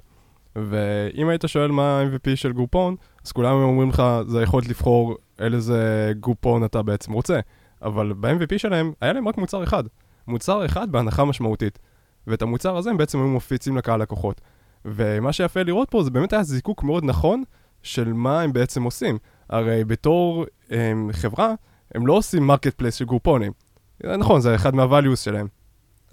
ואם 0.55 1.29
היית 1.29 1.43
שואל 1.47 1.71
מה 1.71 1.99
ה-MVP 1.99 2.35
של 2.35 2.51
Groupon, 2.51 2.95
אז 3.25 3.31
כולם 3.31 3.55
אומרים 3.55 3.89
לך, 3.89 4.03
זה 4.27 4.41
יכולת 4.41 4.67
לבחור 4.67 5.17
איזה 5.39 6.11
Groupon 6.19 6.65
אתה 6.65 6.81
בעצם 6.81 7.11
רוצה. 7.13 7.39
אבל 7.81 8.13
ב-MVP 8.13 8.57
שלהם, 8.57 8.91
היה 9.01 9.13
להם 9.13 9.27
רק 9.27 9.37
מוצר 9.37 9.63
אחד. 9.63 9.83
מוצר 10.27 10.65
אחד 10.65 10.91
בהנחה 10.91 11.25
משמעותית. 11.25 11.79
ואת 12.27 12.41
המוצר 12.41 12.77
הזה 12.77 12.89
הם 12.89 12.97
בעצם 12.97 13.19
היו 13.19 13.27
מפיצים 13.27 13.77
לקהל 13.77 14.01
לקוחות. 14.01 14.41
ומה 14.85 15.33
שיפה 15.33 15.63
לראות 15.63 15.89
פה 15.91 16.03
זה 16.03 16.11
באמת 16.11 16.33
היה 16.33 16.43
זיקוק 16.43 16.83
מאוד 16.83 17.03
נכון 17.05 17.43
של 17.83 18.13
מה 18.13 18.41
הם 18.41 18.53
בעצם 18.53 18.83
עושים. 18.83 19.17
הרי 19.49 19.85
בתור 19.85 20.45
הם, 20.69 21.09
חברה, 21.13 21.53
הם 21.95 22.07
לא 22.07 22.13
עושים 22.13 22.47
marketplace 22.47 22.95
של 22.95 23.05
גרופונים. 23.05 23.51
נכון, 24.03 24.41
זה 24.41 24.55
אחד 24.55 24.75
מה-values 24.75 25.15
שלהם. 25.15 25.47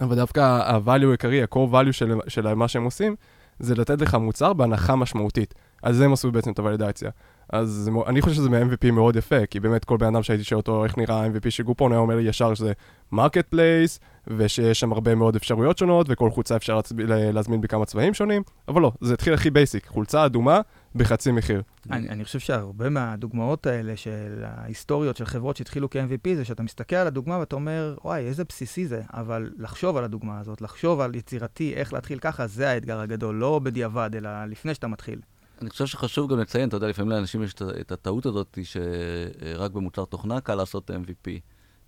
אבל 0.01 0.17
דווקא 0.17 0.41
ה-value 0.41 1.07
העיקרי, 1.07 1.43
ה-core 1.43 1.73
value 1.73 1.93
של, 1.93 2.15
של 2.29 2.55
מה 2.55 2.69
שהם 2.69 2.85
עושים, 2.85 3.17
זה 3.59 3.75
לתת 3.75 4.01
לך 4.01 4.15
מוצר 4.15 4.53
בהנחה 4.53 4.97
משמעותית. 4.97 5.55
על 5.83 5.93
זה 5.93 6.05
הם 6.05 6.13
עשו 6.13 6.33
בעצם 6.33 6.53
את 6.53 6.59
הוולידציה. 6.59 7.11
אז 7.53 7.91
אני 8.07 8.23
חושב 8.23 8.37
שזה 8.37 8.51
מ-MVP 8.51 8.91
מאוד 8.91 9.17
יפה, 9.17 9.47
כי 9.47 9.61
באמת 9.61 9.85
כל 9.85 9.97
בן 9.97 10.07
אדם 10.07 10.23
שהייתי 10.23 10.45
שואל 10.45 10.57
אותו 10.61 10.85
איך 10.85 10.99
נראה 10.99 11.25
ה-MVP 11.25 11.51
של 11.51 11.63
Groupon, 11.63 11.93
היה 11.93 12.01
אומר 12.01 12.17
לי 12.17 12.23
ישר 12.23 12.55
שזה 12.55 12.73
marketplace, 13.13 14.01
ושיש 14.27 14.81
שם 14.81 14.93
הרבה 14.93 15.15
מאוד 15.15 15.37
אפשרויות 15.37 15.79
שונות, 15.79 16.07
וכל 16.11 16.31
חולצה 16.31 16.57
אפשר 16.57 16.81
להזמין 16.99 17.61
בכמה 17.61 17.85
צבעים 17.85 18.15
שונים, 18.15 18.43
אבל 18.69 18.83
לא, 18.83 18.93
זה 19.01 19.15
התחיל 19.15 19.35
הכי 19.35 19.51
basic, 19.51 19.87
חולצה 19.87 20.27
אדומה 20.27 20.61
בחצי 20.95 21.33
מחיר. 21.33 21.63
אני, 21.91 22.09
אני 22.09 22.25
חושב 22.25 22.39
שהרבה 22.39 22.89
מהדוגמאות 22.89 23.67
האלה 23.67 23.97
של 23.97 24.45
ההיסטוריות 24.45 25.17
של 25.17 25.25
חברות 25.25 25.57
שהתחילו 25.57 25.91
כ-MVP, 25.91 26.35
זה 26.37 26.45
שאתה 26.45 26.63
מסתכל 26.63 26.97
על 26.97 27.07
הדוגמה 27.07 27.39
ואתה 27.39 27.57
אומר, 27.57 27.97
וואי, 28.05 28.21
איזה 28.21 28.45
בסיסי 28.45 28.87
זה, 28.87 29.03
אבל 29.13 29.51
לחשוב 29.59 29.97
על 29.97 30.05
הדוגמה 30.05 30.41
הזאת, 30.41 30.61
לחשוב 30.61 31.01
על 31.01 31.15
יצירתי, 31.15 31.75
איך 31.75 31.93
להתחיל 31.93 32.19
ככה, 32.19 32.47
זה 32.47 32.71
האתגר 32.71 33.01
הגדול, 33.01 33.35
לא 33.35 33.59
בדיעבד, 33.59 34.11
אלא 34.17 34.45
לפני 34.45 34.75
שאתה 34.75 34.87
מתחיל. 34.87 35.21
אני 35.61 35.71
חושב 35.71 35.87
שחשוב 35.87 36.31
גם 36.33 36.39
לציין, 36.39 36.69
אתה 36.69 36.77
יודע, 36.77 36.89
לפעמים 36.89 37.11
לאנשים 37.11 37.43
יש 37.43 37.55
את 37.81 37.93
הטעות 37.93 38.27
הזאת 38.27 38.59
שרק 38.63 39.71
במוצר 39.71 40.05
תוכנה 40.05 40.41
קל 40.41 40.55
לעשות 40.55 40.91
MVP. 40.91 41.31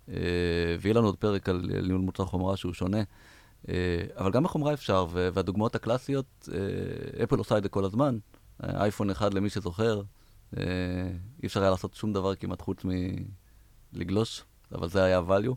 אה, 0.09 0.15
ויהיה 0.81 0.93
לנו 0.93 1.07
עוד 1.07 1.17
פרק 1.17 1.49
על 1.49 1.61
ניהול 1.83 2.01
מוצר 2.01 2.25
חומרה 2.25 2.57
שהוא 2.57 2.73
שונה. 2.73 3.03
אה, 3.69 3.73
אבל 4.17 4.31
גם 4.31 4.43
בחומרה 4.43 4.73
אפשר, 4.73 5.07
והדוגמאות 5.13 5.75
הקלאסיות, 5.75 6.49
אפל 7.23 7.35
עושה 7.35 7.57
את 7.57 7.63
זה 7.63 7.69
כל 7.69 7.85
הזמן. 7.85 8.17
אייפון 8.63 9.09
אחד 9.09 9.33
למי 9.33 9.49
שזוכר, 9.49 10.01
אי 10.57 10.61
אפשר 11.45 11.61
היה 11.61 11.71
לעשות 11.71 11.93
שום 11.93 12.13
דבר 12.13 12.35
כמעט 12.35 12.61
חוץ 12.61 12.85
מלגלוש, 13.93 14.43
אבל 14.71 14.89
זה 14.89 15.03
היה 15.03 15.21
value. 15.27 15.55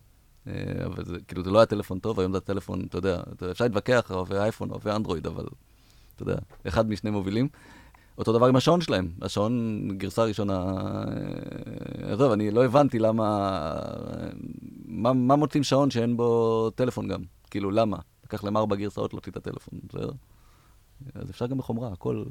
אבל 0.87 1.05
זה, 1.05 1.17
כאילו, 1.29 1.45
זה 1.45 1.51
לא 1.51 1.59
היה 1.59 1.67
טלפון 1.67 1.99
טוב, 1.99 2.21
היום 2.21 2.33
זה 2.33 2.41
טלפון, 2.41 2.85
אתה 2.89 2.99
יודע, 2.99 3.23
אפשר 3.51 3.65
להתווכח, 3.65 4.11
אוהבי 4.11 4.37
אייפון, 4.37 4.71
אוהבי 4.71 4.91
אנדרואיד, 4.91 5.27
אבל 5.27 5.47
אתה 6.15 6.23
יודע, 6.23 6.37
אחד 6.69 6.89
משני 6.89 7.11
מובילים. 7.11 7.49
אותו 8.19 8.33
דבר 8.33 8.47
עם 8.47 8.57
השעון 8.57 8.81
שלהם, 8.81 9.09
השעון 9.23 9.89
גרסה 9.99 10.25
ראשונה, 10.25 10.65
עזוב, 12.03 12.33
אני 12.33 12.51
לא 12.51 12.65
הבנתי 12.65 12.99
למה, 12.99 13.73
מה, 14.85 15.13
מה 15.13 15.37
מוצאים 15.37 15.63
שעון 15.63 15.91
שאין 15.91 16.17
בו 16.17 16.71
טלפון 16.75 17.09
גם, 17.09 17.21
כאילו 17.51 17.71
למה? 17.71 17.97
לקח 18.25 18.45
להם 18.45 18.57
ארבע 18.57 18.77
גרסאות 18.77 19.13
להוציא 19.13 19.33
את 19.33 19.37
הטלפון, 19.37 19.79
בסדר? 19.89 20.11
אז 21.15 21.31
אפשר 21.31 21.47
גם 21.47 21.59
בחומרה, 21.59 21.89
הכל... 21.93 22.25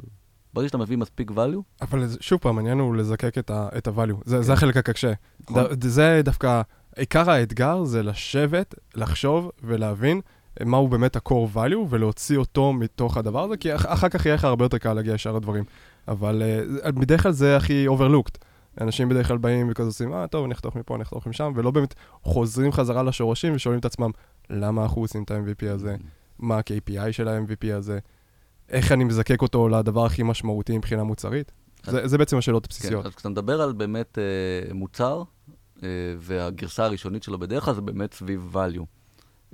ברגע 0.54 0.68
שאתה 0.68 0.78
מביא 0.78 0.98
מספיק 0.98 1.32
value. 1.32 1.82
אבל 1.82 2.08
שוב 2.20 2.40
פעם, 2.40 2.58
העניין 2.58 2.80
הוא 2.80 2.96
לזקק 2.96 3.38
את 3.38 3.50
ה-value, 3.88 4.16
זה, 4.26 4.36
כן. 4.36 4.42
זה 4.42 4.54
החלק 4.54 4.78
הקשה. 4.78 5.14
נכון. 5.50 5.64
זה 5.82 6.22
דווקא, 6.24 6.62
עיקר 6.96 7.30
האתגר 7.30 7.84
זה 7.84 8.04
לשבת, 8.04 8.76
לחשוב 8.96 9.52
ולהבין 9.64 10.22
מהו 10.66 10.88
באמת 10.88 11.16
ה-core 11.16 11.56
value, 11.56 11.86
ולהוציא 11.90 12.38
אותו 12.38 12.74
מתוך 12.74 13.18
הדבר 13.18 13.44
הזה, 13.44 13.58
כי 13.58 13.76
אחר 13.76 14.10
כך 14.10 14.26
יהיה 14.26 14.36
לך 14.36 14.44
הרבה 14.44 14.66
יותר 14.66 14.78
קל 14.78 14.94
להגיע 14.94 15.14
לשאר 15.14 15.36
הדברים. 15.36 15.64
אבל 16.08 16.42
uh, 16.84 16.92
בדרך 16.92 17.24
כלל 17.24 17.32
זה 17.32 17.58
הכי 17.58 17.88
overlooked. 17.88 18.38
אנשים 18.82 19.10
בדרך 19.10 19.28
כלל 19.28 19.38
באים 19.38 19.68
וכזה 19.72 19.88
עושים, 19.88 20.14
אה, 20.14 20.28
טוב, 20.28 20.46
אני 20.46 20.54
אחתוך 20.54 20.76
מפה, 20.76 20.96
אני 20.96 21.04
אחתוך 21.04 21.28
משם, 21.28 21.54
ולא 21.56 21.72
באמת 21.72 21.94
חוזרים 22.24 22.72
חזרה 22.72 23.04
לשורשים 23.04 23.56
ושואלים 23.56 23.80
את 23.80 23.86
עצמם, 23.86 24.12
למה 24.50 24.84
אנחנו 24.84 25.02
עושים 25.02 25.24
את 25.24 25.32
ה-MVP 25.32 25.70
הזה? 25.70 25.96
מה 26.40 26.58
ה-KPI 26.58 27.12
של 27.12 27.28
ה-MVP 27.28 27.74
הזה? 27.74 28.00
איך 28.70 28.92
אני 28.92 29.04
מזקק 29.04 29.42
אותו 29.42 29.70
לדבר 29.70 30.06
הכי 30.06 30.24
משמעותי 30.24 30.78
מבחינה 30.78 31.04
מוצרית? 31.04 31.52
זה, 31.86 32.08
זה 32.08 32.18
בעצם 32.18 32.38
השאלות 32.38 32.66
הבסיסיות. 32.66 33.04
כן, 33.04 33.08
אז 33.08 33.16
כשאתה 33.16 33.30
מדבר 33.30 33.62
על 33.62 33.74
באמת 33.74 34.18
uh, 34.70 34.74
מוצר, 34.74 35.24
uh, 35.78 35.82
והגרסה 36.20 36.86
הראשונית 36.86 37.24
שלו 37.24 37.40
בדרך 37.40 37.66
כלל 37.66 37.74
זה 37.74 37.82
באמת 37.82 38.14
סביב 38.14 38.54
value. 38.54 38.86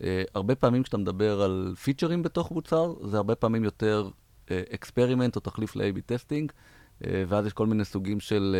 Uh, 0.02 0.04
הרבה 0.36 0.56
פעמים 0.56 0.84
כשאתה 0.84 0.98
מדבר 0.98 1.42
על 1.42 1.74
פיצ'רים 1.84 2.24
בתוך 2.24 2.52
מוצר, 2.52 2.94
זה 3.04 3.18
הרבה 3.18 3.36
פעמים 3.36 3.64
יותר 3.64 4.10
experiment 4.46 5.34
uh, 5.34 5.36
או 5.36 5.42
תחליף 5.42 5.76
ל- 5.76 5.89
AB 5.89 6.02
testing, 6.06 6.52
uh, 6.52 7.06
ואז 7.28 7.46
יש 7.46 7.54
כל 7.54 7.68
מיני 7.68 7.86
סוגים 7.86 8.20
של, 8.20 8.56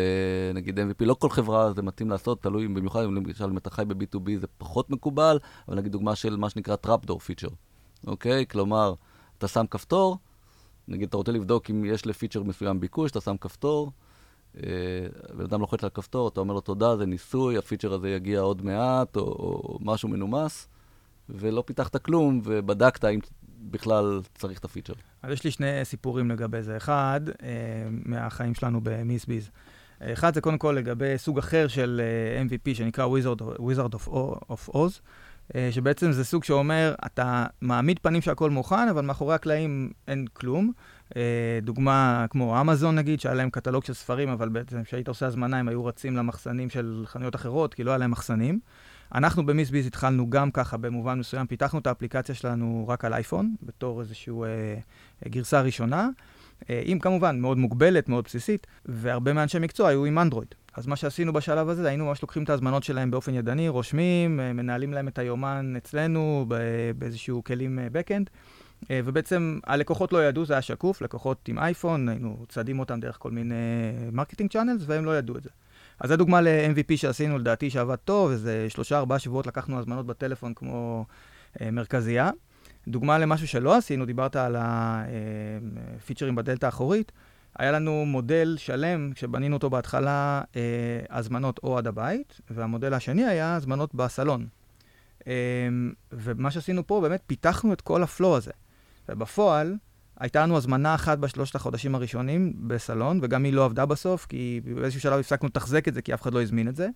נגיד 0.54 0.78
MVP, 0.78 1.04
לא 1.04 1.14
כל 1.14 1.30
חברה 1.30 1.72
זה 1.72 1.82
מתאים 1.82 2.10
לעשות, 2.10 2.42
תלוי 2.42 2.68
במיוחד, 2.68 3.02
למשל 3.02 3.44
אם 3.44 3.56
אתה 3.56 3.70
חי 3.70 3.84
ב-B2B 3.84 4.40
זה 4.40 4.46
פחות 4.58 4.90
מקובל, 4.90 5.38
אבל 5.68 5.76
נגיד 5.76 5.92
דוגמה 5.92 6.16
של 6.16 6.36
מה 6.36 6.50
שנקרא 6.50 6.76
trapdoor 6.76 7.18
feature, 7.18 7.48
אוקיי? 8.06 8.46
כלומר, 8.46 8.94
אתה 9.38 9.48
שם 9.48 9.66
כפתור, 9.70 10.18
נגיד 10.88 11.08
אתה 11.08 11.16
רוצה 11.16 11.32
לבדוק 11.32 11.70
אם 11.70 11.84
יש 11.84 12.06
לפיצ'ר 12.06 12.42
מסוים 12.42 12.80
ביקוש, 12.80 13.10
אתה 13.10 13.20
שם 13.20 13.36
כפתור, 13.36 13.92
בן 15.34 15.44
אדם 15.44 15.60
לוחץ 15.60 15.84
על 15.84 15.90
כפתור, 15.90 16.28
אתה 16.28 16.40
אומר 16.40 16.54
לו 16.54 16.60
תודה, 16.60 16.96
זה 16.96 17.06
ניסוי, 17.06 17.58
הפיצ'ר 17.58 17.92
הזה 17.92 18.10
יגיע 18.10 18.40
עוד 18.40 18.64
מעט, 18.64 19.16
או, 19.16 19.22
או 19.22 19.78
משהו 19.80 20.08
מנומס. 20.08 20.68
ולא 21.34 21.62
פיתחת 21.66 21.96
כלום, 21.96 22.40
ובדקת 22.44 23.04
אם 23.04 23.18
בכלל 23.70 24.20
צריך 24.34 24.58
את 24.58 24.64
הפיצ'ר. 24.64 24.92
אז 25.22 25.32
יש 25.32 25.44
לי 25.44 25.50
שני 25.50 25.84
סיפורים 25.84 26.30
לגבי 26.30 26.62
זה. 26.62 26.76
אחד, 26.76 27.20
אה, 27.42 27.48
מהחיים 27.90 28.54
שלנו 28.54 28.80
במיסביז. 28.82 29.50
אחד 30.00 30.34
זה 30.34 30.40
קודם 30.40 30.58
כל 30.58 30.74
לגבי 30.78 31.18
סוג 31.18 31.38
אחר 31.38 31.68
של 31.68 32.00
אה, 32.04 32.42
MVP 32.42 32.74
שנקרא 32.74 33.06
Wizard, 33.06 33.40
Wizard 33.40 33.94
of, 33.94 34.08
of 34.50 34.74
Oz, 34.74 35.00
אה, 35.54 35.68
שבעצם 35.70 36.12
זה 36.12 36.24
סוג 36.24 36.44
שאומר, 36.44 36.94
אתה 37.06 37.46
מעמיד 37.60 37.98
פנים 37.98 38.22
שהכל 38.22 38.50
מוכן, 38.50 38.88
אבל 38.88 39.04
מאחורי 39.04 39.34
הקלעים 39.34 39.90
אין 40.08 40.26
כלום. 40.32 40.72
דוגמה 41.62 42.26
כמו 42.30 42.60
אמזון 42.60 42.94
נגיד, 42.94 43.20
שהיה 43.20 43.34
להם 43.34 43.50
קטלוג 43.50 43.84
של 43.84 43.92
ספרים, 43.92 44.28
אבל 44.28 44.48
בעצם 44.48 44.82
כשהיית 44.82 45.08
עושה 45.08 45.26
הזמנה 45.26 45.58
הם 45.58 45.68
היו 45.68 45.84
רצים 45.84 46.16
למחסנים 46.16 46.70
של 46.70 47.02
חנויות 47.06 47.34
אחרות, 47.34 47.74
כי 47.74 47.84
לא 47.84 47.90
היה 47.90 47.98
להם 47.98 48.10
מחסנים. 48.10 48.60
אנחנו 49.14 49.46
במיסביז 49.46 49.86
התחלנו 49.86 50.30
גם 50.30 50.50
ככה 50.50 50.76
במובן 50.76 51.18
מסוים, 51.18 51.46
פיתחנו 51.46 51.78
את 51.78 51.86
האפליקציה 51.86 52.34
שלנו 52.34 52.84
רק 52.88 53.04
על 53.04 53.14
אייפון, 53.14 53.54
בתור 53.62 54.00
איזושהי 54.00 54.32
אה, 54.32 55.28
גרסה 55.28 55.60
ראשונה, 55.60 56.08
אה, 56.70 56.82
עם 56.84 56.98
כמובן 56.98 57.40
מאוד 57.40 57.58
מוגבלת, 57.58 58.08
מאוד 58.08 58.24
בסיסית, 58.24 58.66
והרבה 58.86 59.32
מאנשי 59.32 59.58
מקצוע 59.58 59.88
היו 59.88 60.04
עם 60.04 60.18
אנדרואיד. 60.18 60.54
אז 60.74 60.86
מה 60.86 60.96
שעשינו 60.96 61.32
בשלב 61.32 61.68
הזה, 61.68 61.88
היינו 61.88 62.06
ממש 62.06 62.22
לוקחים 62.22 62.44
את 62.44 62.50
ההזמנות 62.50 62.82
שלהם 62.82 63.10
באופן 63.10 63.34
ידני, 63.34 63.68
רושמים, 63.68 64.40
אה, 64.40 64.52
מנהלים 64.52 64.92
להם 64.92 65.08
את 65.08 65.18
היומן 65.18 65.74
אצלנו 65.76 66.46
באיזשהו 66.98 67.44
כלים 67.44 67.78
backend. 67.92 68.30
אה, 68.90 69.00
ובעצם 69.04 69.58
הלקוחות 69.66 70.12
לא 70.12 70.24
ידעו, 70.24 70.44
זה 70.44 70.54
היה 70.54 70.62
שקוף, 70.62 71.02
לקוחות 71.02 71.48
עם 71.48 71.58
אייפון, 71.58 72.08
היינו 72.08 72.44
צדים 72.48 72.78
אותם 72.78 73.00
דרך 73.00 73.16
כל 73.18 73.30
מיני 73.30 73.54
marketing 74.12 74.50
channels, 74.50 74.82
והם 74.86 75.04
לא 75.04 75.18
ידעו 75.18 75.36
את 75.36 75.42
זה. 75.42 75.50
אז 76.00 76.10
זו 76.10 76.16
דוגמה 76.16 76.40
ל-MVP 76.40 76.96
שעשינו, 76.96 77.38
לדעתי 77.38 77.70
שעבד 77.70 77.96
טוב, 77.96 78.30
איזה 78.30 78.66
שלושה, 78.70 78.98
ארבעה 78.98 79.18
שבועות 79.18 79.46
לקחנו 79.46 79.78
הזמנות 79.78 80.06
בטלפון 80.06 80.54
כמו 80.54 81.04
אה, 81.60 81.70
מרכזייה. 81.70 82.30
דוגמה 82.88 83.18
למשהו 83.18 83.48
שלא 83.48 83.76
עשינו, 83.76 84.06
דיברת 84.06 84.36
על 84.36 84.56
הפיצ'רים 84.58 86.38
אה, 86.38 86.42
בדלת 86.42 86.64
האחורית. 86.64 87.12
היה 87.58 87.72
לנו 87.72 88.04
מודל 88.06 88.54
שלם, 88.58 89.12
כשבנינו 89.14 89.56
אותו 89.56 89.70
בהתחלה, 89.70 90.42
אה, 90.56 90.60
הזמנות 91.10 91.60
או 91.62 91.78
עד 91.78 91.86
הבית, 91.86 92.40
והמודל 92.50 92.94
השני 92.94 93.24
היה 93.24 93.54
הזמנות 93.54 93.94
בסלון. 93.94 94.46
אה, 95.26 95.32
ומה 96.12 96.50
שעשינו 96.50 96.86
פה, 96.86 97.00
באמת 97.00 97.22
פיתחנו 97.26 97.72
את 97.72 97.80
כל 97.80 98.02
ה 98.02 98.09
flow 98.09 98.36
הזה. 98.36 98.52
ובפועל, 99.08 99.76
הייתה 100.22 100.42
לנו 100.42 100.56
הזמנה 100.56 100.94
אחת 100.94 101.18
בשלושת 101.18 101.54
החודשים 101.54 101.94
הראשונים 101.94 102.52
בסלון, 102.56 103.18
וגם 103.22 103.44
היא 103.44 103.52
לא 103.52 103.64
עבדה 103.64 103.86
בסוף, 103.86 104.26
כי 104.26 104.60
באיזשהו 104.64 105.00
שלב 105.00 105.20
הפסקנו 105.20 105.48
לתחזק 105.48 105.88
את 105.88 105.94
זה, 105.94 106.02
כי 106.02 106.14
אף 106.14 106.22
אחד 106.22 106.34
לא 106.34 106.42
הזמין 106.42 106.68
את 106.68 106.76
זה. 106.76 106.88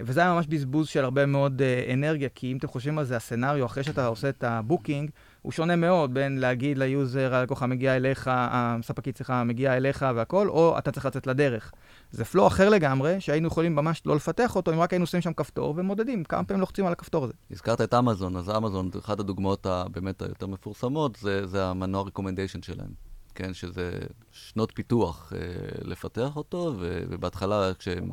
וזה 0.00 0.20
היה 0.20 0.34
ממש 0.34 0.46
בזבוז 0.46 0.88
של 0.88 1.04
הרבה 1.04 1.26
מאוד 1.26 1.62
uh, 1.62 1.92
אנרגיה, 1.92 2.28
כי 2.34 2.52
אם 2.52 2.56
אתם 2.56 2.68
חושבים 2.68 2.98
על 2.98 3.04
זה, 3.04 3.16
ה 3.16 3.21
scenario, 3.21 3.66
אחרי 3.66 3.84
שאתה 3.84 4.06
עושה 4.06 4.28
את 4.28 4.44
ה 4.44 4.51
booking, 4.51 5.10
הוא 5.42 5.52
שונה 5.52 5.76
מאוד 5.76 6.14
בין 6.14 6.38
להגיד 6.38 6.78
ל 6.78 6.87
user, 6.87 7.34
הלקוחה 7.34 7.66
מגיעה 7.66 7.96
אליך, 7.96 8.30
הספקית 8.32 9.16
צריכה 9.16 9.44
מגיעה 9.44 9.76
אליך 9.76 10.06
והכל, 10.14 10.48
או 10.48 10.78
אתה 10.78 10.92
צריך 10.92 11.06
לצאת 11.06 11.26
לדרך. 11.26 11.72
זה 12.10 12.24
flow 12.24 12.46
אחר 12.46 12.68
לגמרי, 12.68 13.20
שהיינו 13.20 13.48
יכולים 13.48 13.74
ממש 13.74 14.02
לא 14.06 14.16
לפתח 14.16 14.56
אותו, 14.56 14.72
אם 14.72 14.80
רק 14.80 14.92
היינו 14.92 15.06
שמים 15.06 15.22
שם 15.22 15.32
כפתור 15.32 15.74
ומודדים 15.76 16.24
כמה 16.24 16.44
פעמים 16.44 16.60
לוחצים 16.60 16.86
על 16.86 16.92
הכפתור 16.92 17.24
הזה. 17.24 17.32
הזכרת 17.50 17.80
את 17.80 17.94
אמזון, 17.94 18.36
אז 18.36 18.50
אמזון, 18.50 18.90
אחת 18.98 19.20
הדוגמאות 19.20 19.66
הבאמת 19.66 20.22
היותר 20.22 20.46
מפורסמות, 20.46 21.16
זה, 21.16 21.46
זה 21.46 21.64
המנוע 21.64 22.02
רקומנדיישן 22.02 22.62
שלהם. 22.62 22.90
כן, 23.34 23.54
שזה 23.54 23.98
שנות 24.32 24.72
פיתוח 24.74 25.32
אה, 25.36 25.38
לפתח 25.82 26.36
אותו, 26.36 26.74
ו, 26.78 27.02
ובהתחלה 27.08 27.74
כשהם 27.78 28.10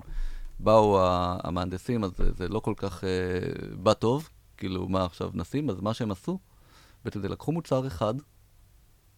באו 0.59 0.99
המהנדסים, 1.43 2.03
אז 2.03 2.11
זה, 2.17 2.31
זה 2.31 2.47
לא 2.47 2.59
כל 2.59 2.73
כך 2.77 3.03
אה, 3.03 3.09
בא 3.75 3.93
טוב, 3.93 4.29
כאילו, 4.57 4.87
מה 4.89 5.05
עכשיו 5.05 5.29
נשים? 5.33 5.69
אז 5.69 5.81
מה 5.81 5.93
שהם 5.93 6.11
עשו, 6.11 6.39
בעצם 7.07 7.21
זה 7.21 7.29
לקחו 7.29 7.51
מוצר 7.51 7.87
אחד, 7.87 8.13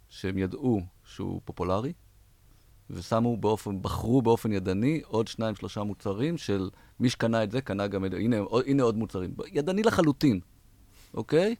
שהם 0.09 0.37
ידעו 0.37 0.81
שהוא 1.03 1.41
פופולרי, 1.45 1.93
ושמו 2.89 3.37
באופן, 3.37 3.81
בחרו 3.81 4.21
באופן 4.21 4.51
ידני 4.51 5.01
עוד 5.05 5.27
שניים, 5.27 5.55
שלושה 5.55 5.83
מוצרים 5.83 6.37
של 6.37 6.69
מי 6.99 7.09
שקנה 7.09 7.43
את 7.43 7.51
זה, 7.51 7.61
קנה 7.61 7.87
גם 7.87 8.05
את 8.05 8.11
זה, 8.11 8.17
הנה, 8.17 8.37
הנה 8.65 8.83
עוד 8.83 8.97
מוצרים. 8.97 9.33
ידני 9.51 9.83
לחלוטין, 9.83 10.39
אוקיי? 11.13 11.55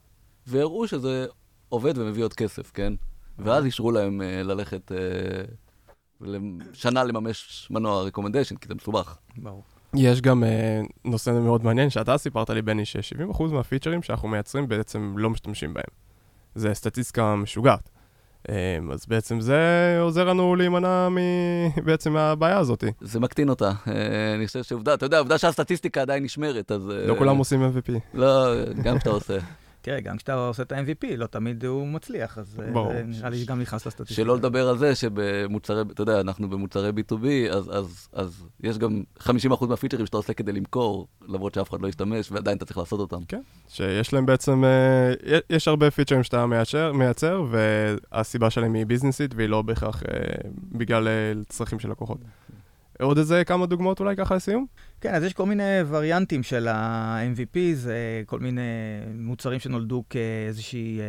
והראו 0.48 0.88
שזה 0.88 1.26
עובד 1.70 1.98
ומביא 1.98 2.24
עוד 2.24 2.34
כסף, 2.34 2.72
כן? 2.72 2.94
ואז 3.40 3.66
אישרו 3.66 3.92
להם 3.92 4.22
uh, 4.22 4.44
ללכת 4.44 4.92
uh, 4.92 6.26
שנה 6.74 7.04
לממש 7.04 7.68
מנוע 7.72 8.04
רקומנדיישן, 8.04 8.56
כי 8.56 8.68
זה 8.68 8.76
מסובך. 8.76 9.18
ברור. 9.38 9.64
יש 9.96 10.22
גם 10.22 10.44
uh, 10.44 10.88
נושא 11.06 11.30
מאוד 11.30 11.64
מעניין 11.64 11.90
שאתה 11.90 12.18
סיפרת 12.18 12.50
לי, 12.50 12.62
בני, 12.62 12.86
ש-70% 12.86 13.44
מהפיצ'רים 13.44 14.02
שאנחנו 14.02 14.28
מייצרים 14.28 14.68
בעצם 14.68 15.14
לא 15.18 15.30
משתמשים 15.30 15.74
בהם. 15.74 16.09
זה 16.60 16.74
סטטיסטיקה 16.74 17.36
משוגעת. 17.36 17.90
Um, 18.48 18.52
אז 18.94 19.06
בעצם 19.08 19.42
זה 19.42 19.60
עוזר 20.02 20.24
לנו 20.24 20.56
להימנע 20.56 21.10
מ- 21.10 21.86
בעצם 21.86 22.14
מהבעיה 22.14 22.58
הזאת. 22.58 22.84
זה 23.02 23.20
מקטין 23.20 23.50
אותה. 23.50 23.72
Uh, 23.86 23.90
אני 24.36 24.48
חושב 24.48 24.64
שעובדה, 24.64 24.94
אתה 24.94 25.06
יודע, 25.06 25.20
עובדה 25.20 25.38
שהסטטיסטיקה 25.38 26.02
עדיין 26.02 26.24
נשמרת, 26.24 26.72
אז... 26.72 26.82
לא 26.88 27.16
כולם 27.18 27.38
עושים 27.38 27.64
MVP. 27.64 27.92
לא, 28.14 28.54
גם 28.84 28.98
כשאתה 28.98 29.10
עושה. 29.10 29.38
תראה, 29.82 30.00
גם 30.02 30.18
כשאתה 30.18 30.34
עושה 30.34 30.64
את 30.64 30.72
ה-MVP, 30.72 31.16
לא 31.18 31.26
תמיד 31.26 31.66
הוא 31.66 31.88
מצליח, 31.88 32.38
אז 32.38 32.60
אה, 32.60 32.72
ברור. 32.72 32.94
זה 32.94 33.04
נראה 33.04 33.30
לי 33.30 33.46
גם 33.46 33.62
נכנס 33.62 33.86
לסטטיסטיקה. 33.86 34.22
שלא 34.22 34.38
לדבר 34.38 34.70
על 34.70 34.78
זה 34.78 34.96
שבמוצרי, 34.96 35.82
אתה 35.92 36.02
יודע, 36.02 36.22
אנחנו 36.22 36.50
במוצרי 36.50 36.90
B2B, 36.90 37.26
אז, 37.52 37.70
אז, 37.78 38.08
אז 38.14 38.46
יש 38.64 38.78
גם 38.78 39.04
50% 39.20 39.30
מהפיצ'רים 39.68 40.06
שאתה 40.06 40.18
עושה 40.18 40.34
כדי 40.34 40.52
למכור, 40.52 41.08
למרות 41.28 41.54
שאף 41.54 41.70
אחד 41.70 41.82
לא 41.82 41.88
ישתמש, 41.88 42.32
ועדיין 42.32 42.58
אתה 42.58 42.66
צריך 42.66 42.78
לעשות 42.78 43.00
אותם. 43.00 43.26
כן, 43.28 43.42
שיש 43.70 44.14
להם 44.14 44.26
בעצם, 44.26 44.64
אה, 44.64 45.40
יש 45.50 45.68
הרבה 45.68 45.92
פיצ'רים 45.92 46.24
שאתה 46.24 46.46
מייצר, 46.46 46.94
מייצר, 46.94 47.44
והסיבה 47.50 48.50
שלהם 48.50 48.74
היא 48.74 48.86
ביזנסית, 48.86 49.32
והיא 49.36 49.50
לא 49.50 49.62
בהכרח 49.62 50.04
אה, 50.04 50.50
בגלל 50.72 51.08
אה, 51.08 51.34
צרכים 51.50 51.80
של 51.80 51.92
לקוחות. 51.92 52.18
עוד 53.02 53.18
איזה 53.18 53.44
כמה 53.44 53.66
דוגמאות 53.66 54.00
אולי 54.00 54.16
ככה 54.16 54.36
לסיום? 54.36 54.66
כן, 55.02 55.14
אז 55.14 55.24
יש 55.24 55.34
כל 55.34 55.46
מיני 55.46 55.64
וריאנטים 55.88 56.44
של 56.44 56.68
ה-MVPs, 56.68 57.88
כל 58.26 58.40
מיני 58.40 58.62
מוצרים 59.16 59.60
שנולדו 59.60 60.04
כאיזושהי 60.10 61.00
אה, 61.00 61.06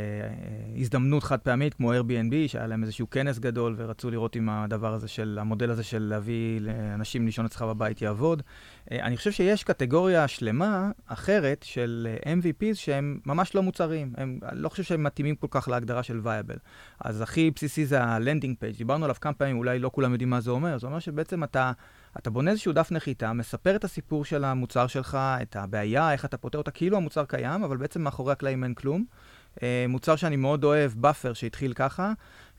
הזדמנות 0.80 1.22
חד 1.22 1.38
פעמית, 1.38 1.74
כמו 1.74 1.92
Airbnb, 1.92 2.34
שהיה 2.46 2.66
להם 2.66 2.82
איזשהו 2.82 3.10
כנס 3.10 3.38
גדול 3.38 3.74
ורצו 3.78 4.10
לראות 4.10 4.36
אם 4.36 4.48
הדבר 4.48 4.92
הזה 4.94 5.08
של, 5.08 5.38
המודל 5.40 5.70
הזה 5.70 5.82
של 5.82 6.02
להביא 6.02 6.60
לאנשים 6.60 7.26
לישון 7.26 7.44
אצלך 7.44 7.62
בבית 7.62 8.02
יעבוד. 8.02 8.42
אה, 8.92 9.06
אני 9.06 9.16
חושב 9.16 9.32
שיש 9.32 9.64
קטגוריה 9.64 10.28
שלמה 10.28 10.90
אחרת 11.06 11.62
של 11.62 12.08
אה, 12.26 12.32
MVPs 12.34 12.74
שהם 12.74 13.20
ממש 13.26 13.54
לא 13.54 13.62
מוצרים. 13.62 14.12
הם, 14.16 14.38
אני 14.48 14.62
לא 14.62 14.68
חושב 14.68 14.82
שהם 14.82 15.02
מתאימים 15.02 15.34
כל 15.34 15.46
כך 15.50 15.68
להגדרה 15.68 16.02
של 16.02 16.20
וייבל. 16.22 16.56
אז 17.00 17.20
הכי 17.20 17.50
בסיסי 17.50 17.86
זה 17.86 18.02
ה 18.02 18.09
landing 18.09 18.56
page, 18.58 18.76
דיברנו 18.76 19.04
עליו 19.04 19.16
כמה 19.20 19.32
פעמים, 19.32 19.58
אולי 19.58 19.78
לא 19.78 19.90
כולם 19.94 20.12
יודעים 20.12 20.30
מה 20.30 20.40
זה 20.40 20.50
אומר. 20.50 20.78
זה 20.78 20.86
אומר 20.86 20.98
שבעצם 20.98 21.44
אתה... 21.44 21.72
אתה 22.18 22.30
בונה 22.30 22.50
איזשהו 22.50 22.72
דף 22.72 22.92
נחיתה, 22.92 23.32
מספר 23.32 23.76
את 23.76 23.84
הסיפור 23.84 24.24
של 24.24 24.44
המוצר 24.44 24.86
שלך, 24.86 25.18
את 25.42 25.56
הבעיה, 25.56 26.12
איך 26.12 26.24
אתה 26.24 26.36
פותר 26.36 26.58
אותה, 26.58 26.70
כאילו 26.70 26.96
המוצר 26.96 27.24
קיים, 27.24 27.64
אבל 27.64 27.76
בעצם 27.76 28.02
מאחורי 28.02 28.32
הקלעים 28.32 28.64
אין 28.64 28.74
כלום. 28.74 29.04
Uh, 29.56 29.62
מוצר 29.88 30.16
שאני 30.16 30.36
מאוד 30.36 30.64
אוהב, 30.64 30.92
באפר, 30.96 31.32
שהתחיל 31.32 31.72
ככה. 31.72 32.12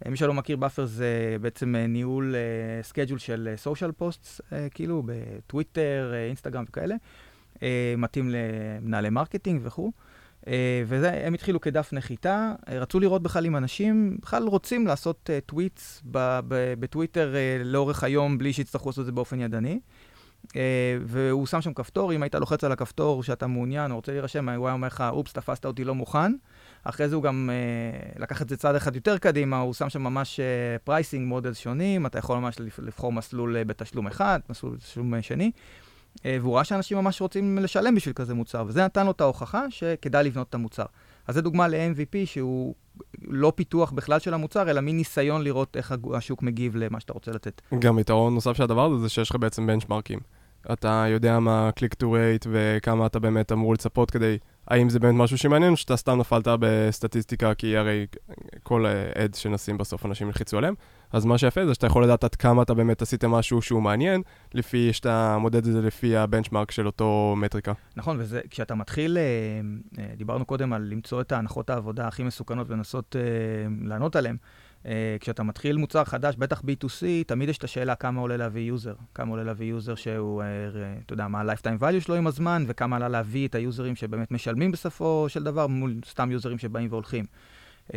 Uh, 0.06 0.10
מי 0.10 0.18
שלא 0.18 0.34
מכיר, 0.34 0.58
באפר 0.58 0.86
זה 0.86 1.36
בעצם 1.42 1.76
uh, 1.76 1.88
ניהול 1.88 2.36
schedule 2.82 3.18
uh, 3.18 3.22
של 3.22 3.54
social 3.56 3.92
post, 3.92 4.42
uh, 4.42 4.54
כאילו 4.74 5.04
בטוויטר, 5.06 6.14
אינסטגרם 6.28 6.64
וכאלה. 6.70 6.96
Uh, 7.56 7.60
מתאים 7.98 8.30
למנהלי 8.30 9.10
marketing 9.10 9.62
וכו'. 9.64 9.92
Uh, 10.42 10.48
והם 10.88 11.34
התחילו 11.34 11.62
כדף 11.62 11.94
נחיתה, 11.94 12.54
uh, 12.60 12.72
רצו 12.72 13.00
לראות 13.00 13.24
בכלל 13.24 13.46
אם 13.46 13.58
אנשים 13.58 14.18
בכלל 14.22 14.48
רוצים 14.48 14.88
לעשות 14.88 15.30
uh, 15.30 15.46
tweets 15.46 16.02
בטוויטר 16.80 17.34
uh, 17.34 17.64
לאורך 17.64 18.04
היום 18.04 18.38
בלי 18.38 18.54
שיצטרכו 18.54 18.90
לעשות 18.90 19.02
את 19.02 19.06
זה 19.06 19.12
באופן 19.12 19.40
ידני. 19.40 19.80
Uh, 20.48 20.54
והוא 21.06 21.48
שם 21.48 21.62
שם 21.62 21.74
כפתור, 21.74 22.14
אם 22.14 22.24
היית 22.24 22.36
לוחץ 22.36 22.64
על 22.64 22.72
הכפתור 22.72 23.24
שאתה 23.24 23.48
מעוניין 23.48 23.92
או 23.92 23.96
רוצה 23.96 24.12
להירשם, 24.12 24.50
הוא 24.50 24.68
היה 24.68 24.74
אומר 24.74 24.88
לך, 24.88 25.04
אופס, 25.10 25.34
תפסת 25.34 25.66
אותי 25.66 25.84
לא 25.84 25.96
מוכן. 25.96 26.32
אחרי 26.84 27.10
זה 27.10 27.16
הוא 27.16 27.24
גם 27.24 27.50
uh, 28.16 28.22
לקח 28.22 28.42
את 28.42 28.50
זה 28.50 28.58
צעד 28.58 28.76
אחד 28.76 28.96
יותר 28.96 29.18
קדימה, 29.18 29.60
הוא 29.60 29.74
שם 29.74 29.90
שם 29.90 30.02
ממש 30.02 30.40
pricing 30.84 31.26
uh, 31.26 31.30
model 31.30 31.54
שונים, 31.54 32.06
אתה 32.06 32.20
יכול 32.20 32.38
ממש 32.38 32.56
לבחור 32.80 33.12
מסלול 33.12 33.58
uh, 33.58 33.68
בתשלום 33.68 34.08
אחד, 34.08 34.40
מסלול 34.50 34.76
בתשלום 34.76 35.14
uh, 35.14 35.18
שני. 35.22 35.52
אה, 36.26 36.38
והוא 36.42 36.56
ראה 36.56 36.64
שאנשים 36.64 36.98
ממש 36.98 37.22
רוצים 37.22 37.58
לשלם 37.58 37.96
בשביל 37.96 38.14
כזה 38.14 38.34
מוצר, 38.34 38.64
וזה 38.68 38.84
נתן 38.86 39.06
לו 39.06 39.12
את 39.12 39.22
ההוכחה 39.22 39.66
שכדאי 39.70 40.24
לבנות 40.24 40.50
את 40.50 40.56
המוצר. 40.56 40.86
אז 41.28 41.36
זה 41.36 41.42
דוגמה 41.42 41.68
ל-MVP 41.68 42.26
שהוא 42.26 42.76
לא 43.22 43.54
פיתוח 43.56 43.92
בכלל 43.92 44.20
של 44.20 44.34
המוצר, 44.34 44.70
אלא 44.70 44.82
מין 44.82 44.98
ניסיון 44.98 45.44
לראות 45.44 45.78
איך 45.78 45.96
השוק 46.14 46.44
מגיב 46.44 46.76
למה 46.76 47.00
שאתה 47.00 47.14
רוצה 47.14 47.32
לתת. 47.32 47.62
גם 47.80 48.00
יתרון 48.00 48.34
נוסף 48.34 48.54
של 48.54 48.64
הדבר 48.64 48.86
הזה, 48.86 48.98
זה 48.98 49.10
שיש 49.10 49.30
לך 49.30 49.36
בעצם 49.36 49.68
בנצ'מרקים. 49.68 50.20
אתה 50.74 51.06
יודע 51.10 51.40
מה 51.40 51.70
click 51.80 52.04
to 52.04 52.06
rate 52.06 52.48
וכמה 52.52 53.06
אתה 53.06 53.20
באמת 53.20 53.52
אמור 53.52 53.74
לצפות 53.74 54.12
כדי, 54.12 54.38
האם 54.68 54.90
זה 54.90 55.00
באמת 55.00 55.16
משהו 55.16 55.38
שמעניין, 55.38 55.72
או 55.72 55.78
שאתה 55.78 55.98
סתם 55.98 56.20
נפלת 56.20 56.48
בסטטיסטיקה, 56.60 57.54
כי 57.54 57.78
הרי 57.78 58.06
כל 58.64 58.86
עד 59.16 59.34
שנשים 59.34 59.78
בסוף 59.78 60.06
אנשים 60.06 60.28
ילחיצו 60.28 60.58
עליהם. 60.58 60.74
אז 61.14 61.26
מה 61.26 61.38
שיפה 61.38 61.66
זה 61.66 61.74
שאתה 61.74 61.88
יכול 61.88 62.04
לדעת 62.04 62.24
עד 62.24 62.36
כמה 62.36 62.64
אתה 62.64 62.74
באמת 62.74 63.02
עשית 63.02 63.24
משהו 63.24 63.62
שהוא 63.62 63.82
מעניין, 63.82 64.22
לפי 64.54 64.94
שאתה 64.94 65.38
מודד 65.38 65.68
את 65.68 65.74
זה 65.74 65.82
לפי 65.82 66.18
ה 66.18 66.23
benchmark 66.23 66.72
של 66.72 66.86
אותו 66.86 67.36
מטריקה. 67.38 67.74
נכון, 67.96 68.18
וכשאתה 68.20 68.76
מתחיל, 68.76 69.18
אה, 69.18 69.24
אה, 70.00 70.16
דיברנו 70.18 70.46
קודם 70.46 70.74
על 70.74 70.82
למצוא 70.82 71.22
את 71.22 71.32
ההנחות 71.32 71.70
העבודה 71.70 72.08
הכי 72.08 72.24
מסוכנות 72.24 72.70
ולנסות 72.70 73.16
אה, 73.16 73.22
לענות 73.88 74.16
עליהן. 74.16 74.38
Uh, 74.84 74.88
כשאתה 75.20 75.44
מתחיל 75.44 75.78
מוצר 75.78 76.04
חדש, 76.04 76.36
בטח 76.36 76.62
B2C, 76.62 77.04
תמיד 77.28 77.50
יש 77.50 77.58
את 77.58 77.64
השאלה 77.64 77.96
כמה 77.96 78.22
עולה 78.22 78.38
להביא 78.38 78.62
user. 78.62 78.94
כמה 79.16 79.32
עולה 79.32 79.44
להביא 79.44 79.68
user 79.68 79.96
שהוא, 79.96 80.42
uh, 80.42 80.46
אתה 81.06 81.14
יודע, 81.14 81.28
מה 81.28 81.42
ה-lifetime 81.42 81.82
value 81.82 82.02
שלו 82.02 82.16
עם 82.16 82.28
הזמן, 82.28 82.64
וכמה 82.68 82.96
עלה 82.96 83.10
להביא 83.10 83.48
את 83.48 83.56
ה 83.56 83.63
users 83.63 83.96
שבאמת 83.96 84.32
משלמים 84.32 84.72
בסופו 84.72 85.26
של 85.30 85.44
דבר, 85.44 85.68
מול 85.68 85.96
סתם 86.06 86.32
users 86.32 86.58
שבאים 86.58 86.88
והולכים. 86.92 87.26
Uh, 87.88 87.94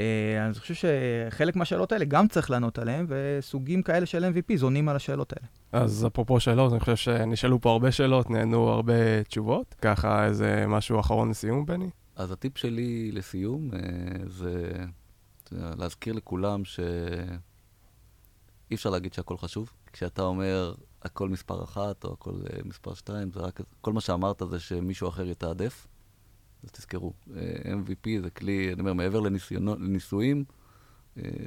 אני 0.47 0.55
חושב 0.55 0.75
שחלק 0.75 1.57
מהשאלות 1.57 1.93
האלה 1.93 2.05
גם 2.05 2.29
צריך 2.29 2.51
לענות 2.51 2.79
עליהן, 2.79 3.07
וסוגים 3.09 3.83
כאלה 3.83 4.07
של 4.07 4.25
MVP 4.25 4.57
עונים 4.57 4.89
על 4.89 4.97
השאלות 4.97 5.33
האלה. 5.33 5.47
אז 5.85 6.07
אפרופו 6.07 6.41
שאלות, 6.41 6.73
אני 6.73 6.81
חושב 6.81 6.97
שנשאלו 6.97 7.61
פה 7.61 7.71
הרבה 7.71 7.93
שאלות, 7.93 8.31
נהנו 8.31 8.69
הרבה 8.69 9.23
תשובות. 9.23 9.75
ככה 9.83 10.25
איזה 10.25 10.65
משהו 10.69 11.01
אחרון 11.01 11.31
לסיום, 11.31 11.67
בני? 11.67 11.91
אז 12.17 12.33
הטיפ 12.33 12.59
שלי 12.59 13.11
לסיום 13.13 13.71
uh, 13.71 13.77
זה... 14.27 14.85
להזכיר 15.53 16.15
לכולם 16.15 16.65
שאי 16.65 16.85
אפשר 18.75 18.91
להגיד 18.91 19.13
שהכל 19.13 19.37
חשוב. 19.37 19.73
כשאתה 19.93 20.23
אומר 20.23 20.75
הכל 21.03 21.29
מספר 21.29 21.65
אחת 21.65 22.05
או 22.05 22.13
הכל 22.13 22.31
uh, 22.31 22.69
מספר 22.69 22.95
שתיים, 22.95 23.31
זה 23.33 23.41
רק, 23.41 23.61
כל 23.81 23.93
מה 23.93 24.01
שאמרת 24.01 24.43
זה 24.51 24.61
שמישהו 24.61 25.09
אחר 25.09 25.29
יתעדף. 25.29 25.87
אז 26.65 26.71
תזכרו, 26.71 27.13
uh, 27.27 27.31
MVP 27.65 28.23
זה 28.23 28.31
כלי, 28.31 28.73
אני 28.73 28.81
אומר, 28.81 28.93
מעבר 28.93 29.21
לניסיונו, 29.21 29.75
לניסויים, 29.75 30.45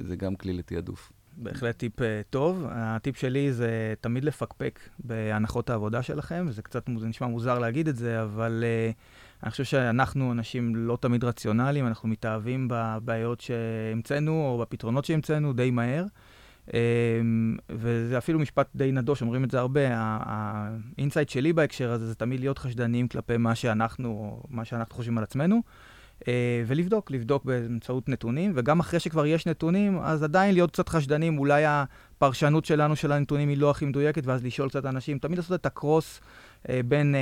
זה 0.08 0.16
גם 0.16 0.36
כלי 0.36 0.54
לתעדוף. 0.54 1.12
בהחלט 1.38 1.78
טיפ 1.78 1.94
טוב. 2.30 2.66
הטיפ 2.70 3.18
שלי 3.18 3.54
זה 3.54 3.94
תמיד 4.02 4.24
לפקפק 4.24 4.80
בהנחות 5.00 5.70
העבודה 5.70 6.04
שלכם, 6.04 6.46
זה 6.52 6.62
קצת 6.62 6.90
זה 7.00 7.08
נשמע 7.08 7.28
מוזר 7.28 7.60
להגיד 7.60 7.88
את 7.88 7.96
זה, 7.96 8.24
אבל... 8.24 8.64
Uh, 8.64 9.27
אני 9.44 9.52
חושב 9.52 9.64
שאנחנו 9.64 10.32
אנשים 10.32 10.76
לא 10.76 10.98
תמיד 11.02 11.24
רציונליים, 11.24 11.88
אנחנו 11.88 12.10
מתאהבים 12.10 12.68
בבעיות 12.72 13.42
שהמצאנו 13.42 14.32
או 14.32 14.58
בפתרונות 14.58 15.06
שהמצאנו 15.06 15.54
די 15.54 15.72
מהר. 15.72 16.06
אמ, 16.74 17.58
וזה 17.70 18.18
אפילו 18.18 18.40
משפט 18.40 18.68
די 18.76 18.92
נדוש, 18.92 19.22
אומרים 19.22 19.44
את 19.44 19.52
זה 19.52 19.60
הרבה. 19.60 19.82
ה 19.92 20.09
insight 20.09 21.30
שלי 21.30 21.54
בהקשר 21.54 21.92
הזה 21.92 22.08
זה 22.08 22.16
תמיד 22.16 22.40
להיות 22.40 22.58
חשדניים 22.58 23.08
כלפי 23.08 23.38
מה 23.38 23.56
שאנחנו, 23.56 24.42
מה 24.50 24.66
שאנחנו 24.66 24.96
חושבים 24.96 25.18
על 25.18 25.24
עצמנו. 25.24 25.62
אה, 26.28 26.64
ולבדוק, 26.68 27.12
לבדוק 27.12 27.46
באמצעות 27.46 28.10
נתונים, 28.10 28.52
וגם 28.56 28.80
אחרי 28.80 29.00
שכבר 29.00 29.26
יש 29.26 29.46
נתונים, 29.46 30.00
אז 30.00 30.24
עדיין 30.24 30.54
להיות 30.54 30.72
קצת 30.72 30.90
חשדנים, 30.90 31.40
אולי 31.40 31.64
הפרשנות 31.68 32.66
שלנו 32.66 32.96
של 32.96 33.12
הנתונים 33.12 33.50
היא 33.50 33.58
לא 33.58 33.72
הכי 33.72 33.86
מדויקת, 33.86 34.26
ואז 34.26 34.46
לשאול 34.46 34.70
קצת 34.70 34.86
אנשים, 34.86 35.20
תמיד 35.20 35.38
לעשות 35.38 35.60
את 35.60 35.66
ה 35.66 35.75
cross 35.75 36.22
בין 36.86 37.16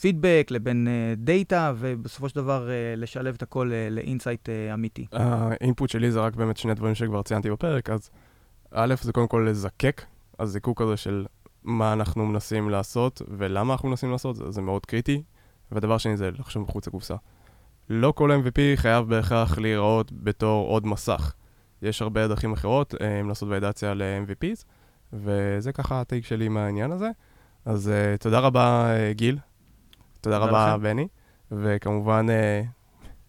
פידבק 0.00 0.46
לבין 0.50 0.88
data, 1.16 1.72
ובסופו 1.76 2.28
של 2.28 2.36
דבר 2.36 2.68
לשלב 2.96 3.34
את 3.34 3.42
הכל 3.42 3.70
ל 3.90 3.97
insight 3.97 4.48
אמיתי. 4.74 5.06
ה 5.12 5.25
input 5.25 5.90
שלי 5.90 6.10
זה 6.10 6.20
רק 6.20 6.36
באמת 6.36 6.56
שני 6.56 6.74
דברים 6.74 6.94
שכבר 6.94 7.22
ציינתי 7.22 7.50
בפרק, 7.50 7.90
אז 7.90 8.10
א', 8.70 8.94
זה 9.02 9.12
קודם 9.12 9.28
כל 9.28 9.46
לזקק, 9.50 10.02
הזיקוק 10.38 10.80
הזה 10.80 10.96
של 10.96 11.26
מה 11.64 11.92
אנחנו 11.92 12.26
מנסים 12.26 12.70
לעשות 12.70 13.22
ולמה 13.28 13.72
אנחנו 13.72 13.88
מנסים 13.88 14.10
לעשות, 14.10 14.36
זה, 14.36 14.50
זה 14.50 14.62
מאוד 14.62 14.86
קריטי. 14.86 15.22
ודבר 15.72 15.98
שני 15.98 16.16
זה 16.16 16.30
לחשוב 16.30 16.62
מחוץ 16.62 16.86
לקופסה. 16.86 17.14
לא 17.90 18.12
כל 18.12 18.30
MVP 18.32 18.60
חייב 18.76 19.08
בהכרח 19.08 19.58
להיראות 19.58 20.12
בתור 20.12 20.68
עוד 20.68 20.86
מסך. 20.86 21.32
יש 21.82 22.02
הרבה 22.02 22.28
דרכים 22.28 22.52
אחרות 22.52 22.94
um, 22.94 23.28
לעשות 23.28 23.48
ולידציה 23.48 23.94
ל-MVPs, 23.94 24.64
וזה 25.12 25.72
ככה 25.72 26.00
הטייק 26.00 26.24
שלי 26.24 26.48
מהעניין 26.48 26.92
הזה. 26.92 27.10
אז 27.64 27.88
uh, 27.88 28.18
תודה 28.18 28.38
רבה, 28.38 28.90
uh, 28.90 29.14
גיל. 29.14 29.38
תודה 30.20 30.38
רבה, 30.38 30.68
לכם. 30.68 30.82
בני. 30.82 31.08
וכמובן, 31.52 32.26
uh, 32.28 32.66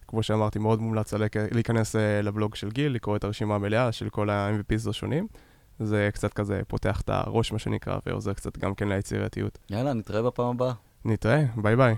כמו 0.08 0.22
שאמרתי, 0.22 0.58
מאוד 0.58 0.80
מומלץ 0.80 1.14
להיכנס 1.52 1.96
uh, 1.96 1.98
לבלוג 2.22 2.54
של 2.54 2.70
גיל, 2.70 2.92
לקרוא 2.92 3.16
את 3.16 3.24
הרשימה 3.24 3.54
המלאה 3.54 3.92
של 3.92 4.08
כל 4.08 4.30
ה-MVPs 4.30 4.90
השונים. 4.90 5.26
זה 5.78 6.08
קצת 6.12 6.32
כזה 6.32 6.60
פותח 6.68 7.00
את 7.00 7.10
הראש, 7.10 7.52
מה 7.52 7.58
שנקרא, 7.58 7.98
ועוזר 8.06 8.32
קצת 8.32 8.58
גם 8.58 8.74
כן 8.74 8.88
ליצירתיות. 8.88 9.58
יאללה, 9.70 9.92
נתראה 9.92 10.22
בפעם 10.22 10.46
הבאה. 10.46 10.72
נתראה, 11.04 11.44
ביי 11.56 11.76
ביי. 11.76 11.96